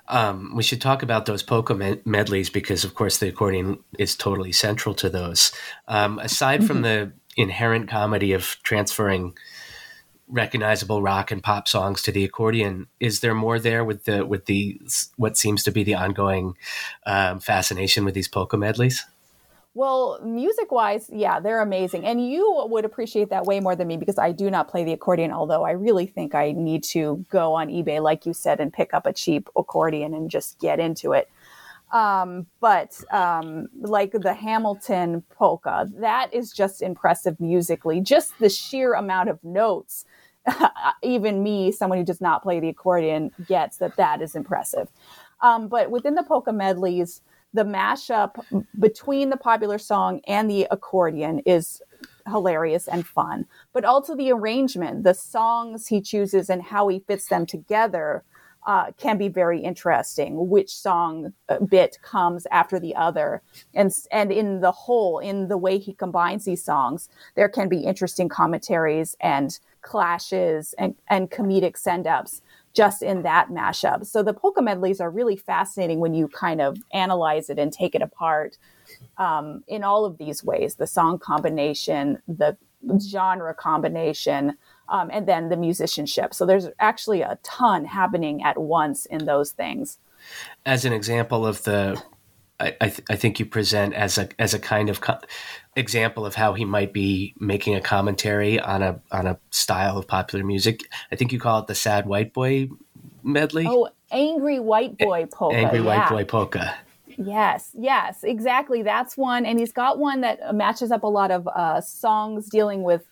Um, 0.09 0.53
we 0.55 0.63
should 0.63 0.81
talk 0.81 1.03
about 1.03 1.25
those 1.25 1.43
polka 1.43 1.73
medleys 2.05 2.49
because, 2.49 2.83
of 2.83 2.95
course, 2.95 3.17
the 3.17 3.27
accordion 3.27 3.79
is 3.99 4.15
totally 4.15 4.51
central 4.51 4.95
to 4.95 5.09
those. 5.09 5.51
Um, 5.87 6.19
aside 6.19 6.59
mm-hmm. 6.59 6.67
from 6.67 6.81
the 6.81 7.11
inherent 7.35 7.89
comedy 7.89 8.33
of 8.33 8.57
transferring 8.63 9.37
recognizable 10.29 11.01
rock 11.01 11.31
and 11.31 11.41
pop 11.41 11.67
songs 11.67 12.01
to 12.03 12.11
the 12.11 12.23
accordion, 12.23 12.87
is 12.99 13.19
there 13.19 13.35
more 13.35 13.59
there 13.59 13.83
with 13.83 14.05
the 14.05 14.25
with 14.25 14.45
the 14.45 14.79
what 15.15 15.37
seems 15.37 15.63
to 15.63 15.71
be 15.71 15.83
the 15.83 15.95
ongoing 15.95 16.55
um, 17.05 17.39
fascination 17.39 18.05
with 18.05 18.13
these 18.13 18.27
polka 18.27 18.57
medleys? 18.57 19.05
Well, 19.77 20.19
music 20.23 20.71
wise, 20.71 21.07
yeah, 21.13 21.39
they're 21.39 21.61
amazing. 21.61 22.03
And 22.03 22.27
you 22.27 22.65
would 22.67 22.83
appreciate 22.83 23.29
that 23.29 23.45
way 23.45 23.59
more 23.59 23.75
than 23.75 23.87
me 23.87 23.95
because 23.95 24.17
I 24.17 24.31
do 24.31 24.49
not 24.49 24.67
play 24.67 24.83
the 24.83 24.91
accordion, 24.91 25.31
although 25.31 25.63
I 25.63 25.71
really 25.73 26.07
think 26.07 26.33
I 26.33 26.51
need 26.51 26.83
to 26.85 27.23
go 27.29 27.53
on 27.53 27.67
eBay, 27.67 28.01
like 28.01 28.25
you 28.25 28.33
said, 28.33 28.59
and 28.59 28.73
pick 28.73 28.95
up 28.95 29.05
a 29.05 29.13
cheap 29.13 29.49
accordion 29.55 30.15
and 30.15 30.31
just 30.31 30.57
get 30.57 30.79
into 30.79 31.11
it. 31.11 31.29
Um, 31.93 32.47
but 32.59 32.99
um, 33.11 33.67
like 33.79 34.13
the 34.13 34.33
Hamilton 34.33 35.21
polka, 35.29 35.87
that 35.99 36.33
is 36.33 36.51
just 36.51 36.81
impressive 36.81 37.39
musically. 37.39 38.01
Just 38.01 38.39
the 38.39 38.49
sheer 38.49 38.95
amount 38.95 39.29
of 39.29 39.43
notes, 39.43 40.05
even 41.03 41.43
me, 41.43 41.71
someone 41.71 41.99
who 41.99 42.03
does 42.03 42.19
not 42.19 42.41
play 42.41 42.59
the 42.59 42.69
accordion, 42.69 43.29
gets 43.47 43.77
that 43.77 43.95
that 43.97 44.23
is 44.23 44.33
impressive. 44.33 44.87
Um, 45.41 45.67
but 45.67 45.91
within 45.91 46.15
the 46.15 46.23
polka 46.23 46.51
medleys, 46.51 47.21
the 47.53 47.63
mashup 47.63 48.43
between 48.79 49.29
the 49.29 49.37
popular 49.37 49.77
song 49.77 50.21
and 50.27 50.49
the 50.49 50.67
accordion 50.69 51.39
is 51.45 51.81
hilarious 52.27 52.87
and 52.87 53.07
fun, 53.07 53.45
but 53.73 53.85
also 53.85 54.15
the 54.15 54.31
arrangement, 54.31 55.03
the 55.03 55.13
songs 55.13 55.87
he 55.87 56.01
chooses 56.01 56.49
and 56.49 56.61
how 56.61 56.87
he 56.87 56.99
fits 56.99 57.27
them 57.27 57.45
together 57.45 58.23
uh, 58.67 58.91
can 58.97 59.17
be 59.17 59.29
very 59.29 59.61
interesting. 59.61 60.49
Which 60.49 60.75
song 60.75 61.33
uh, 61.47 61.59
bit 61.59 61.97
comes 62.01 62.45
after 62.51 62.79
the 62.79 62.95
other, 62.95 63.41
and 63.73 63.91
and 64.11 64.29
in 64.29 64.59
the 64.59 64.73
whole, 64.73 65.19
in 65.19 65.47
the 65.47 65.57
way 65.57 65.77
he 65.77 65.93
combines 65.93 66.43
these 66.43 66.63
songs, 66.63 67.07
there 67.35 67.47
can 67.47 67.69
be 67.69 67.79
interesting 67.79 68.27
commentaries 68.27 69.15
and 69.21 69.57
clashes 69.81 70.75
and 70.77 70.95
and 71.07 71.31
comedic 71.31 71.77
send 71.77 72.07
ups 72.07 72.41
just 72.77 73.01
in 73.01 73.23
that 73.23 73.49
mashup. 73.49 74.05
So 74.05 74.21
the 74.21 74.35
polka 74.35 74.61
medleys 74.61 75.01
are 75.01 75.09
really 75.09 75.35
fascinating 75.35 75.99
when 75.99 76.13
you 76.13 76.27
kind 76.27 76.61
of 76.61 76.77
analyze 76.93 77.49
it 77.49 77.57
and 77.57 77.73
take 77.73 77.95
it 77.95 78.03
apart 78.03 78.59
um, 79.17 79.63
in 79.67 79.83
all 79.83 80.05
of 80.05 80.19
these 80.19 80.43
ways 80.43 80.75
the 80.75 80.85
song 80.85 81.17
combination, 81.17 82.21
the 82.27 82.55
genre 83.01 83.55
combination, 83.55 84.55
um, 84.89 85.09
and 85.11 85.27
then 85.27 85.49
the 85.49 85.57
musicianship. 85.57 86.35
So 86.35 86.45
there's 86.45 86.67
actually 86.79 87.21
a 87.21 87.39
ton 87.41 87.83
happening 87.83 88.43
at 88.43 88.59
once 88.59 89.07
in 89.07 89.25
those 89.25 89.51
things. 89.51 89.97
As 90.63 90.85
an 90.85 90.93
example 90.93 91.47
of 91.47 91.63
the 91.63 91.99
I, 92.59 92.75
I, 92.81 92.89
th- 92.89 93.03
I, 93.09 93.15
think 93.15 93.39
you 93.39 93.45
present 93.45 93.93
as 93.93 94.17
a 94.17 94.29
as 94.39 94.53
a 94.55 94.59
kind 94.59 94.89
of 94.89 95.01
co- 95.01 95.19
example 95.75 96.25
of 96.25 96.33
how 96.33 96.53
he 96.53 96.65
might 96.65 96.91
be 96.91 97.35
making 97.39 97.75
a 97.75 97.81
commentary 97.81 98.59
on 98.59 98.81
a 98.81 98.99
on 99.11 99.27
a 99.27 99.37
style 99.51 99.97
of 99.97 100.07
popular 100.07 100.43
music. 100.43 100.81
I 101.11 101.15
think 101.15 101.31
you 101.31 101.39
call 101.39 101.59
it 101.59 101.67
the 101.67 101.75
sad 101.75 102.07
white 102.07 102.33
boy 102.33 102.69
medley. 103.23 103.65
Oh, 103.67 103.89
angry 104.11 104.59
white 104.59 104.97
boy 104.97 105.27
polka. 105.31 105.55
Angry 105.55 105.79
yeah. 105.79 105.85
white 105.85 106.09
boy 106.09 106.23
polka. 106.23 106.75
Yes, 107.17 107.71
yes, 107.77 108.23
exactly. 108.23 108.81
That's 108.81 109.17
one, 109.17 109.45
and 109.45 109.59
he's 109.59 109.71
got 109.71 109.99
one 109.99 110.21
that 110.21 110.55
matches 110.55 110.91
up 110.91 111.03
a 111.03 111.07
lot 111.07 111.31
of 111.31 111.47
uh, 111.47 111.81
songs 111.81 112.47
dealing 112.47 112.83
with 112.83 113.05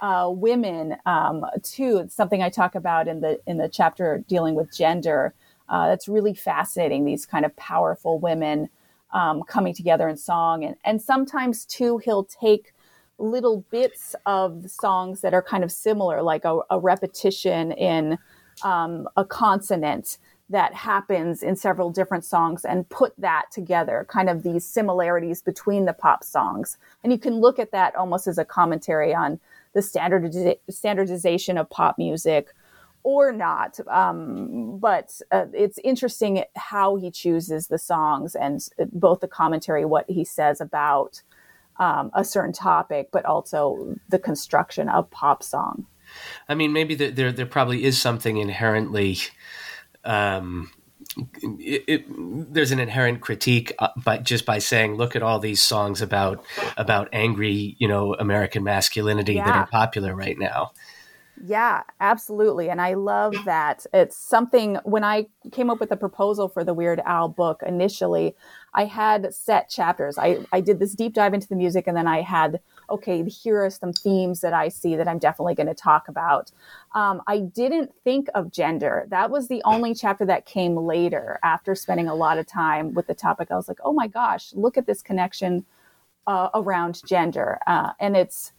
uh, 0.00 0.30
women 0.32 0.96
um, 1.06 1.44
too. 1.62 1.98
It's 1.98 2.14
something 2.14 2.42
I 2.42 2.50
talk 2.50 2.76
about 2.76 3.08
in 3.08 3.20
the 3.20 3.40
in 3.46 3.58
the 3.58 3.68
chapter 3.68 4.22
dealing 4.28 4.54
with 4.54 4.72
gender. 4.76 5.34
Uh, 5.68 5.88
that's 5.88 6.06
really 6.06 6.34
fascinating. 6.34 7.04
These 7.04 7.26
kind 7.26 7.44
of 7.44 7.54
powerful 7.56 8.18
women 8.20 8.68
um, 9.12 9.42
coming 9.42 9.74
together 9.74 10.08
in 10.08 10.16
song. 10.16 10.64
And, 10.64 10.76
and 10.84 11.00
sometimes, 11.00 11.64
too, 11.64 11.98
he'll 11.98 12.24
take 12.24 12.72
little 13.18 13.64
bits 13.70 14.14
of 14.26 14.70
songs 14.70 15.20
that 15.20 15.34
are 15.34 15.42
kind 15.42 15.64
of 15.64 15.70
similar, 15.70 16.22
like 16.22 16.44
a, 16.44 16.60
a 16.70 16.78
repetition 16.78 17.72
in 17.72 18.18
um, 18.62 19.08
a 19.16 19.24
consonant 19.24 20.18
that 20.50 20.74
happens 20.74 21.42
in 21.42 21.56
several 21.56 21.90
different 21.90 22.24
songs 22.24 22.64
and 22.64 22.88
put 22.90 23.14
that 23.16 23.44
together, 23.50 24.06
kind 24.10 24.28
of 24.28 24.42
these 24.42 24.66
similarities 24.66 25.40
between 25.40 25.86
the 25.86 25.92
pop 25.94 26.22
songs. 26.22 26.76
And 27.02 27.12
you 27.12 27.18
can 27.18 27.40
look 27.40 27.58
at 27.58 27.72
that 27.72 27.96
almost 27.96 28.26
as 28.26 28.38
a 28.38 28.44
commentary 28.44 29.14
on 29.14 29.40
the 29.72 29.80
standardiz- 29.80 30.58
standardization 30.68 31.56
of 31.56 31.70
pop 31.70 31.96
music 31.96 32.54
or 33.04 33.32
not. 33.32 33.78
Um, 33.88 34.78
but 34.78 35.20
uh, 35.30 35.46
it's 35.52 35.78
interesting 35.82 36.44
how 36.56 36.96
he 36.96 37.10
chooses 37.10 37.68
the 37.68 37.78
songs 37.78 38.34
and 38.34 38.60
both 38.92 39.20
the 39.20 39.28
commentary, 39.28 39.84
what 39.84 40.08
he 40.08 40.24
says 40.24 40.60
about 40.60 41.22
um, 41.78 42.10
a 42.14 42.24
certain 42.24 42.52
topic, 42.52 43.08
but 43.12 43.24
also 43.24 43.96
the 44.08 44.18
construction 44.18 44.88
of 44.88 45.10
pop 45.10 45.42
song. 45.42 45.86
I 46.48 46.54
mean, 46.54 46.72
maybe 46.72 46.94
there 46.94 47.10
there, 47.10 47.32
there 47.32 47.46
probably 47.46 47.84
is 47.84 48.00
something 48.00 48.36
inherently. 48.36 49.18
Um, 50.04 50.70
it, 51.58 51.84
it, 51.86 52.04
there's 52.52 52.70
an 52.70 52.78
inherent 52.78 53.20
critique, 53.20 53.72
uh, 53.78 53.88
but 54.04 54.22
just 54.22 54.46
by 54.46 54.58
saying, 54.58 54.96
look 54.96 55.16
at 55.16 55.22
all 55.22 55.38
these 55.38 55.60
songs 55.60 56.00
about 56.00 56.44
about 56.76 57.08
angry, 57.12 57.76
you 57.78 57.88
know, 57.88 58.14
American 58.14 58.62
masculinity 58.62 59.34
yeah. 59.34 59.44
that 59.44 59.56
are 59.56 59.66
popular 59.66 60.14
right 60.14 60.38
now. 60.38 60.72
Yeah, 61.44 61.82
absolutely. 61.98 62.70
And 62.70 62.80
I 62.80 62.94
love 62.94 63.34
that. 63.46 63.84
It's 63.92 64.16
something 64.16 64.76
when 64.84 65.02
I 65.02 65.26
came 65.50 65.70
up 65.70 65.80
with 65.80 65.88
the 65.88 65.96
proposal 65.96 66.48
for 66.48 66.62
the 66.62 66.72
Weird 66.72 67.00
Al 67.04 67.28
book 67.28 67.64
initially, 67.66 68.36
I 68.74 68.84
had 68.84 69.34
set 69.34 69.68
chapters. 69.68 70.18
I, 70.18 70.46
I 70.52 70.60
did 70.60 70.78
this 70.78 70.94
deep 70.94 71.14
dive 71.14 71.34
into 71.34 71.48
the 71.48 71.56
music 71.56 71.88
and 71.88 71.96
then 71.96 72.06
I 72.06 72.20
had, 72.20 72.60
okay, 72.88 73.24
here 73.24 73.64
are 73.64 73.70
some 73.70 73.92
themes 73.92 74.40
that 74.40 74.52
I 74.52 74.68
see 74.68 74.94
that 74.94 75.08
I'm 75.08 75.18
definitely 75.18 75.56
going 75.56 75.66
to 75.66 75.74
talk 75.74 76.06
about. 76.06 76.52
Um, 76.94 77.20
I 77.26 77.40
didn't 77.40 77.90
think 78.04 78.28
of 78.36 78.52
gender. 78.52 79.06
That 79.08 79.28
was 79.28 79.48
the 79.48 79.62
only 79.64 79.96
chapter 79.96 80.24
that 80.26 80.46
came 80.46 80.76
later 80.76 81.40
after 81.42 81.74
spending 81.74 82.06
a 82.06 82.14
lot 82.14 82.38
of 82.38 82.46
time 82.46 82.94
with 82.94 83.08
the 83.08 83.14
topic. 83.14 83.48
I 83.50 83.56
was 83.56 83.66
like, 83.66 83.80
oh 83.84 83.92
my 83.92 84.06
gosh, 84.06 84.52
look 84.54 84.76
at 84.78 84.86
this 84.86 85.02
connection 85.02 85.66
uh, 86.28 86.50
around 86.54 87.02
gender. 87.04 87.58
Uh, 87.66 87.94
and 87.98 88.16
it's, 88.16 88.52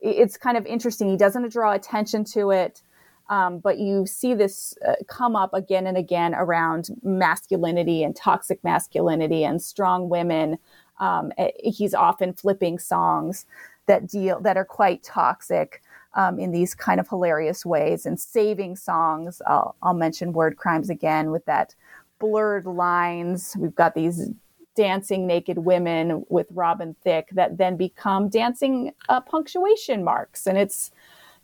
it's 0.00 0.36
kind 0.36 0.56
of 0.56 0.66
interesting. 0.66 1.08
He 1.08 1.16
doesn't 1.16 1.50
draw 1.52 1.72
attention 1.72 2.24
to 2.26 2.50
it, 2.50 2.82
um, 3.28 3.58
but 3.58 3.78
you 3.78 4.06
see 4.06 4.34
this 4.34 4.74
uh, 4.86 4.94
come 5.06 5.36
up 5.36 5.52
again 5.54 5.86
and 5.86 5.96
again 5.96 6.34
around 6.34 6.90
masculinity 7.02 8.02
and 8.02 8.14
toxic 8.16 8.62
masculinity 8.64 9.44
and 9.44 9.60
strong 9.62 10.08
women. 10.08 10.58
Um, 11.00 11.32
he's 11.62 11.94
often 11.94 12.32
flipping 12.32 12.78
songs 12.78 13.46
that 13.86 14.06
deal 14.06 14.40
that 14.40 14.56
are 14.56 14.64
quite 14.64 15.02
toxic. 15.02 15.82
um, 16.14 16.38
in 16.38 16.50
these 16.50 16.74
kind 16.74 17.00
of 17.00 17.08
hilarious 17.08 17.64
ways 17.64 18.06
and 18.06 18.18
saving 18.18 18.76
songs. 18.76 19.40
I'll, 19.46 19.76
I'll 19.82 19.94
mention 19.94 20.32
Word 20.32 20.56
Crimes 20.56 20.90
again 20.90 21.30
with 21.30 21.44
that 21.44 21.74
blurred 22.18 22.66
lines. 22.66 23.56
We've 23.58 23.74
got 23.74 23.94
these 23.94 24.30
dancing 24.78 25.26
naked 25.26 25.58
women 25.58 26.24
with 26.28 26.46
Robin 26.54 26.94
Thicke 27.02 27.30
that 27.32 27.58
then 27.58 27.76
become 27.76 28.28
dancing 28.28 28.92
uh, 29.08 29.20
punctuation 29.20 30.04
marks. 30.04 30.46
And 30.46 30.56
it's 30.56 30.92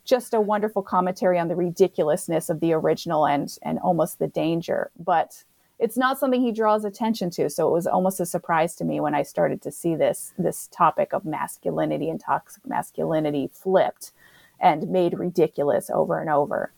just 0.05 0.33
a 0.33 0.39
wonderful 0.39 0.81
commentary 0.81 1.37
on 1.37 1.49
the 1.49 1.55
ridiculousness 1.55 2.49
of 2.49 2.61
the 2.61 2.71
original 2.71 3.27
and, 3.27 3.57
and 3.61 3.77
almost 3.79 4.19
the 4.19 4.27
danger. 4.27 4.89
But 4.97 5.43
it's 5.79 5.97
not 5.97 6.17
something 6.17 6.41
he 6.41 6.53
draws 6.53 6.85
attention 6.85 7.29
to. 7.31 7.49
So 7.49 7.67
it 7.67 7.73
was 7.73 7.87
almost 7.87 8.21
a 8.21 8.25
surprise 8.25 8.73
to 8.77 8.85
me 8.85 9.01
when 9.01 9.13
I 9.13 9.23
started 9.23 9.61
to 9.63 9.71
see 9.71 9.95
this 9.95 10.33
this 10.39 10.69
topic 10.71 11.11
of 11.11 11.25
masculinity 11.25 12.09
and 12.09 12.21
toxic 12.21 12.65
masculinity 12.65 13.49
flipped 13.51 14.13
and 14.61 14.87
made 14.87 15.19
ridiculous 15.19 15.89
over 15.89 16.21
and 16.21 16.29
over. 16.29 16.71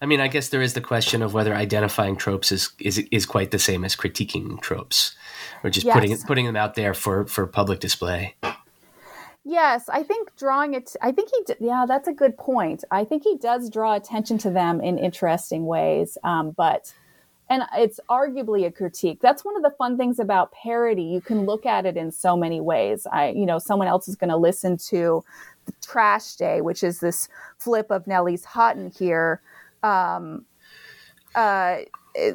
I 0.00 0.06
mean, 0.06 0.20
I 0.20 0.28
guess 0.28 0.48
there 0.48 0.62
is 0.62 0.74
the 0.74 0.80
question 0.80 1.22
of 1.22 1.34
whether 1.34 1.54
identifying 1.54 2.16
tropes 2.16 2.52
is 2.52 2.70
is, 2.78 2.98
is 3.10 3.26
quite 3.26 3.50
the 3.50 3.58
same 3.58 3.84
as 3.84 3.96
critiquing 3.96 4.60
tropes, 4.60 5.14
or 5.62 5.70
just 5.70 5.86
yes. 5.86 5.94
putting 5.94 6.16
putting 6.18 6.46
them 6.46 6.56
out 6.56 6.74
there 6.74 6.94
for 6.94 7.26
for 7.26 7.46
public 7.46 7.80
display. 7.80 8.34
Yes, 9.46 9.88
I 9.90 10.02
think 10.02 10.34
drawing 10.36 10.74
it. 10.74 10.96
I 11.02 11.12
think 11.12 11.30
he. 11.30 11.54
Yeah, 11.60 11.84
that's 11.86 12.08
a 12.08 12.12
good 12.12 12.36
point. 12.36 12.84
I 12.90 13.04
think 13.04 13.22
he 13.22 13.36
does 13.36 13.68
draw 13.70 13.94
attention 13.94 14.38
to 14.38 14.50
them 14.50 14.80
in 14.80 14.98
interesting 14.98 15.66
ways, 15.66 16.16
um, 16.24 16.52
but 16.52 16.92
and 17.50 17.62
it's 17.76 18.00
arguably 18.08 18.66
a 18.66 18.70
critique 18.70 19.18
that's 19.20 19.44
one 19.44 19.54
of 19.54 19.62
the 19.62 19.70
fun 19.76 19.98
things 19.98 20.18
about 20.18 20.50
parody 20.52 21.02
you 21.02 21.20
can 21.20 21.44
look 21.44 21.66
at 21.66 21.84
it 21.84 21.96
in 21.96 22.10
so 22.10 22.36
many 22.36 22.60
ways 22.60 23.06
i 23.12 23.28
you 23.28 23.44
know 23.44 23.58
someone 23.58 23.86
else 23.86 24.08
is 24.08 24.16
going 24.16 24.30
to 24.30 24.36
listen 24.36 24.76
to 24.78 25.22
the 25.66 25.72
trash 25.82 26.36
day 26.36 26.60
which 26.60 26.82
is 26.82 27.00
this 27.00 27.28
flip 27.58 27.90
of 27.90 28.06
Nelly's 28.06 28.44
hot 28.44 28.76
in 28.76 28.90
here 28.90 29.40
um, 29.84 30.44
uh, 31.34 31.78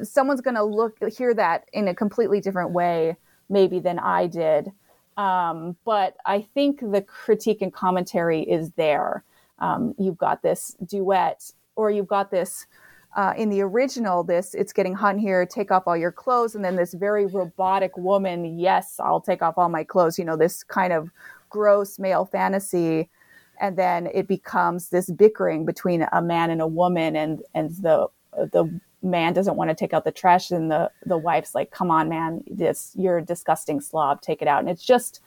someone's 0.04 0.42
going 0.42 0.56
to 0.56 0.64
look 0.64 0.98
hear 1.18 1.34
that 1.34 1.68
in 1.74 1.88
a 1.88 1.96
completely 1.96 2.42
different 2.42 2.72
way 2.72 3.16
maybe 3.50 3.80
than 3.80 4.00
i 4.00 4.28
did 4.28 4.72
um, 5.18 5.76
but 5.86 6.16
i 6.26 6.42
think 6.54 6.80
the 6.80 7.02
critique 7.02 7.62
and 7.62 7.74
commentary 7.74 8.42
is 8.42 8.72
there 8.72 9.24
um, 9.60 9.94
you've 9.98 10.18
got 10.18 10.42
this 10.42 10.76
duet 10.86 11.52
or 11.76 11.92
you've 11.92 12.08
got 12.08 12.32
this 12.32 12.68
uh, 13.16 13.34
in 13.38 13.50
the 13.50 13.62
original, 13.62 14.24
this 14.24 14.54
it's 14.54 14.72
getting 14.72 14.94
hot 14.94 15.16
in 15.16 15.20
here, 15.20 15.46
take 15.46 15.72
off 15.72 15.84
all 15.88 15.98
your 15.98 16.12
clothes, 16.12 16.56
and 16.56 16.64
then 16.64 16.76
this 16.76 16.94
very 16.94 17.26
robotic 17.26 17.98
woman, 17.98 18.60
yes, 18.60 19.00
I'll 19.00 19.22
take 19.22 19.42
off 19.42 19.58
all 19.58 19.70
my 19.70 19.84
clothes, 19.84 20.20
you 20.20 20.26
know, 20.26 20.38
this 20.38 20.64
kind 20.64 20.94
of 20.94 21.10
gross 21.50 21.98
male 21.98 22.26
fantasy. 22.26 23.10
And 23.60 23.78
then 23.78 24.08
it 24.14 24.28
becomes 24.28 24.90
this 24.90 25.10
bickering 25.10 25.66
between 25.66 26.08
a 26.12 26.22
man 26.22 26.50
and 26.50 26.62
a 26.62 26.68
woman, 26.68 27.16
and 27.16 27.42
and 27.54 27.72
the 27.78 28.08
the 28.34 28.80
man 29.02 29.34
doesn't 29.34 29.56
want 29.56 29.70
to 29.70 29.76
take 29.76 29.94
out 29.94 30.06
the 30.06 30.12
trash, 30.12 30.52
and 30.52 30.72
the 30.72 30.92
the 31.06 31.18
wife's 31.18 31.56
like, 31.56 31.72
"Come 31.72 31.92
on, 31.92 32.10
man, 32.10 32.44
this 32.50 32.94
you're 32.96 33.18
a 33.18 33.26
disgusting 33.26 33.82
slob, 33.82 34.22
take 34.22 34.42
it 34.42 34.48
out." 34.48 34.60
And 34.60 34.70
it's 34.70 34.86
just 34.86 35.22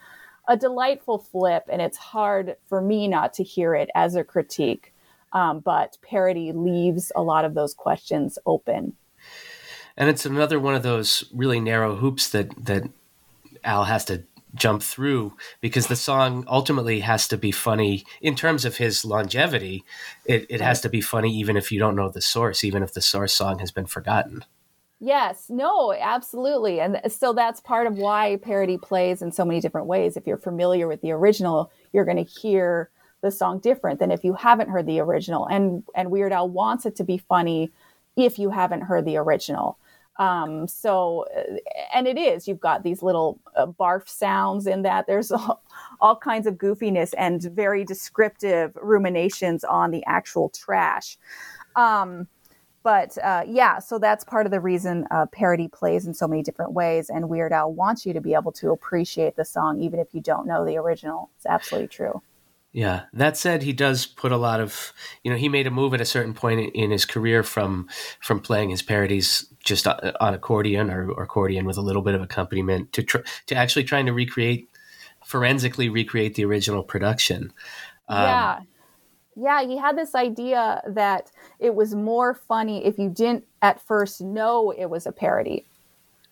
a 0.49 0.57
delightful 0.57 1.19
flip, 1.19 1.65
and 1.71 1.83
it's 1.83 1.99
hard 1.99 2.57
for 2.69 2.81
me 2.81 3.09
not 3.09 3.35
to 3.35 3.43
hear 3.43 3.75
it 3.75 3.91
as 3.95 4.15
a 4.17 4.25
critique 4.25 4.93
um, 5.33 5.61
but 5.61 5.97
parody 6.03 6.53
leaves 6.53 7.11
a 7.17 7.23
lot 7.23 7.45
of 7.45 7.55
those 7.55 7.75
questions 7.75 8.39
open. 8.47 8.95
And 9.97 10.09
it's 10.09 10.25
another 10.25 10.59
one 10.59 10.75
of 10.75 10.83
those 10.83 11.25
really 11.33 11.61
narrow 11.61 11.97
hoops 11.97 12.29
that 12.31 12.65
that 12.65 12.85
Al 13.65 13.85
has 13.85 14.05
to 14.07 14.25
jump 14.55 14.83
through 14.83 15.35
because 15.61 15.87
the 15.87 15.97
song 15.97 16.45
ultimately 16.49 17.01
has 17.01 17.27
to 17.29 17.37
be 17.37 17.51
funny 17.51 18.05
in 18.21 18.35
terms 18.35 18.65
of 18.65 18.77
his 18.77 19.05
longevity. 19.05 19.85
It, 20.25 20.47
it 20.49 20.61
has 20.61 20.81
to 20.83 20.89
be 20.89 21.01
funny 21.01 21.35
even 21.35 21.57
if 21.57 21.73
you 21.73 21.79
don't 21.79 21.97
know 21.97 22.09
the 22.09 22.21
source, 22.21 22.65
even 22.65 22.83
if 22.83 22.95
the 22.95 23.01
source 23.01 23.33
song 23.33 23.59
has 23.61 23.71
been 23.71 23.87
forgotten. 23.87 24.45
Yes, 25.01 25.47
no, 25.49 25.93
absolutely. 25.93 26.81
And 26.81 27.01
so 27.09 27.33
that's 27.33 27.61
part 27.61 27.89
of 27.89 27.97
why 27.97 28.37
parody 28.37 28.79
plays 28.79 29.21
in 29.21 29.33
so 29.33 29.45
many 29.45 29.61
different 29.61 29.89
ways. 29.89 30.17
If 30.17 30.29
you're 30.29 30.37
familiar 30.37 30.87
with 30.87 31.01
the 31.01 31.11
original, 31.11 31.73
you're 31.93 32.05
going 32.05 32.25
to 32.25 32.31
hear 32.31 32.89
the 33.21 33.33
song 33.33 33.59
different 33.59 33.99
than 33.99 34.13
if 34.13 34.23
you 34.23 34.35
haven't 34.35 34.69
heard 34.69 34.87
the 34.87 35.01
original. 35.01 35.47
And 35.47 35.83
and 35.97 36.11
Weird 36.11 36.33
Al 36.33 36.49
wants 36.49 36.87
it 36.87 36.95
to 36.97 37.05
be 37.05 37.19
funny 37.19 37.73
if 38.17 38.39
you 38.39 38.51
haven't 38.51 38.83
heard 38.83 39.05
the 39.05 39.17
original. 39.17 39.79
Um, 40.19 40.69
so, 40.69 41.27
uh, 41.37 41.57
and 41.95 42.07
it 42.07 42.19
is. 42.19 42.47
You've 42.47 42.61
got 42.61 42.83
these 42.83 43.03
little 43.03 43.41
uh, 43.57 43.67
barf 43.67 44.09
sounds 44.09 44.67
in 44.67 44.83
that. 44.83 45.07
There's 45.07 45.31
all, 45.33 45.63
all 46.01 46.17
kinds 46.17 46.47
of 46.47 46.55
goofiness 46.55 47.15
and 47.17 47.43
very 47.43 47.85
descriptive 47.85 48.77
ruminations 48.81 49.65
on 49.65 49.91
the 49.91 50.05
actual 50.07 50.51
trash. 50.51 51.19
Um, 51.77 52.29
but 52.83 53.17
uh, 53.23 53.45
yeah, 53.47 53.79
so 53.79 53.99
that's 53.99 54.25
part 54.25 54.45
of 54.45 54.53
the 54.53 54.61
reason 54.61 55.07
uh, 55.11 55.27
parody 55.27 55.69
plays 55.69 56.07
in 56.07 56.15
so 56.15 56.27
many 56.27 56.43
different 56.43 56.73
ways. 56.73 57.11
And 57.11 57.29
Weird 57.29 57.53
Al 57.53 57.73
wants 57.73 58.05
you 58.05 58.13
to 58.13 58.21
be 58.21 58.35
able 58.35 58.53
to 58.53 58.73
appreciate 58.73 59.37
the 59.37 59.45
song 59.45 59.81
even 59.81 60.01
if 60.01 60.09
you 60.13 60.21
don't 60.21 60.47
know 60.47 60.65
the 60.65 60.77
original. 60.77 61.31
It's 61.37 61.47
absolutely 61.47 61.89
true. 61.89 62.21
Yeah. 62.73 63.03
That 63.13 63.37
said, 63.37 63.63
he 63.63 63.75
does 63.75 64.07
put 64.07 64.33
a 64.33 64.37
lot 64.39 64.61
of, 64.61 64.93
you 65.23 65.31
know, 65.31 65.37
he 65.37 65.49
made 65.49 65.67
a 65.67 65.71
move 65.71 65.93
at 65.93 66.01
a 66.01 66.07
certain 66.07 66.33
point 66.33 66.75
in 66.75 66.91
his 66.91 67.05
career 67.05 67.43
from 67.43 67.89
from 68.21 68.41
playing 68.41 68.71
his 68.71 68.83
parodies 68.83 69.47
just 69.63 69.87
on 69.87 70.35
accordion 70.35 70.91
or, 70.91 71.11
or 71.11 71.23
accordion 71.25 71.67
with 71.67 71.77
a 71.77 71.83
little 71.83 72.03
bit 72.03 72.15
of 72.15 72.23
accompaniment 72.23 72.93
to 72.95 73.03
tr- 73.03 73.19
to 73.47 73.55
actually 73.55 73.85
trying 73.85 74.07
to 74.07 74.13
recreate 74.13 74.69
forensically 75.25 75.89
recreate 75.89 76.35
the 76.35 76.45
original 76.45 76.83
production. 76.83 77.53
Um, 78.09 78.23
yeah. 78.23 78.61
Yeah, 79.35 79.63
he 79.65 79.79
had 79.79 79.97
this 79.97 80.15
idea 80.15 80.83
that 80.87 81.31
it 81.59 81.75
was 81.75 81.95
more 81.95 82.35
funny 82.35 82.85
if 82.85 82.99
you 82.99 83.09
didn't 83.09 83.45
at 83.63 83.81
first 83.81 84.21
know 84.21 84.71
it 84.71 84.87
was 84.87 85.07
a 85.07 85.13
parody. 85.13 85.67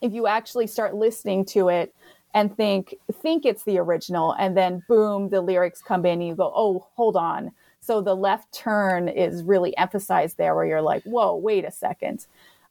If 0.02 0.12
you 0.12 0.26
actually 0.26 0.66
start 0.66 0.94
listening 0.94 1.44
to 1.46 1.68
it 1.68 1.94
and 2.34 2.56
think 2.56 2.94
think 3.12 3.44
it's 3.44 3.64
the 3.64 3.78
original 3.78 4.32
and 4.32 4.56
then 4.56 4.82
boom 4.88 5.28
the 5.30 5.40
lyrics 5.40 5.82
come 5.82 6.06
in 6.06 6.20
and 6.20 6.28
you 6.28 6.34
go 6.34 6.52
oh 6.54 6.86
hold 6.94 7.16
on. 7.16 7.52
So 7.80 8.00
the 8.00 8.14
left 8.14 8.52
turn 8.52 9.08
is 9.08 9.42
really 9.42 9.76
emphasized 9.76 10.36
there 10.36 10.54
where 10.54 10.66
you're 10.66 10.82
like 10.82 11.02
whoa 11.04 11.36
wait 11.36 11.64
a 11.64 11.70
second. 11.70 12.26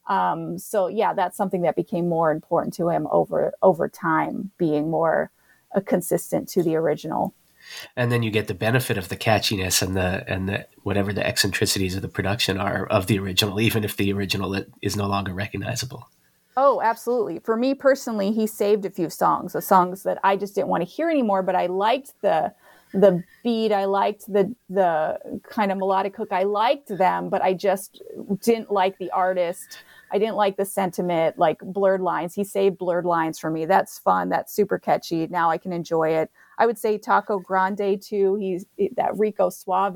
Um, 0.08 0.58
so 0.58 0.88
yeah 0.88 1.12
that's 1.12 1.36
something 1.36 1.62
that 1.62 1.76
became 1.76 2.08
more 2.08 2.30
important 2.30 2.74
to 2.74 2.88
him 2.88 3.06
over 3.10 3.52
over 3.62 3.88
time 3.88 4.50
being 4.58 4.90
more 4.90 5.30
uh, 5.74 5.80
consistent 5.80 6.48
to 6.50 6.62
the 6.62 6.76
original. 6.76 7.34
And 7.94 8.10
then 8.10 8.22
you 8.22 8.30
get 8.30 8.48
the 8.48 8.54
benefit 8.54 8.98
of 8.98 9.08
the 9.08 9.16
catchiness 9.16 9.82
and 9.82 9.96
the 9.96 10.24
and 10.26 10.48
the 10.48 10.66
whatever 10.82 11.12
the 11.12 11.26
eccentricities 11.26 11.94
of 11.94 12.02
the 12.02 12.08
production 12.08 12.58
are 12.58 12.86
of 12.86 13.06
the 13.06 13.18
original 13.18 13.60
even 13.60 13.84
if 13.84 13.96
the 13.96 14.12
original 14.12 14.64
is 14.80 14.96
no 14.96 15.06
longer 15.06 15.32
recognizable 15.34 16.08
Oh, 16.62 16.82
absolutely. 16.82 17.38
For 17.38 17.56
me 17.56 17.72
personally, 17.74 18.32
he 18.32 18.46
saved 18.46 18.84
a 18.84 18.90
few 18.90 19.08
songs, 19.08 19.54
the 19.54 19.62
songs 19.62 20.02
that 20.02 20.18
I 20.22 20.36
just 20.36 20.54
didn't 20.54 20.68
want 20.68 20.82
to 20.82 20.84
hear 20.86 21.08
anymore, 21.08 21.42
but 21.42 21.54
I 21.54 21.66
liked 21.66 22.12
the 22.20 22.52
the 22.92 23.22
beat, 23.42 23.72
I 23.72 23.86
liked 23.86 24.30
the 24.30 24.54
the 24.68 25.18
kind 25.48 25.72
of 25.72 25.78
melodic 25.78 26.14
hook. 26.14 26.32
I 26.32 26.42
liked 26.42 26.88
them, 26.88 27.30
but 27.30 27.40
I 27.40 27.54
just 27.54 28.02
didn't 28.42 28.70
like 28.70 28.98
the 28.98 29.10
artist. 29.12 29.78
I 30.12 30.18
didn't 30.18 30.36
like 30.36 30.58
the 30.58 30.66
sentiment, 30.66 31.38
like 31.38 31.60
blurred 31.60 32.02
lines. 32.02 32.34
He 32.34 32.44
saved 32.44 32.76
blurred 32.76 33.06
lines 33.06 33.38
for 33.38 33.50
me. 33.50 33.64
That's 33.64 33.98
fun. 33.98 34.28
That's 34.28 34.52
super 34.52 34.78
catchy. 34.78 35.28
Now 35.28 35.48
I 35.48 35.56
can 35.56 35.72
enjoy 35.72 36.10
it. 36.10 36.30
I 36.58 36.66
would 36.66 36.76
say 36.76 36.98
Taco 36.98 37.38
Grande 37.38 38.02
too. 38.02 38.34
He's 38.34 38.66
that 38.96 39.16
Rico 39.16 39.48
Suave, 39.48 39.94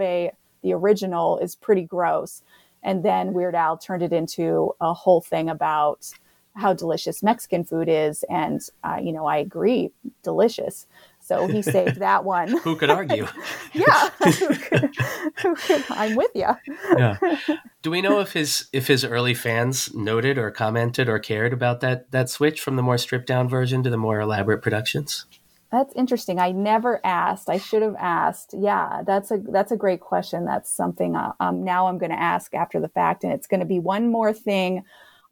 the 0.62 0.72
original, 0.72 1.36
is 1.40 1.56
pretty 1.56 1.82
gross. 1.82 2.40
And 2.82 3.04
then 3.04 3.34
Weird 3.34 3.54
Al 3.54 3.76
turned 3.76 4.02
it 4.02 4.14
into 4.14 4.72
a 4.80 4.94
whole 4.94 5.20
thing 5.20 5.50
about 5.50 6.10
how 6.56 6.72
delicious 6.72 7.22
Mexican 7.22 7.64
food 7.64 7.88
is, 7.88 8.24
and 8.30 8.60
uh, 8.82 8.98
you 9.02 9.12
know 9.12 9.26
I 9.26 9.38
agree, 9.38 9.90
delicious. 10.22 10.86
So 11.20 11.46
he 11.46 11.62
saved 11.76 11.96
that 11.96 12.24
one. 12.24 12.56
Who 12.58 12.76
could 12.76 12.90
argue? 12.90 13.26
yeah, 13.72 14.10
who 14.22 14.54
could, 14.54 14.96
who 15.42 15.54
could, 15.54 15.84
I'm 15.90 16.14
with 16.16 16.30
you. 16.34 16.48
yeah. 16.96 17.16
Do 17.82 17.90
we 17.90 18.02
know 18.02 18.20
if 18.20 18.32
his 18.32 18.68
if 18.72 18.86
his 18.86 19.04
early 19.04 19.34
fans 19.34 19.92
noted 19.94 20.38
or 20.38 20.50
commented 20.50 21.08
or 21.08 21.18
cared 21.18 21.52
about 21.52 21.80
that 21.80 22.10
that 22.12 22.30
switch 22.30 22.60
from 22.60 22.76
the 22.76 22.82
more 22.82 22.98
stripped 22.98 23.26
down 23.26 23.48
version 23.48 23.82
to 23.82 23.90
the 23.90 23.96
more 23.96 24.20
elaborate 24.20 24.62
productions? 24.62 25.26
That's 25.72 25.92
interesting. 25.96 26.38
I 26.38 26.52
never 26.52 27.04
asked. 27.04 27.50
I 27.50 27.58
should 27.58 27.82
have 27.82 27.96
asked. 27.98 28.54
Yeah, 28.56 29.02
that's 29.04 29.32
a 29.32 29.38
that's 29.38 29.72
a 29.72 29.76
great 29.76 30.00
question. 30.00 30.44
That's 30.44 30.70
something 30.70 31.16
uh, 31.16 31.32
um, 31.40 31.64
now 31.64 31.88
I'm 31.88 31.98
going 31.98 32.12
to 32.12 32.20
ask 32.20 32.54
after 32.54 32.78
the 32.78 32.88
fact, 32.88 33.24
and 33.24 33.32
it's 33.32 33.48
going 33.48 33.58
to 33.58 33.66
be 33.66 33.80
one 33.80 34.08
more 34.08 34.32
thing 34.32 34.84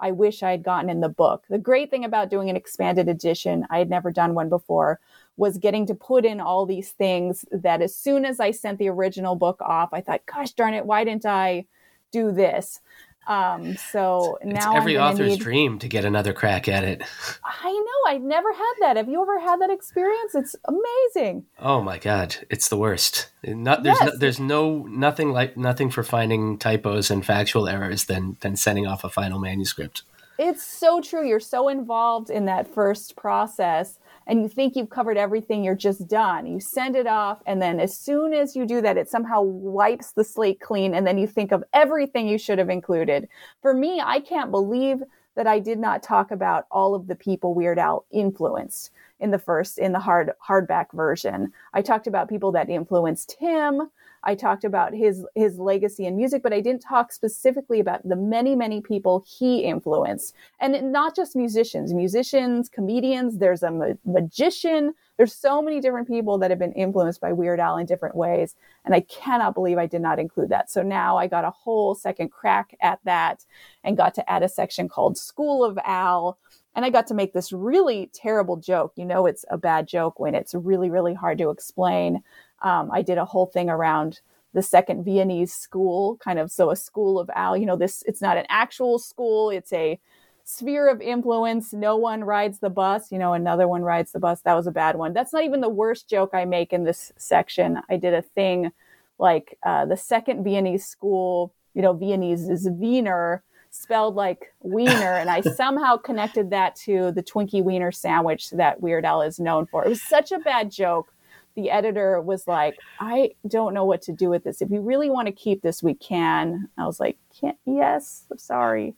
I 0.02 0.10
wish 0.10 0.42
I 0.42 0.50
had 0.50 0.64
gotten 0.64 0.90
in 0.90 1.00
the 1.00 1.08
book. 1.08 1.44
The 1.48 1.58
great 1.58 1.88
thing 1.88 2.04
about 2.04 2.28
doing 2.28 2.50
an 2.50 2.56
expanded 2.56 3.08
edition, 3.08 3.64
I 3.70 3.78
had 3.78 3.88
never 3.88 4.10
done 4.10 4.34
one 4.34 4.48
before, 4.48 5.00
was 5.36 5.58
getting 5.58 5.86
to 5.86 5.94
put 5.94 6.24
in 6.24 6.40
all 6.40 6.66
these 6.66 6.90
things 6.90 7.44
that 7.52 7.80
as 7.80 7.94
soon 7.94 8.24
as 8.24 8.40
I 8.40 8.50
sent 8.50 8.78
the 8.78 8.88
original 8.88 9.36
book 9.36 9.62
off, 9.62 9.90
I 9.92 10.00
thought, 10.00 10.26
gosh 10.26 10.52
darn 10.52 10.74
it, 10.74 10.84
why 10.84 11.04
didn't 11.04 11.24
I 11.24 11.66
do 12.10 12.32
this? 12.32 12.80
Um, 13.26 13.76
so 13.76 14.38
It's 14.40 14.64
now 14.64 14.76
every 14.76 14.98
I'm 14.98 15.14
author's 15.14 15.32
need, 15.32 15.40
dream 15.40 15.78
to 15.78 15.88
get 15.88 16.04
another 16.04 16.32
crack 16.32 16.68
at 16.68 16.82
it. 16.82 17.02
I 17.44 17.70
know 17.70 18.10
I've 18.10 18.22
never 18.22 18.52
had 18.52 18.72
that. 18.80 18.96
Have 18.96 19.08
you 19.08 19.22
ever 19.22 19.38
had 19.38 19.60
that 19.60 19.70
experience? 19.70 20.34
It's 20.34 20.56
amazing. 20.64 21.44
Oh 21.58 21.80
my 21.80 21.98
god, 21.98 22.36
it's 22.50 22.68
the 22.68 22.76
worst. 22.76 23.28
Not, 23.44 23.82
there's 23.82 24.00
no, 24.00 24.16
there's 24.16 24.40
no 24.40 24.86
nothing 24.88 25.30
like 25.30 25.56
nothing 25.56 25.90
for 25.90 26.02
finding 26.02 26.58
typos 26.58 27.10
and 27.10 27.24
factual 27.24 27.68
errors 27.68 28.04
than 28.04 28.36
than 28.40 28.56
sending 28.56 28.86
off 28.86 29.04
a 29.04 29.08
final 29.08 29.38
manuscript. 29.38 30.02
It's 30.38 30.64
so 30.64 31.00
true. 31.00 31.26
You're 31.26 31.40
so 31.40 31.68
involved 31.68 32.30
in 32.30 32.46
that 32.46 32.72
first 32.72 33.16
process 33.16 33.98
and 34.26 34.42
you 34.42 34.48
think 34.48 34.76
you've 34.76 34.90
covered 34.90 35.16
everything, 35.16 35.64
you're 35.64 35.74
just 35.74 36.08
done. 36.08 36.46
You 36.46 36.60
send 36.60 36.96
it 36.96 37.06
off, 37.06 37.42
and 37.46 37.60
then 37.60 37.80
as 37.80 37.96
soon 37.96 38.32
as 38.32 38.56
you 38.56 38.66
do 38.66 38.80
that, 38.80 38.96
it 38.96 39.08
somehow 39.08 39.42
wipes 39.42 40.12
the 40.12 40.24
slate 40.24 40.60
clean, 40.60 40.94
and 40.94 41.06
then 41.06 41.18
you 41.18 41.26
think 41.26 41.52
of 41.52 41.64
everything 41.72 42.28
you 42.28 42.38
should 42.38 42.58
have 42.58 42.70
included. 42.70 43.28
For 43.60 43.74
me, 43.74 44.00
I 44.04 44.20
can't 44.20 44.50
believe 44.50 45.02
that 45.34 45.46
I 45.46 45.58
did 45.58 45.78
not 45.78 46.02
talk 46.02 46.30
about 46.30 46.66
all 46.70 46.94
of 46.94 47.06
the 47.06 47.14
people 47.14 47.54
Weird 47.54 47.78
Al 47.78 48.04
influenced 48.10 48.90
in 49.20 49.30
the 49.30 49.38
first 49.38 49.78
in 49.78 49.92
the 49.92 50.00
hard 50.00 50.32
hardback 50.46 50.86
version. 50.92 51.52
I 51.72 51.82
talked 51.82 52.06
about 52.06 52.28
people 52.28 52.52
that 52.52 52.68
influenced 52.68 53.36
him. 53.38 53.90
I 54.24 54.34
talked 54.34 54.64
about 54.64 54.94
his 54.94 55.24
his 55.34 55.58
legacy 55.58 56.06
in 56.06 56.16
music, 56.16 56.42
but 56.42 56.52
I 56.52 56.60
didn't 56.60 56.82
talk 56.82 57.12
specifically 57.12 57.80
about 57.80 58.08
the 58.08 58.16
many 58.16 58.54
many 58.54 58.80
people 58.80 59.24
he 59.26 59.60
influenced, 59.60 60.34
and 60.60 60.92
not 60.92 61.16
just 61.16 61.34
musicians, 61.34 61.92
musicians, 61.92 62.68
comedians. 62.68 63.38
There's 63.38 63.62
a 63.62 63.70
ma- 63.70 63.94
magician. 64.04 64.94
There's 65.16 65.34
so 65.34 65.60
many 65.60 65.80
different 65.80 66.08
people 66.08 66.38
that 66.38 66.50
have 66.50 66.58
been 66.58 66.72
influenced 66.72 67.20
by 67.20 67.32
Weird 67.32 67.60
Al 67.60 67.76
in 67.76 67.86
different 67.86 68.14
ways, 68.14 68.54
and 68.84 68.94
I 68.94 69.00
cannot 69.00 69.54
believe 69.54 69.78
I 69.78 69.86
did 69.86 70.02
not 70.02 70.18
include 70.18 70.50
that. 70.50 70.70
So 70.70 70.82
now 70.82 71.16
I 71.16 71.26
got 71.26 71.44
a 71.44 71.50
whole 71.50 71.94
second 71.94 72.30
crack 72.30 72.76
at 72.80 73.00
that, 73.04 73.44
and 73.82 73.96
got 73.96 74.14
to 74.14 74.30
add 74.30 74.42
a 74.42 74.48
section 74.48 74.88
called 74.88 75.18
School 75.18 75.64
of 75.64 75.78
Al. 75.84 76.38
And 76.74 76.86
I 76.86 76.90
got 76.90 77.06
to 77.08 77.14
make 77.14 77.34
this 77.34 77.52
really 77.52 78.10
terrible 78.14 78.56
joke. 78.56 78.92
You 78.96 79.04
know, 79.04 79.26
it's 79.26 79.44
a 79.50 79.58
bad 79.58 79.86
joke 79.86 80.18
when 80.18 80.34
it's 80.34 80.54
really, 80.54 80.88
really 80.88 81.12
hard 81.12 81.36
to 81.38 81.50
explain 81.50 82.22
um, 82.62 82.90
I 82.92 83.02
did 83.02 83.18
a 83.18 83.24
whole 83.24 83.46
thing 83.46 83.68
around 83.68 84.20
the 84.54 84.62
second 84.62 85.04
Viennese 85.04 85.52
school, 85.52 86.18
kind 86.22 86.38
of 86.38 86.50
so 86.50 86.70
a 86.70 86.76
school 86.76 87.18
of 87.18 87.30
Al. 87.34 87.56
You 87.56 87.66
know, 87.66 87.76
this 87.76 88.02
it's 88.06 88.20
not 88.20 88.36
an 88.36 88.46
actual 88.48 88.98
school; 88.98 89.50
it's 89.50 89.72
a 89.72 89.98
sphere 90.44 90.88
of 90.88 91.00
influence. 91.00 91.72
No 91.72 91.96
one 91.96 92.24
rides 92.24 92.58
the 92.58 92.70
bus. 92.70 93.10
You 93.10 93.18
know, 93.18 93.32
another 93.32 93.66
one 93.66 93.82
rides 93.82 94.12
the 94.12 94.20
bus. 94.20 94.42
That 94.42 94.54
was 94.54 94.66
a 94.66 94.72
bad 94.72 94.96
one. 94.96 95.12
That's 95.12 95.32
not 95.32 95.44
even 95.44 95.60
the 95.60 95.68
worst 95.68 96.08
joke 96.08 96.30
I 96.34 96.44
make 96.44 96.72
in 96.72 96.84
this 96.84 97.12
section. 97.16 97.80
I 97.88 97.96
did 97.96 98.14
a 98.14 98.22
thing 98.22 98.70
like 99.18 99.58
uh, 99.62 99.86
the 99.86 99.96
second 99.96 100.44
Viennese 100.44 100.86
school. 100.86 101.52
You 101.74 101.82
know, 101.82 101.94
Viennese 101.94 102.48
is 102.48 102.68
Wiener 102.68 103.42
spelled 103.74 104.14
like 104.14 104.52
wiener 104.60 105.14
and 105.14 105.30
i 105.30 105.40
somehow 105.56 105.96
connected 105.96 106.50
that 106.50 106.76
to 106.76 107.10
the 107.12 107.22
twinkie 107.22 107.64
wiener 107.64 107.90
sandwich 107.90 108.50
that 108.50 108.82
weird 108.82 109.04
al 109.04 109.22
is 109.22 109.40
known 109.40 109.64
for 109.64 109.82
it 109.82 109.88
was 109.88 110.02
such 110.02 110.30
a 110.30 110.38
bad 110.38 110.70
joke 110.70 111.14
the 111.54 111.70
editor 111.70 112.20
was 112.20 112.46
like, 112.46 112.76
I 113.00 113.30
don't 113.46 113.74
know 113.74 113.84
what 113.84 114.02
to 114.02 114.12
do 114.12 114.28
with 114.30 114.44
this. 114.44 114.62
If 114.62 114.70
you 114.70 114.80
really 114.80 115.10
want 115.10 115.26
to 115.26 115.32
keep 115.32 115.62
this, 115.62 115.82
we 115.82 115.94
can. 115.94 116.68
I 116.78 116.86
was 116.86 117.00
like, 117.00 117.18
Can't, 117.40 117.56
yes, 117.66 118.24
I'm 118.30 118.38
sorry. 118.38 118.94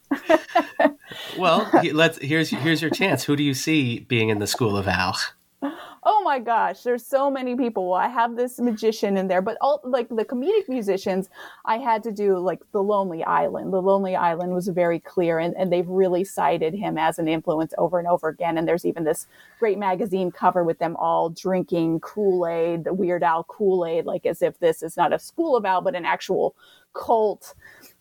Well, 1.38 1.70
let's 1.92 2.18
here's 2.18 2.50
here's 2.50 2.80
your 2.82 2.90
chance. 2.90 3.24
Who 3.24 3.36
do 3.36 3.42
you 3.42 3.54
see 3.54 4.00
being 4.00 4.28
in 4.28 4.38
the 4.38 4.46
school 4.46 4.76
of 4.76 4.88
Al? 4.88 5.16
Oh 6.06 6.22
my 6.22 6.38
gosh, 6.38 6.82
there's 6.82 7.04
so 7.04 7.30
many 7.30 7.56
people. 7.56 7.94
I 7.94 8.08
have 8.08 8.36
this 8.36 8.60
magician 8.60 9.16
in 9.16 9.28
there, 9.28 9.40
but 9.40 9.56
all 9.60 9.80
like 9.84 10.08
the 10.08 10.24
comedic 10.24 10.68
musicians, 10.68 11.30
I 11.64 11.78
had 11.78 12.02
to 12.02 12.12
do 12.12 12.38
like 12.38 12.60
The 12.72 12.82
Lonely 12.82 13.24
Island. 13.24 13.72
The 13.72 13.80
Lonely 13.80 14.14
Island 14.14 14.52
was 14.52 14.68
very 14.68 15.00
clear, 15.00 15.38
and, 15.38 15.54
and 15.56 15.72
they've 15.72 15.88
really 15.88 16.24
cited 16.24 16.74
him 16.74 16.98
as 16.98 17.18
an 17.18 17.26
influence 17.26 17.72
over 17.78 17.98
and 17.98 18.06
over 18.06 18.28
again. 18.28 18.58
And 18.58 18.68
there's 18.68 18.84
even 18.84 19.04
this 19.04 19.26
great 19.58 19.78
magazine 19.78 20.30
cover 20.30 20.62
with 20.62 20.78
them 20.78 20.94
all 20.96 21.30
drinking 21.30 22.00
Kool 22.00 22.46
Aid, 22.46 22.84
the 22.84 22.92
Weird 22.94 23.22
Al 23.22 23.44
Kool 23.44 23.86
Aid, 23.86 24.04
like 24.04 24.26
as 24.26 24.42
if 24.42 24.58
this 24.58 24.82
is 24.82 24.96
not 24.96 25.12
a 25.12 25.18
school 25.18 25.56
of 25.56 25.64
Al, 25.64 25.80
but 25.80 25.94
an 25.94 26.04
actual 26.04 26.54
cult 26.92 27.54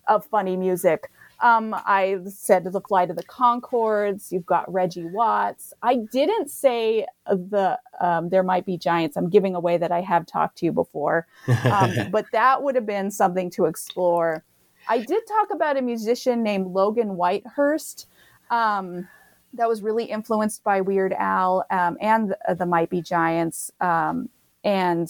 of 0.07 0.25
funny 0.25 0.57
music. 0.57 1.09
Um, 1.43 1.75
I 1.85 2.19
said 2.25 2.63
the 2.63 2.79
flight 2.79 3.09
of 3.09 3.17
the 3.17 3.23
Conchords. 3.23 4.31
You've 4.31 4.45
got 4.45 4.71
Reggie 4.71 5.05
Watts. 5.05 5.73
I 5.83 5.97
didn't 5.97 6.49
say 6.49 7.05
the 7.27 7.77
um, 7.99 8.29
there 8.29 8.43
might 8.43 8.65
be 8.65 8.77
giants. 8.77 9.17
I'm 9.17 9.29
giving 9.29 9.53
away 9.53 9.77
that 9.77 9.91
I 9.91 9.99
have 10.01 10.25
talked 10.25 10.57
to 10.59 10.65
you 10.65 10.71
before, 10.71 11.27
um, 11.65 11.93
but 12.11 12.25
that 12.31 12.63
would 12.63 12.75
have 12.75 12.85
been 12.85 13.11
something 13.11 13.49
to 13.51 13.65
explore. 13.65 14.45
I 14.87 14.99
did 14.99 15.21
talk 15.27 15.49
about 15.51 15.77
a 15.77 15.81
musician 15.81 16.43
named 16.43 16.67
Logan 16.67 17.09
Whitehurst. 17.09 18.07
Um, 18.49 19.07
that 19.53 19.67
was 19.67 19.81
really 19.81 20.05
influenced 20.05 20.63
by 20.63 20.81
Weird 20.81 21.13
Al 21.13 21.65
um, 21.69 21.97
and 22.01 22.29
the, 22.29 22.55
the 22.55 22.65
Might 22.65 22.89
Be 22.89 23.01
Giants. 23.01 23.71
Um, 23.81 24.29
and 24.63 25.09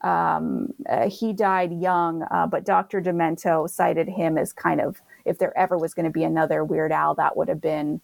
um, 0.00 0.72
uh, 0.88 1.08
he 1.08 1.32
died 1.32 1.72
young, 1.72 2.22
uh, 2.30 2.46
but 2.46 2.64
Dr. 2.64 3.00
Demento 3.00 3.68
cited 3.68 4.08
him 4.08 4.38
as 4.38 4.52
kind 4.52 4.80
of 4.80 5.00
if 5.26 5.38
there 5.38 5.56
ever 5.56 5.76
was 5.76 5.94
going 5.94 6.04
to 6.04 6.10
be 6.10 6.24
another 6.24 6.64
Weird 6.64 6.92
Al, 6.92 7.14
that 7.16 7.36
would 7.36 7.48
have 7.48 7.60
been 7.60 8.00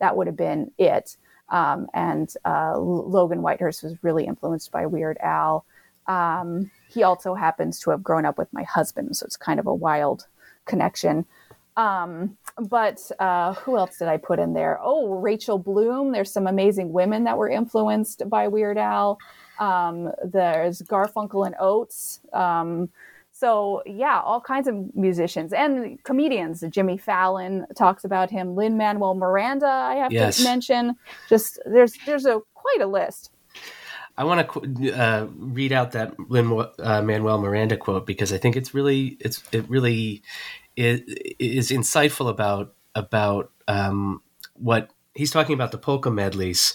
that 0.00 0.16
would 0.16 0.26
have 0.26 0.36
been 0.36 0.70
it. 0.78 1.16
Um, 1.48 1.88
and 1.94 2.32
uh, 2.44 2.78
Logan 2.78 3.40
Whitehurst 3.40 3.82
was 3.84 3.96
really 4.02 4.26
influenced 4.26 4.72
by 4.72 4.86
Weird 4.86 5.18
Al. 5.18 5.64
Um, 6.06 6.70
he 6.88 7.02
also 7.02 7.34
happens 7.34 7.78
to 7.80 7.90
have 7.90 8.02
grown 8.02 8.24
up 8.24 8.38
with 8.38 8.52
my 8.52 8.64
husband, 8.64 9.16
so 9.16 9.24
it's 9.24 9.36
kind 9.36 9.60
of 9.60 9.66
a 9.66 9.74
wild 9.74 10.26
connection. 10.64 11.26
Um, 11.76 12.36
but 12.56 13.00
uh, 13.18 13.54
who 13.54 13.76
else 13.76 13.98
did 13.98 14.08
I 14.08 14.16
put 14.16 14.38
in 14.38 14.52
there? 14.52 14.78
Oh, 14.80 15.14
Rachel 15.14 15.58
Bloom. 15.58 16.12
There's 16.12 16.32
some 16.32 16.46
amazing 16.46 16.92
women 16.92 17.24
that 17.24 17.36
were 17.36 17.48
influenced 17.48 18.28
by 18.28 18.48
Weird 18.48 18.78
Al. 18.78 19.18
Um, 19.58 20.12
there's 20.24 20.82
Garfunkel 20.82 21.46
and 21.46 21.54
Oates. 21.58 22.20
Um, 22.32 22.90
so 23.44 23.82
yeah, 23.84 24.22
all 24.24 24.40
kinds 24.40 24.66
of 24.66 24.74
musicians 24.96 25.52
and 25.52 26.02
comedians. 26.04 26.64
Jimmy 26.70 26.96
Fallon 26.96 27.66
talks 27.76 28.02
about 28.02 28.30
him. 28.30 28.56
Lin 28.56 28.78
Manuel 28.78 29.14
Miranda, 29.14 29.66
I 29.66 29.96
have 29.96 30.12
Yes. 30.12 30.38
to 30.38 30.44
mention. 30.44 30.96
Just 31.28 31.58
there's 31.66 31.92
there's 32.06 32.24
a 32.24 32.40
quite 32.54 32.80
a 32.80 32.86
list. 32.86 33.30
I 34.16 34.24
want 34.24 34.48
to 34.48 34.92
uh, 34.92 35.26
read 35.36 35.72
out 35.72 35.92
that 35.92 36.14
Lin 36.30 36.64
uh, 36.78 37.02
Manuel 37.02 37.38
Miranda 37.38 37.76
quote 37.76 38.06
because 38.06 38.32
I 38.32 38.38
think 38.38 38.56
it's 38.56 38.72
really 38.72 39.18
it's 39.20 39.42
it 39.52 39.68
really 39.68 40.22
is, 40.76 41.02
is 41.38 41.70
insightful 41.70 42.30
about 42.30 42.72
about 42.94 43.50
um, 43.68 44.22
what 44.54 44.88
he's 45.14 45.30
talking 45.30 45.54
about 45.54 45.70
the 45.70 45.78
polka 45.78 46.10
medleys. 46.10 46.72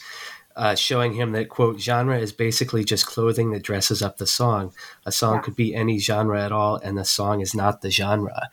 Uh, 0.60 0.76
showing 0.76 1.14
him 1.14 1.32
that 1.32 1.48
quote 1.48 1.80
genre 1.80 2.20
is 2.20 2.34
basically 2.34 2.84
just 2.84 3.06
clothing 3.06 3.52
that 3.52 3.64
dresses 3.64 4.02
up 4.02 4.18
the 4.18 4.28
song. 4.28 4.74
A 5.06 5.12
song 5.12 5.36
Yeah. 5.36 5.42
could 5.42 5.56
be 5.56 5.74
any 5.74 6.00
genre 6.00 6.44
at 6.44 6.52
all, 6.52 6.76
and 6.76 6.98
the 6.98 7.06
song 7.06 7.40
is 7.40 7.56
not 7.56 7.80
the 7.82 7.90
genre. 7.90 8.50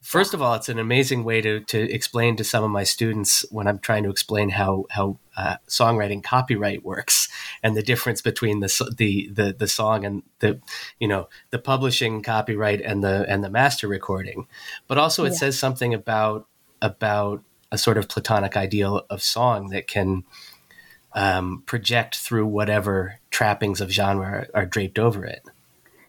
First 0.00 0.32
of 0.32 0.40
all, 0.40 0.54
it's 0.54 0.68
an 0.68 0.78
amazing 0.78 1.24
way 1.24 1.40
to 1.42 1.58
to 1.60 1.78
explain 1.92 2.36
to 2.36 2.44
some 2.44 2.62
of 2.64 2.70
my 2.70 2.84
students 2.84 3.44
when 3.50 3.66
I'm 3.66 3.80
trying 3.80 4.04
to 4.04 4.10
explain 4.10 4.50
how 4.50 4.84
how 4.90 5.18
uh, 5.36 5.56
songwriting 5.68 6.22
copyright 6.22 6.84
works 6.84 7.28
and 7.64 7.76
the 7.76 7.82
difference 7.82 8.22
between 8.22 8.60
the 8.60 8.70
the 8.96 9.28
the 9.32 9.52
the 9.58 9.68
song 9.68 10.04
and 10.06 10.22
the 10.38 10.60
you 11.00 11.08
know 11.08 11.28
the 11.50 11.58
publishing 11.58 12.22
copyright 12.22 12.80
and 12.80 13.02
the 13.02 13.26
and 13.28 13.42
the 13.42 13.50
master 13.50 13.88
recording. 13.88 14.46
But 14.86 14.98
also, 14.98 15.24
it 15.24 15.32
Yeah. 15.32 15.38
says 15.38 15.58
something 15.58 15.92
about 15.94 16.46
about 16.80 17.42
a 17.72 17.76
sort 17.78 17.98
of 17.98 18.08
platonic 18.08 18.56
ideal 18.56 19.02
of 19.10 19.22
song 19.22 19.68
that 19.70 19.86
can 19.86 20.24
um, 21.12 21.62
project 21.66 22.16
through 22.16 22.46
whatever 22.46 23.18
trappings 23.30 23.80
of 23.80 23.90
genre 23.90 24.26
are, 24.26 24.48
are 24.54 24.66
draped 24.66 24.98
over 24.98 25.24
it. 25.24 25.44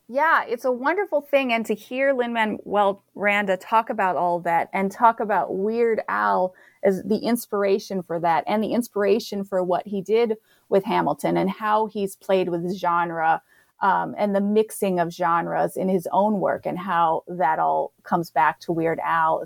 Yeah, 0.07 0.43
it's 0.43 0.65
a 0.65 0.71
wonderful 0.71 1.21
thing. 1.21 1.53
And 1.53 1.65
to 1.67 1.73
hear 1.73 2.13
Lin 2.13 2.33
Manuel 2.33 3.01
Miranda 3.15 3.55
talk 3.55 3.89
about 3.89 4.17
all 4.17 4.41
that 4.41 4.69
and 4.73 4.91
talk 4.91 5.21
about 5.21 5.55
Weird 5.55 6.01
Al 6.09 6.53
as 6.83 7.01
the 7.03 7.19
inspiration 7.19 8.03
for 8.03 8.19
that 8.19 8.43
and 8.45 8.61
the 8.61 8.73
inspiration 8.73 9.45
for 9.45 9.63
what 9.63 9.87
he 9.87 10.01
did 10.01 10.35
with 10.67 10.83
Hamilton 10.83 11.37
and 11.37 11.49
how 11.49 11.87
he's 11.87 12.17
played 12.17 12.49
with 12.49 12.75
genre 12.75 13.41
um, 13.81 14.13
and 14.17 14.35
the 14.35 14.41
mixing 14.41 14.99
of 14.99 15.13
genres 15.13 15.77
in 15.77 15.89
his 15.89 16.07
own 16.11 16.39
work 16.39 16.65
and 16.65 16.77
how 16.77 17.23
that 17.27 17.59
all 17.59 17.93
comes 18.03 18.29
back 18.29 18.59
to 18.61 18.71
Weird 18.71 18.99
Al. 19.03 19.43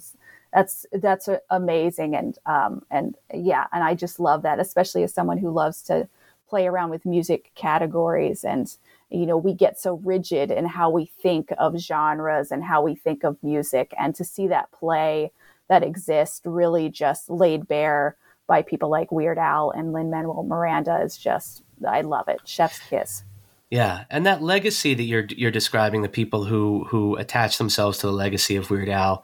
That's 0.56 0.86
that's 0.94 1.28
amazing 1.50 2.16
and 2.16 2.40
um, 2.46 2.86
and 2.90 3.16
yeah, 3.34 3.68
and 3.74 3.84
I 3.84 3.94
just 3.94 4.22
love 4.22 4.42
that, 4.44 4.58
especially 4.58 5.04
as 5.04 5.14
someone 5.14 5.38
who 5.38 5.52
loves 5.52 5.82
to 5.84 6.08
play 6.48 6.66
around 6.66 6.92
with 6.92 7.06
music 7.06 7.52
categories 7.56 8.46
and 8.46 8.74
you 9.10 9.26
know 9.26 9.36
we 9.36 9.54
get 9.54 9.78
so 9.78 9.96
rigid 10.06 10.52
in 10.52 10.66
how 10.66 10.90
we 10.90 11.08
think 11.22 11.50
of 11.58 11.78
genres 11.78 12.52
and 12.52 12.64
how 12.64 12.82
we 12.82 12.96
think 12.96 13.26
of 13.26 13.36
music. 13.44 13.94
And 14.00 14.16
to 14.16 14.24
see 14.24 14.48
that 14.48 14.72
play 14.72 15.34
that 15.68 15.84
exists 15.84 16.40
really 16.46 16.88
just 16.88 17.30
laid 17.30 17.68
bare 17.68 18.16
by 18.48 18.62
people 18.62 18.88
like 18.88 19.12
weird 19.12 19.38
al 19.38 19.72
and 19.72 19.92
lin 19.92 20.10
manuel 20.10 20.44
miranda 20.44 21.02
is 21.02 21.18
just 21.18 21.64
i 21.86 22.00
love 22.00 22.30
it. 22.30 22.40
Chef's 22.46 22.80
kiss. 22.90 23.26
Yeah, 23.72 24.06
and 24.12 24.26
that 24.26 24.44
legacy 24.44 24.94
that 24.94 25.04
you're 25.04 25.26
you're 25.26 25.52
describing, 25.52 26.02
the 26.04 26.08
people 26.08 26.46
who 26.46 26.86
who 26.86 27.16
attach 27.18 27.58
themselves 27.58 27.98
to 27.98 28.08
the 28.08 28.14
legacy 28.14 28.56
of 28.56 28.70
Weird 28.70 28.90
Al, 28.90 29.24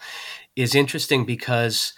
is 0.55 0.75
interesting 0.75 1.25
because 1.25 1.93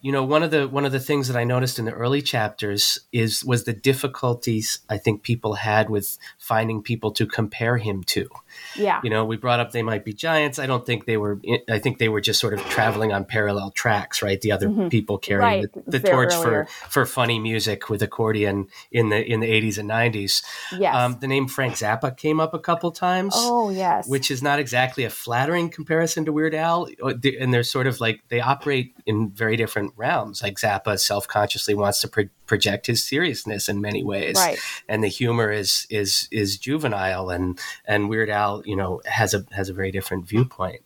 you 0.00 0.10
know 0.10 0.24
one 0.24 0.42
of 0.42 0.50
the 0.50 0.68
one 0.68 0.84
of 0.84 0.92
the 0.92 1.00
things 1.00 1.28
that 1.28 1.36
i 1.36 1.44
noticed 1.44 1.78
in 1.78 1.84
the 1.84 1.92
early 1.92 2.20
chapters 2.20 2.98
is 3.12 3.44
was 3.44 3.64
the 3.64 3.72
difficulties 3.72 4.80
i 4.88 4.98
think 4.98 5.22
people 5.22 5.54
had 5.54 5.88
with 5.88 6.18
finding 6.38 6.82
people 6.82 7.12
to 7.12 7.26
compare 7.26 7.78
him 7.78 8.02
to 8.02 8.28
yeah 8.76 9.00
you 9.02 9.10
know 9.10 9.24
we 9.24 9.36
brought 9.36 9.60
up 9.60 9.72
they 9.72 9.82
might 9.82 10.04
be 10.04 10.12
giants 10.12 10.58
i 10.58 10.66
don't 10.66 10.86
think 10.86 11.06
they 11.06 11.16
were 11.16 11.40
i 11.68 11.78
think 11.78 11.98
they 11.98 12.08
were 12.08 12.20
just 12.20 12.40
sort 12.40 12.54
of 12.54 12.60
traveling 12.66 13.12
on 13.12 13.24
parallel 13.24 13.70
tracks 13.70 14.22
right 14.22 14.40
the 14.40 14.52
other 14.52 14.68
mm-hmm. 14.68 14.88
people 14.88 15.18
carrying 15.18 15.62
right. 15.62 15.72
the, 15.86 15.98
the 15.98 16.00
torch 16.00 16.34
for 16.34 16.66
for 16.88 17.06
funny 17.06 17.38
music 17.38 17.88
with 17.88 18.02
accordion 18.02 18.68
in 18.90 19.08
the 19.08 19.24
in 19.24 19.40
the 19.40 19.48
80s 19.48 19.78
and 19.78 19.90
90s 19.90 20.42
yes. 20.78 20.94
Um, 20.94 21.18
the 21.20 21.28
name 21.28 21.48
frank 21.48 21.74
zappa 21.74 22.16
came 22.16 22.40
up 22.40 22.54
a 22.54 22.58
couple 22.58 22.90
times 22.90 23.34
oh 23.36 23.70
yes 23.70 24.08
which 24.08 24.30
is 24.30 24.42
not 24.42 24.58
exactly 24.58 25.04
a 25.04 25.10
flattering 25.10 25.70
comparison 25.70 26.24
to 26.24 26.32
weird 26.32 26.54
al 26.54 26.88
and 27.02 27.54
they're 27.54 27.62
sort 27.62 27.86
of 27.86 28.00
like 28.00 28.22
they 28.28 28.40
operate 28.40 28.94
in 29.06 29.30
very 29.30 29.56
different 29.56 29.92
realms. 29.96 30.42
Like 30.42 30.56
Zappa 30.56 30.98
self 30.98 31.26
consciously 31.26 31.74
wants 31.74 32.00
to 32.02 32.08
pro- 32.08 32.28
project 32.46 32.86
his 32.86 33.04
seriousness 33.04 33.68
in 33.68 33.80
many 33.80 34.04
ways, 34.04 34.36
right. 34.36 34.58
and 34.88 35.02
the 35.02 35.08
humor 35.08 35.50
is 35.50 35.86
is 35.90 36.28
is 36.30 36.58
juvenile, 36.58 37.30
and 37.30 37.58
and 37.86 38.08
Weird 38.08 38.30
Al, 38.30 38.41
you 38.64 38.76
know, 38.76 39.00
has 39.06 39.34
a 39.34 39.44
has 39.52 39.68
a 39.68 39.72
very 39.72 39.90
different 39.90 40.26
viewpoint. 40.26 40.82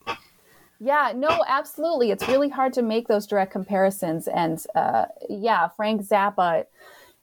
Yeah, 0.79 1.13
no, 1.17 1.43
absolutely. 1.49 2.11
It's 2.11 2.29
really 2.29 2.51
hard 2.51 2.75
to 2.75 2.83
make 2.83 3.09
those 3.09 3.27
direct 3.27 3.53
comparisons, 3.53 4.29
and 4.29 4.63
uh, 4.75 5.07
yeah, 5.29 5.69
Frank 5.69 6.03
Zappa 6.03 6.67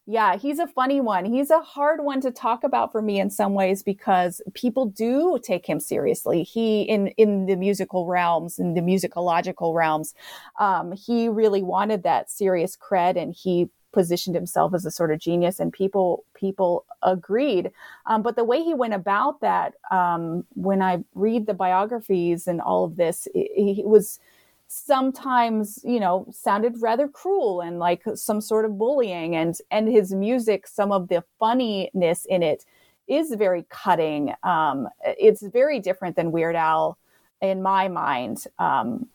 yeah, 0.05 0.36
he's 0.36 0.59
a 0.59 0.67
funny 0.67 0.99
one. 0.99 1.23
He's 1.23 1.49
a 1.49 1.61
hard 1.61 2.03
one 2.03 2.19
to 2.21 2.31
talk 2.31 2.65
about 2.65 2.91
for 2.91 3.01
me 3.01 3.21
in 3.21 3.29
some 3.29 3.53
ways 3.53 3.84
because 3.84 4.41
people 4.53 4.86
do 4.86 5.39
take 5.41 5.65
him 5.65 5.79
seriously. 5.79 6.43
He 6.43 6.81
in 6.81 7.07
in 7.09 7.45
the 7.45 7.55
musical 7.55 8.05
realms, 8.05 8.59
in 8.59 8.73
the 8.73 8.81
musicological 8.81 9.73
realms, 9.73 10.13
um, 10.59 10.91
he 10.91 11.29
really 11.29 11.63
wanted 11.63 12.03
that 12.03 12.29
serious 12.29 12.75
cred, 12.75 13.15
and 13.15 13.34
he 13.34 13.69
positioned 13.94 14.36
himself 14.36 14.74
as 14.74 14.86
a 14.86 14.91
sort 14.91 15.12
of 15.12 15.20
genius, 15.20 15.60
and 15.60 15.72
people 15.72 16.26
people 16.34 16.86
agreed. 17.04 17.72
Um, 18.06 18.22
but 18.22 18.36
the 18.36 18.44
way 18.44 18.62
he 18.62 18.74
went 18.74 18.94
about 18.94 19.39
that, 19.41 19.76
um, 19.91 20.46
when 20.56 20.82
I 20.82 21.04
read 21.16 21.46
the 21.46 21.54
biographies 21.54 22.48
and 22.48 22.60
all 22.60 22.84
of 22.84 22.96
this, 22.98 23.28
he, 23.34 23.80
it 23.80 23.88
was 23.88 24.20
sometimes 24.68 25.80
you 25.84 26.00
know 26.00 26.26
sounded 26.32 26.82
rather 26.82 27.08
cruel 27.08 27.62
and 27.62 27.78
like 27.78 28.02
some 28.16 28.41
sort 28.41 28.66
of 28.66 28.76
bullying 28.76 29.36
and 29.36 29.60
and 29.70 29.88
his 29.88 30.12
music 30.12 30.66
some 30.66 30.91
of 30.91 31.10
the 31.10 31.24
funniness 31.38 32.26
in 32.26 32.41
it 32.41 32.66
is 33.08 33.36
very 33.36 33.66
cutting 33.70 34.34
um, 34.41 34.88
it's 35.04 35.44
very 35.44 35.80
different 35.80 36.16
than 36.16 36.32
weird 36.32 36.56
al 36.56 36.98
in 37.39 37.62
my 37.62 37.88
mind 37.88 38.46
um, 38.58 39.08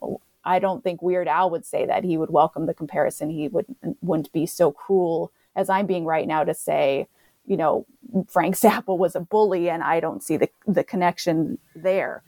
i 0.48 0.58
don't 0.58 0.82
think 0.82 1.02
weird 1.02 1.28
al 1.28 1.50
would 1.50 1.64
say 1.64 1.86
that 1.86 2.04
he 2.04 2.16
would 2.16 2.30
welcome 2.30 2.66
the 2.66 2.74
comparison 2.74 3.30
he 3.30 3.48
would 3.48 3.66
wouldn't 4.00 4.32
be 4.32 4.46
so 4.46 4.72
cruel 4.72 5.32
as 5.54 5.68
i'm 5.68 5.86
being 5.86 6.04
right 6.04 6.26
now 6.26 6.42
to 6.42 6.54
say 6.54 7.06
you 7.46 7.56
know 7.56 7.86
frank 8.28 8.54
zappa 8.62 8.96
was 8.96 9.14
a 9.14 9.20
bully 9.20 9.70
and 9.70 9.82
i 9.82 10.00
don't 10.00 10.22
see 10.22 10.36
the 10.36 10.48
the 10.66 10.84
connection 10.84 11.58
there 11.76 12.22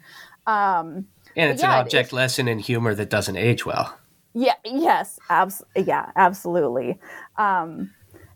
um, 0.47 1.07
and 1.37 1.51
it's 1.51 1.62
yeah, 1.62 1.75
an 1.75 1.81
object 1.81 2.12
lesson 2.12 2.49
in 2.49 2.59
humor 2.59 2.95
that 2.95 3.11
doesn't 3.11 3.37
age 3.37 3.64
well. 3.64 3.97
Yeah. 4.35 4.55
Yes. 4.64 5.18
Abs- 5.29 5.62
yeah. 5.77 6.11
Absolutely. 6.16 6.99
Um, 7.37 7.93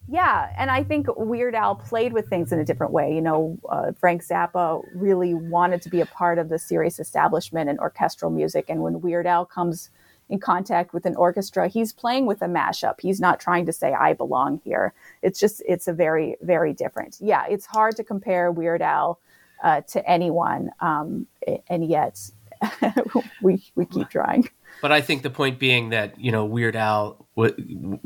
yeah, 0.06 0.52
and 0.58 0.70
I 0.70 0.84
think 0.84 1.06
Weird 1.16 1.54
Al 1.54 1.74
played 1.74 2.12
with 2.12 2.28
things 2.28 2.52
in 2.52 2.58
a 2.58 2.64
different 2.64 2.92
way. 2.92 3.14
You 3.14 3.22
know, 3.22 3.58
uh, 3.68 3.92
Frank 3.92 4.22
Zappa 4.22 4.82
really 4.94 5.32
wanted 5.32 5.80
to 5.82 5.88
be 5.88 6.00
a 6.00 6.06
part 6.06 6.38
of 6.38 6.48
the 6.50 6.58
serious 6.58 7.00
establishment 7.00 7.70
and 7.70 7.78
orchestral 7.78 8.30
music. 8.30 8.66
And 8.68 8.82
when 8.82 9.00
Weird 9.00 9.26
Al 9.26 9.46
comes 9.46 9.90
in 10.28 10.40
contact 10.40 10.92
with 10.92 11.06
an 11.06 11.16
orchestra, 11.16 11.68
he's 11.68 11.92
playing 11.92 12.26
with 12.26 12.42
a 12.42 12.46
mashup. 12.46 13.00
He's 13.00 13.20
not 13.20 13.40
trying 13.40 13.64
to 13.66 13.72
say, 13.72 13.92
I 13.92 14.12
belong 14.12 14.60
here. 14.64 14.92
It's 15.22 15.40
just, 15.40 15.62
it's 15.66 15.88
a 15.88 15.92
very, 15.92 16.36
very 16.42 16.74
different. 16.74 17.16
Yeah, 17.20 17.44
it's 17.48 17.66
hard 17.66 17.96
to 17.96 18.04
compare 18.04 18.52
Weird 18.52 18.82
Al 18.82 19.18
uh, 19.62 19.80
to 19.82 20.10
anyone. 20.10 20.70
Um, 20.80 21.26
and 21.68 21.88
yet, 21.88 22.30
we 23.42 23.62
we 23.74 23.86
keep 23.86 24.08
trying. 24.10 24.48
But 24.82 24.92
I 24.92 25.00
think 25.00 25.22
the 25.22 25.30
point 25.30 25.58
being 25.58 25.90
that 25.90 26.18
you 26.18 26.30
know 26.32 26.44
Weird 26.44 26.76
Al 26.76 27.26
w- 27.36 27.98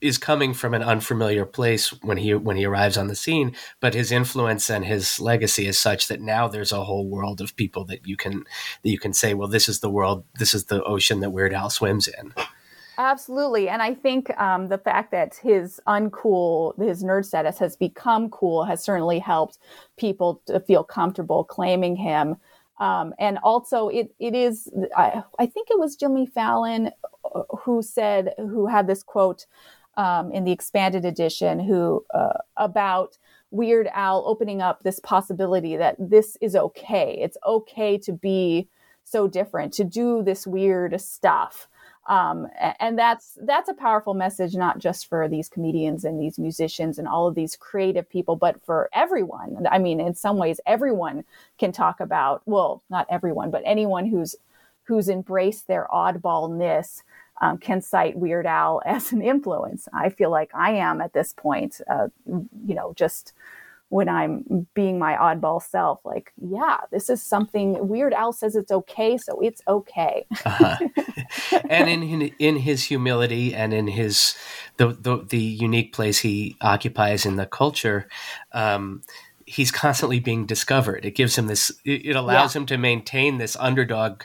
is 0.00 0.18
coming 0.18 0.54
from 0.54 0.74
an 0.74 0.82
unfamiliar 0.82 1.44
place 1.44 1.90
when 2.02 2.16
he 2.16 2.34
when 2.34 2.56
he 2.56 2.64
arrives 2.64 2.96
on 2.96 3.08
the 3.08 3.14
scene, 3.14 3.54
but 3.80 3.94
his 3.94 4.10
influence 4.10 4.70
and 4.70 4.84
his 4.84 5.20
legacy 5.20 5.66
is 5.66 5.78
such 5.78 6.08
that 6.08 6.20
now 6.20 6.48
there's 6.48 6.72
a 6.72 6.84
whole 6.84 7.06
world 7.06 7.40
of 7.40 7.54
people 7.56 7.84
that 7.84 8.06
you 8.06 8.16
can 8.16 8.44
that 8.82 8.90
you 8.90 8.98
can 8.98 9.12
say, 9.12 9.34
well, 9.34 9.48
this 9.48 9.68
is 9.68 9.80
the 9.80 9.90
world, 9.90 10.24
this 10.38 10.54
is 10.54 10.64
the 10.64 10.82
ocean 10.84 11.20
that 11.20 11.30
Weird 11.30 11.52
Al 11.52 11.70
swims 11.70 12.08
in. 12.08 12.32
Absolutely. 12.96 13.68
And 13.68 13.82
I 13.82 13.94
think 13.94 14.30
um, 14.40 14.68
the 14.68 14.78
fact 14.78 15.10
that 15.10 15.34
his 15.34 15.80
uncool, 15.86 16.78
his 16.80 17.02
nerd 17.02 17.24
status 17.24 17.58
has 17.58 17.76
become 17.76 18.30
cool 18.30 18.64
has 18.64 18.84
certainly 18.84 19.18
helped 19.18 19.58
people 19.96 20.40
to 20.46 20.60
feel 20.60 20.84
comfortable 20.84 21.44
claiming 21.44 21.96
him 21.96 22.36
um, 22.78 23.14
and 23.18 23.38
also, 23.42 23.88
it 23.88 24.14
it 24.18 24.34
is. 24.34 24.68
I, 24.96 25.22
I, 25.38 25.46
think 25.46 25.68
it 25.70 25.78
was 25.78 25.94
Jimmy 25.94 26.26
Fallon 26.26 26.90
uh, 27.34 27.42
who 27.60 27.82
said 27.82 28.34
who 28.36 28.66
had 28.66 28.88
this 28.88 29.02
quote 29.02 29.46
um, 29.96 30.32
in 30.32 30.44
the 30.44 30.50
expanded 30.50 31.04
edition 31.04 31.60
who 31.60 32.04
uh, 32.12 32.38
about 32.56 33.18
Weird 33.52 33.88
Al 33.92 34.24
opening 34.26 34.60
up 34.60 34.82
this 34.82 34.98
possibility 34.98 35.76
that 35.76 35.94
this 36.00 36.36
is 36.40 36.56
okay. 36.56 37.16
It's 37.20 37.36
okay 37.46 37.96
to 37.98 38.12
be 38.12 38.68
so 39.04 39.28
different, 39.28 39.72
to 39.74 39.84
do 39.84 40.22
this 40.24 40.46
weird 40.46 41.00
stuff 41.00 41.68
um, 42.06 42.48
and 42.80 42.98
that's 42.98 43.38
that's 43.42 43.68
a 43.68 43.74
powerful 43.74 44.12
message 44.12 44.54
not 44.54 44.78
just 44.78 45.08
for 45.08 45.26
these 45.28 45.48
comedians 45.48 46.04
and 46.04 46.20
these 46.20 46.38
musicians 46.38 46.98
and 46.98 47.08
all 47.08 47.26
of 47.26 47.34
these 47.34 47.56
creative 47.56 48.08
people 48.08 48.36
but 48.36 48.62
for 48.64 48.90
everyone. 48.92 49.66
I 49.70 49.78
mean 49.78 50.00
in 50.00 50.14
some 50.14 50.36
ways 50.36 50.60
everyone 50.66 51.24
can 51.58 51.72
talk 51.72 52.00
about 52.00 52.42
well 52.44 52.82
not 52.90 53.06
everyone 53.08 53.50
but 53.50 53.62
anyone 53.64 54.06
who's 54.06 54.36
who's 54.84 55.08
embraced 55.08 55.66
their 55.66 55.88
oddballness 55.92 57.02
um, 57.40 57.56
can 57.56 57.80
cite 57.80 58.16
weird 58.16 58.46
al 58.46 58.82
as 58.86 59.12
an 59.12 59.22
influence. 59.22 59.88
I 59.92 60.10
feel 60.10 60.30
like 60.30 60.50
i 60.54 60.72
am 60.72 61.00
at 61.00 61.14
this 61.14 61.32
point 61.32 61.80
uh, 61.90 62.08
you 62.26 62.74
know 62.74 62.92
just 62.96 63.32
when 63.94 64.08
I'm 64.08 64.66
being 64.74 64.98
my 64.98 65.14
oddball 65.14 65.62
self, 65.62 66.00
like, 66.04 66.32
yeah, 66.44 66.78
this 66.90 67.08
is 67.08 67.22
something 67.22 67.86
Weird 67.86 68.12
Al 68.12 68.32
says 68.32 68.56
it's 68.56 68.72
okay, 68.72 69.16
so 69.16 69.38
it's 69.40 69.62
okay. 69.68 70.26
uh-huh. 70.44 70.88
And 71.70 71.88
in 71.88 72.22
in 72.40 72.56
his 72.56 72.82
humility 72.82 73.54
and 73.54 73.72
in 73.72 73.86
his 73.86 74.34
the, 74.78 74.88
the, 74.88 75.24
the 75.28 75.38
unique 75.38 75.92
place 75.92 76.18
he 76.18 76.56
occupies 76.60 77.24
in 77.24 77.36
the 77.36 77.46
culture, 77.46 78.08
um, 78.50 79.02
he's 79.46 79.70
constantly 79.70 80.18
being 80.18 80.44
discovered. 80.44 81.04
It 81.04 81.14
gives 81.14 81.38
him 81.38 81.46
this. 81.46 81.70
It, 81.84 82.16
allows 82.16 82.56
yeah. 82.56 82.62
him 82.62 82.66
to 82.66 82.76
maintain 82.76 83.38
this 83.38 83.56
underdog 83.60 84.24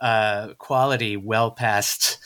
uh, 0.00 0.54
quality 0.54 1.18
well 1.18 1.50
past. 1.50 2.16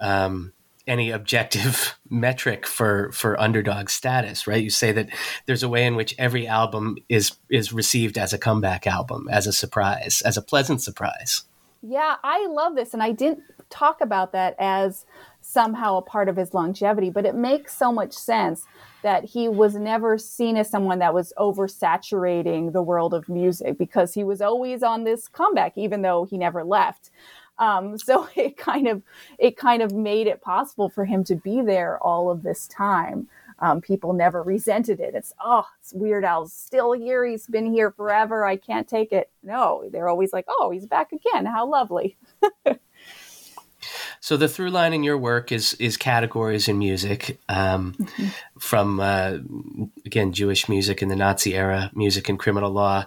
Um, 0.00 0.52
any 0.86 1.10
objective 1.10 1.98
metric 2.10 2.66
for 2.66 3.10
for 3.12 3.40
underdog 3.40 3.88
status, 3.88 4.46
right? 4.46 4.62
You 4.62 4.70
say 4.70 4.92
that 4.92 5.08
there's 5.46 5.62
a 5.62 5.68
way 5.68 5.84
in 5.84 5.96
which 5.96 6.14
every 6.18 6.46
album 6.46 6.96
is 7.08 7.36
is 7.50 7.72
received 7.72 8.18
as 8.18 8.32
a 8.32 8.38
comeback 8.38 8.86
album, 8.86 9.28
as 9.30 9.46
a 9.46 9.52
surprise, 9.52 10.22
as 10.22 10.36
a 10.36 10.42
pleasant 10.42 10.82
surprise. 10.82 11.42
Yeah, 11.82 12.16
I 12.24 12.46
love 12.46 12.74
this, 12.74 12.94
and 12.94 13.02
I 13.02 13.12
didn't 13.12 13.42
talk 13.70 14.00
about 14.00 14.32
that 14.32 14.54
as 14.58 15.04
somehow 15.40 15.96
a 15.96 16.02
part 16.02 16.28
of 16.28 16.36
his 16.36 16.54
longevity, 16.54 17.10
but 17.10 17.24
it 17.24 17.34
makes 17.34 17.76
so 17.76 17.92
much 17.92 18.12
sense 18.12 18.64
that 19.02 19.24
he 19.24 19.48
was 19.48 19.76
never 19.76 20.18
seen 20.18 20.56
as 20.56 20.68
someone 20.68 20.98
that 20.98 21.14
was 21.14 21.32
oversaturating 21.38 22.72
the 22.72 22.82
world 22.82 23.14
of 23.14 23.28
music 23.28 23.78
because 23.78 24.14
he 24.14 24.24
was 24.24 24.40
always 24.40 24.82
on 24.82 25.04
this 25.04 25.28
comeback, 25.28 25.78
even 25.78 26.02
though 26.02 26.24
he 26.24 26.36
never 26.36 26.64
left. 26.64 27.10
Um, 27.58 27.98
so 27.98 28.28
it 28.36 28.56
kind 28.56 28.88
of 28.88 29.02
it 29.38 29.56
kind 29.56 29.82
of 29.82 29.92
made 29.92 30.26
it 30.26 30.42
possible 30.42 30.88
for 30.88 31.04
him 31.04 31.24
to 31.24 31.34
be 31.34 31.62
there 31.62 31.98
all 32.02 32.30
of 32.30 32.42
this 32.42 32.66
time. 32.68 33.28
Um, 33.58 33.80
people 33.80 34.12
never 34.12 34.42
resented 34.42 35.00
it. 35.00 35.14
It's 35.14 35.32
oh, 35.42 35.66
it's 35.80 35.94
Weird 35.94 36.24
Al's 36.24 36.52
still 36.52 36.92
here. 36.92 37.24
He's 37.24 37.46
been 37.46 37.72
here 37.72 37.90
forever. 37.90 38.44
I 38.44 38.56
can't 38.56 38.86
take 38.86 39.12
it. 39.12 39.30
No, 39.42 39.88
they're 39.90 40.08
always 40.08 40.32
like, 40.32 40.44
oh, 40.48 40.70
he's 40.70 40.86
back 40.86 41.12
again. 41.12 41.46
How 41.46 41.66
lovely. 41.66 42.16
So 44.20 44.36
the 44.36 44.48
through 44.48 44.70
line 44.70 44.92
in 44.92 45.02
your 45.02 45.18
work 45.18 45.52
is 45.52 45.74
is 45.74 45.96
categories 45.96 46.68
in 46.68 46.78
music, 46.78 47.38
um, 47.48 47.94
mm-hmm. 47.94 48.26
from 48.58 49.00
uh, 49.00 49.38
again 50.04 50.32
Jewish 50.32 50.68
music 50.68 51.02
in 51.02 51.08
the 51.08 51.16
Nazi 51.16 51.54
era, 51.54 51.90
music 51.94 52.28
and 52.28 52.38
criminal 52.38 52.70
law, 52.70 53.06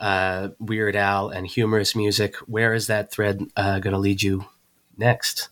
uh, 0.00 0.48
Weird 0.58 0.96
Al 0.96 1.28
and 1.28 1.46
humorous 1.46 1.94
music. 1.94 2.36
Where 2.46 2.74
is 2.74 2.86
that 2.86 3.10
thread 3.10 3.42
uh, 3.56 3.78
going 3.78 3.92
to 3.92 3.98
lead 3.98 4.22
you 4.22 4.46
next? 4.96 5.48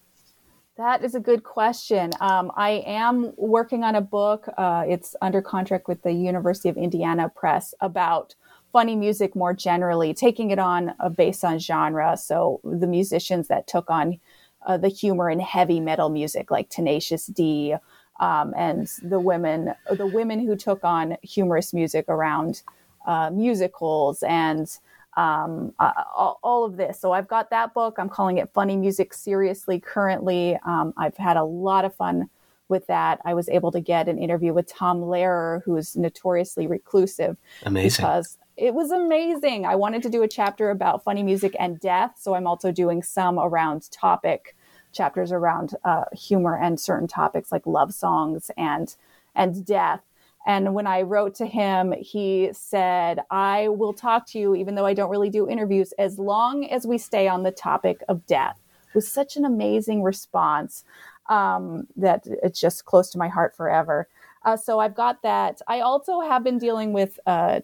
That 0.77 1.03
is 1.03 1.15
a 1.15 1.21
good 1.21 1.43
question. 1.43 2.11
Um, 2.21 2.53
I 2.55 2.85
am 2.87 3.33
working 3.37 3.83
on 3.83 3.95
a 3.95 4.03
book. 4.03 4.47
Uh, 4.59 4.85
it's 4.87 5.17
under 5.23 5.41
contract 5.41 5.89
with 5.89 6.03
the 6.03 6.13
University 6.13 6.69
of 6.69 6.77
Indiana 6.77 7.31
Press 7.35 7.75
about 7.81 8.35
funny 8.73 8.95
music 8.95 9.35
more 9.35 9.55
generally, 9.55 10.13
taking 10.13 10.51
it 10.51 10.59
on 10.59 10.95
uh, 11.01 11.09
based 11.09 11.45
on 11.45 11.59
genre. 11.59 12.15
So 12.19 12.61
the 12.63 12.87
musicians 12.87 13.49
that 13.49 13.67
took 13.67 13.91
on 13.91 14.21
uh, 14.67 14.77
the 14.77 14.89
humor 14.89 15.31
in 15.31 15.41
heavy 15.41 15.81
metal 15.81 16.11
music, 16.11 16.51
like 16.51 16.69
Tenacious 16.69 17.27
D, 17.27 17.75
um, 18.21 18.53
and 18.55 18.87
the 19.03 19.21
women, 19.21 19.75
the 19.91 20.07
women 20.07 20.47
who 20.47 20.57
took 20.57 20.85
on 20.85 21.17
humorous 21.23 21.73
music 21.73 22.05
around 22.09 22.63
uh, 23.07 23.31
musicals 23.31 24.23
and 24.23 24.79
um, 25.17 25.73
uh, 25.79 25.93
all, 26.15 26.39
all, 26.43 26.65
of 26.65 26.77
this. 26.77 27.01
So 27.01 27.13
I've 27.13 27.29
got 27.29 27.49
that 27.49 27.73
book. 27.73 27.97
I'm 27.99 28.11
calling 28.11 28.37
it 28.37 28.51
Funny 28.53 28.77
Music 28.77 29.15
Seriously 29.15 29.81
currently. 29.81 30.59
Um, 30.67 30.93
I've 30.99 31.17
had 31.17 31.39
a 31.39 31.45
lot 31.45 31.87
of 31.87 31.95
fun 31.95 32.29
with 32.69 32.87
that. 32.89 33.21
I 33.25 33.33
was 33.33 33.49
able 33.49 33.73
to 33.73 33.81
get 33.81 34.09
an 34.09 34.19
interview 34.19 34.53
with 34.53 34.67
Tom 34.67 35.01
Lehrer, 35.01 35.63
who's 35.65 35.97
notoriously 35.97 36.67
reclusive. 36.67 37.37
Amazing. 37.63 38.03
Because 38.05 38.37
it 38.57 38.75
was 38.75 38.91
amazing. 38.91 39.65
I 39.67 39.75
wanted 39.75 40.03
to 40.03 40.11
do 40.11 40.23
a 40.23 40.29
chapter 40.29 40.71
about 40.71 41.05
funny 41.05 41.23
music 41.23 41.55
and 41.59 41.79
death. 41.79 42.13
So 42.19 42.35
I'm 42.35 42.47
also 42.47 42.73
doing 42.73 43.03
some 43.03 43.39
around 43.39 43.91
topic 43.91 44.57
chapters 44.93 45.31
around 45.31 45.75
uh, 45.85 46.05
humor 46.13 46.59
and 46.59 46.81
certain 46.81 47.07
topics 47.07 47.53
like 47.53 47.67
love 47.67 47.93
songs 47.93 48.51
and 48.57 48.95
and 49.35 49.65
death. 49.65 50.01
And 50.47 50.75
when 50.75 50.87
I 50.87 51.03
wrote 51.03 51.35
to 51.37 51.47
him, 51.47 51.93
he 51.93 52.51
said, 52.53 53.21
I 53.31 53.69
will 53.69 53.93
talk 53.93 54.27
to 54.29 54.39
you, 54.39 54.55
even 54.55 54.77
though 54.77 54.87
I 54.87 54.95
don't 54.95 55.11
really 55.11 55.29
do 55.29 55.49
interviews, 55.49 55.93
as 55.99 56.21
long 56.21 56.65
as 56.65 56.87
we 56.87 56.99
stay 56.99 57.27
on 57.27 57.43
the 57.43 57.51
topic 57.51 58.03
of 58.09 58.25
death. 58.27 58.57
It 58.89 58.95
was 58.95 59.09
such 59.09 59.37
an 59.37 59.45
amazing 59.45 60.05
response 60.05 60.85
um, 61.29 61.89
that 61.97 62.27
it's 62.45 62.61
just 62.61 62.85
close 62.85 63.11
to 63.11 63.19
my 63.19 63.29
heart 63.29 63.57
forever. 63.57 64.07
Uh, 64.45 64.57
so 64.57 64.79
I've 64.79 64.95
got 64.95 65.23
that. 65.23 65.61
I 65.67 65.81
also 65.81 66.21
have 66.21 66.45
been 66.45 66.59
dealing 66.59 66.93
with 66.93 67.19
uh, 67.27 67.61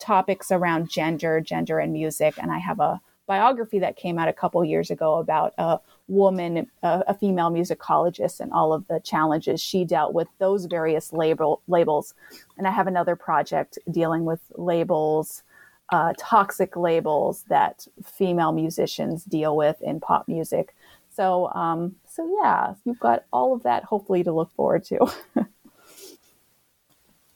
topics 0.00 0.50
around 0.50 0.90
gender, 0.90 1.40
gender 1.40 1.78
and 1.78 1.92
music, 1.92 2.34
and 2.42 2.50
I 2.50 2.58
have 2.58 2.80
a 2.80 3.00
biography 3.28 3.78
that 3.78 3.96
came 3.96 4.18
out 4.18 4.28
a 4.28 4.32
couple 4.32 4.64
years 4.64 4.90
ago 4.90 5.18
about 5.18 5.54
a 5.58 5.78
woman, 6.08 6.68
a, 6.82 7.04
a, 7.08 7.14
female 7.14 7.50
musicologist, 7.50 8.40
and 8.40 8.52
all 8.52 8.72
of 8.72 8.86
the 8.88 9.00
challenges 9.00 9.60
she 9.60 9.84
dealt 9.84 10.14
with 10.14 10.28
those 10.38 10.66
various 10.66 11.12
label 11.12 11.62
labels. 11.66 12.14
And 12.56 12.66
I 12.66 12.70
have 12.70 12.86
another 12.86 13.16
project 13.16 13.78
dealing 13.90 14.24
with 14.24 14.40
labels, 14.56 15.42
uh, 15.90 16.12
toxic 16.18 16.76
labels 16.76 17.44
that 17.48 17.86
female 18.04 18.52
musicians 18.52 19.24
deal 19.24 19.56
with 19.56 19.80
in 19.82 20.00
pop 20.00 20.28
music. 20.28 20.74
So, 21.14 21.48
um, 21.52 21.96
so 22.06 22.38
yeah, 22.42 22.74
you've 22.84 23.00
got 23.00 23.24
all 23.32 23.54
of 23.54 23.62
that 23.62 23.84
hopefully 23.84 24.22
to 24.24 24.32
look 24.32 24.52
forward 24.54 24.84
to. 24.84 25.06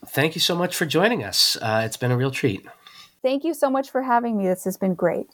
Thank 0.07 0.35
you 0.35 0.41
so 0.41 0.55
much 0.55 0.77
for 0.77 0.87
joining 0.87 1.23
us. 1.25 1.57
Uh, 1.61 1.83
it's 1.85 1.97
been 1.97 2.11
a 2.11 2.17
real 2.17 2.31
treat. 2.31 2.67
Thank 3.23 3.45
you 3.45 3.55
so 3.55 3.69
much 3.69 3.91
for 3.91 4.03
having 4.03 4.37
me. 4.37 4.49
This 4.49 4.65
has 4.65 4.77
been 4.77 4.95
great. 4.95 5.31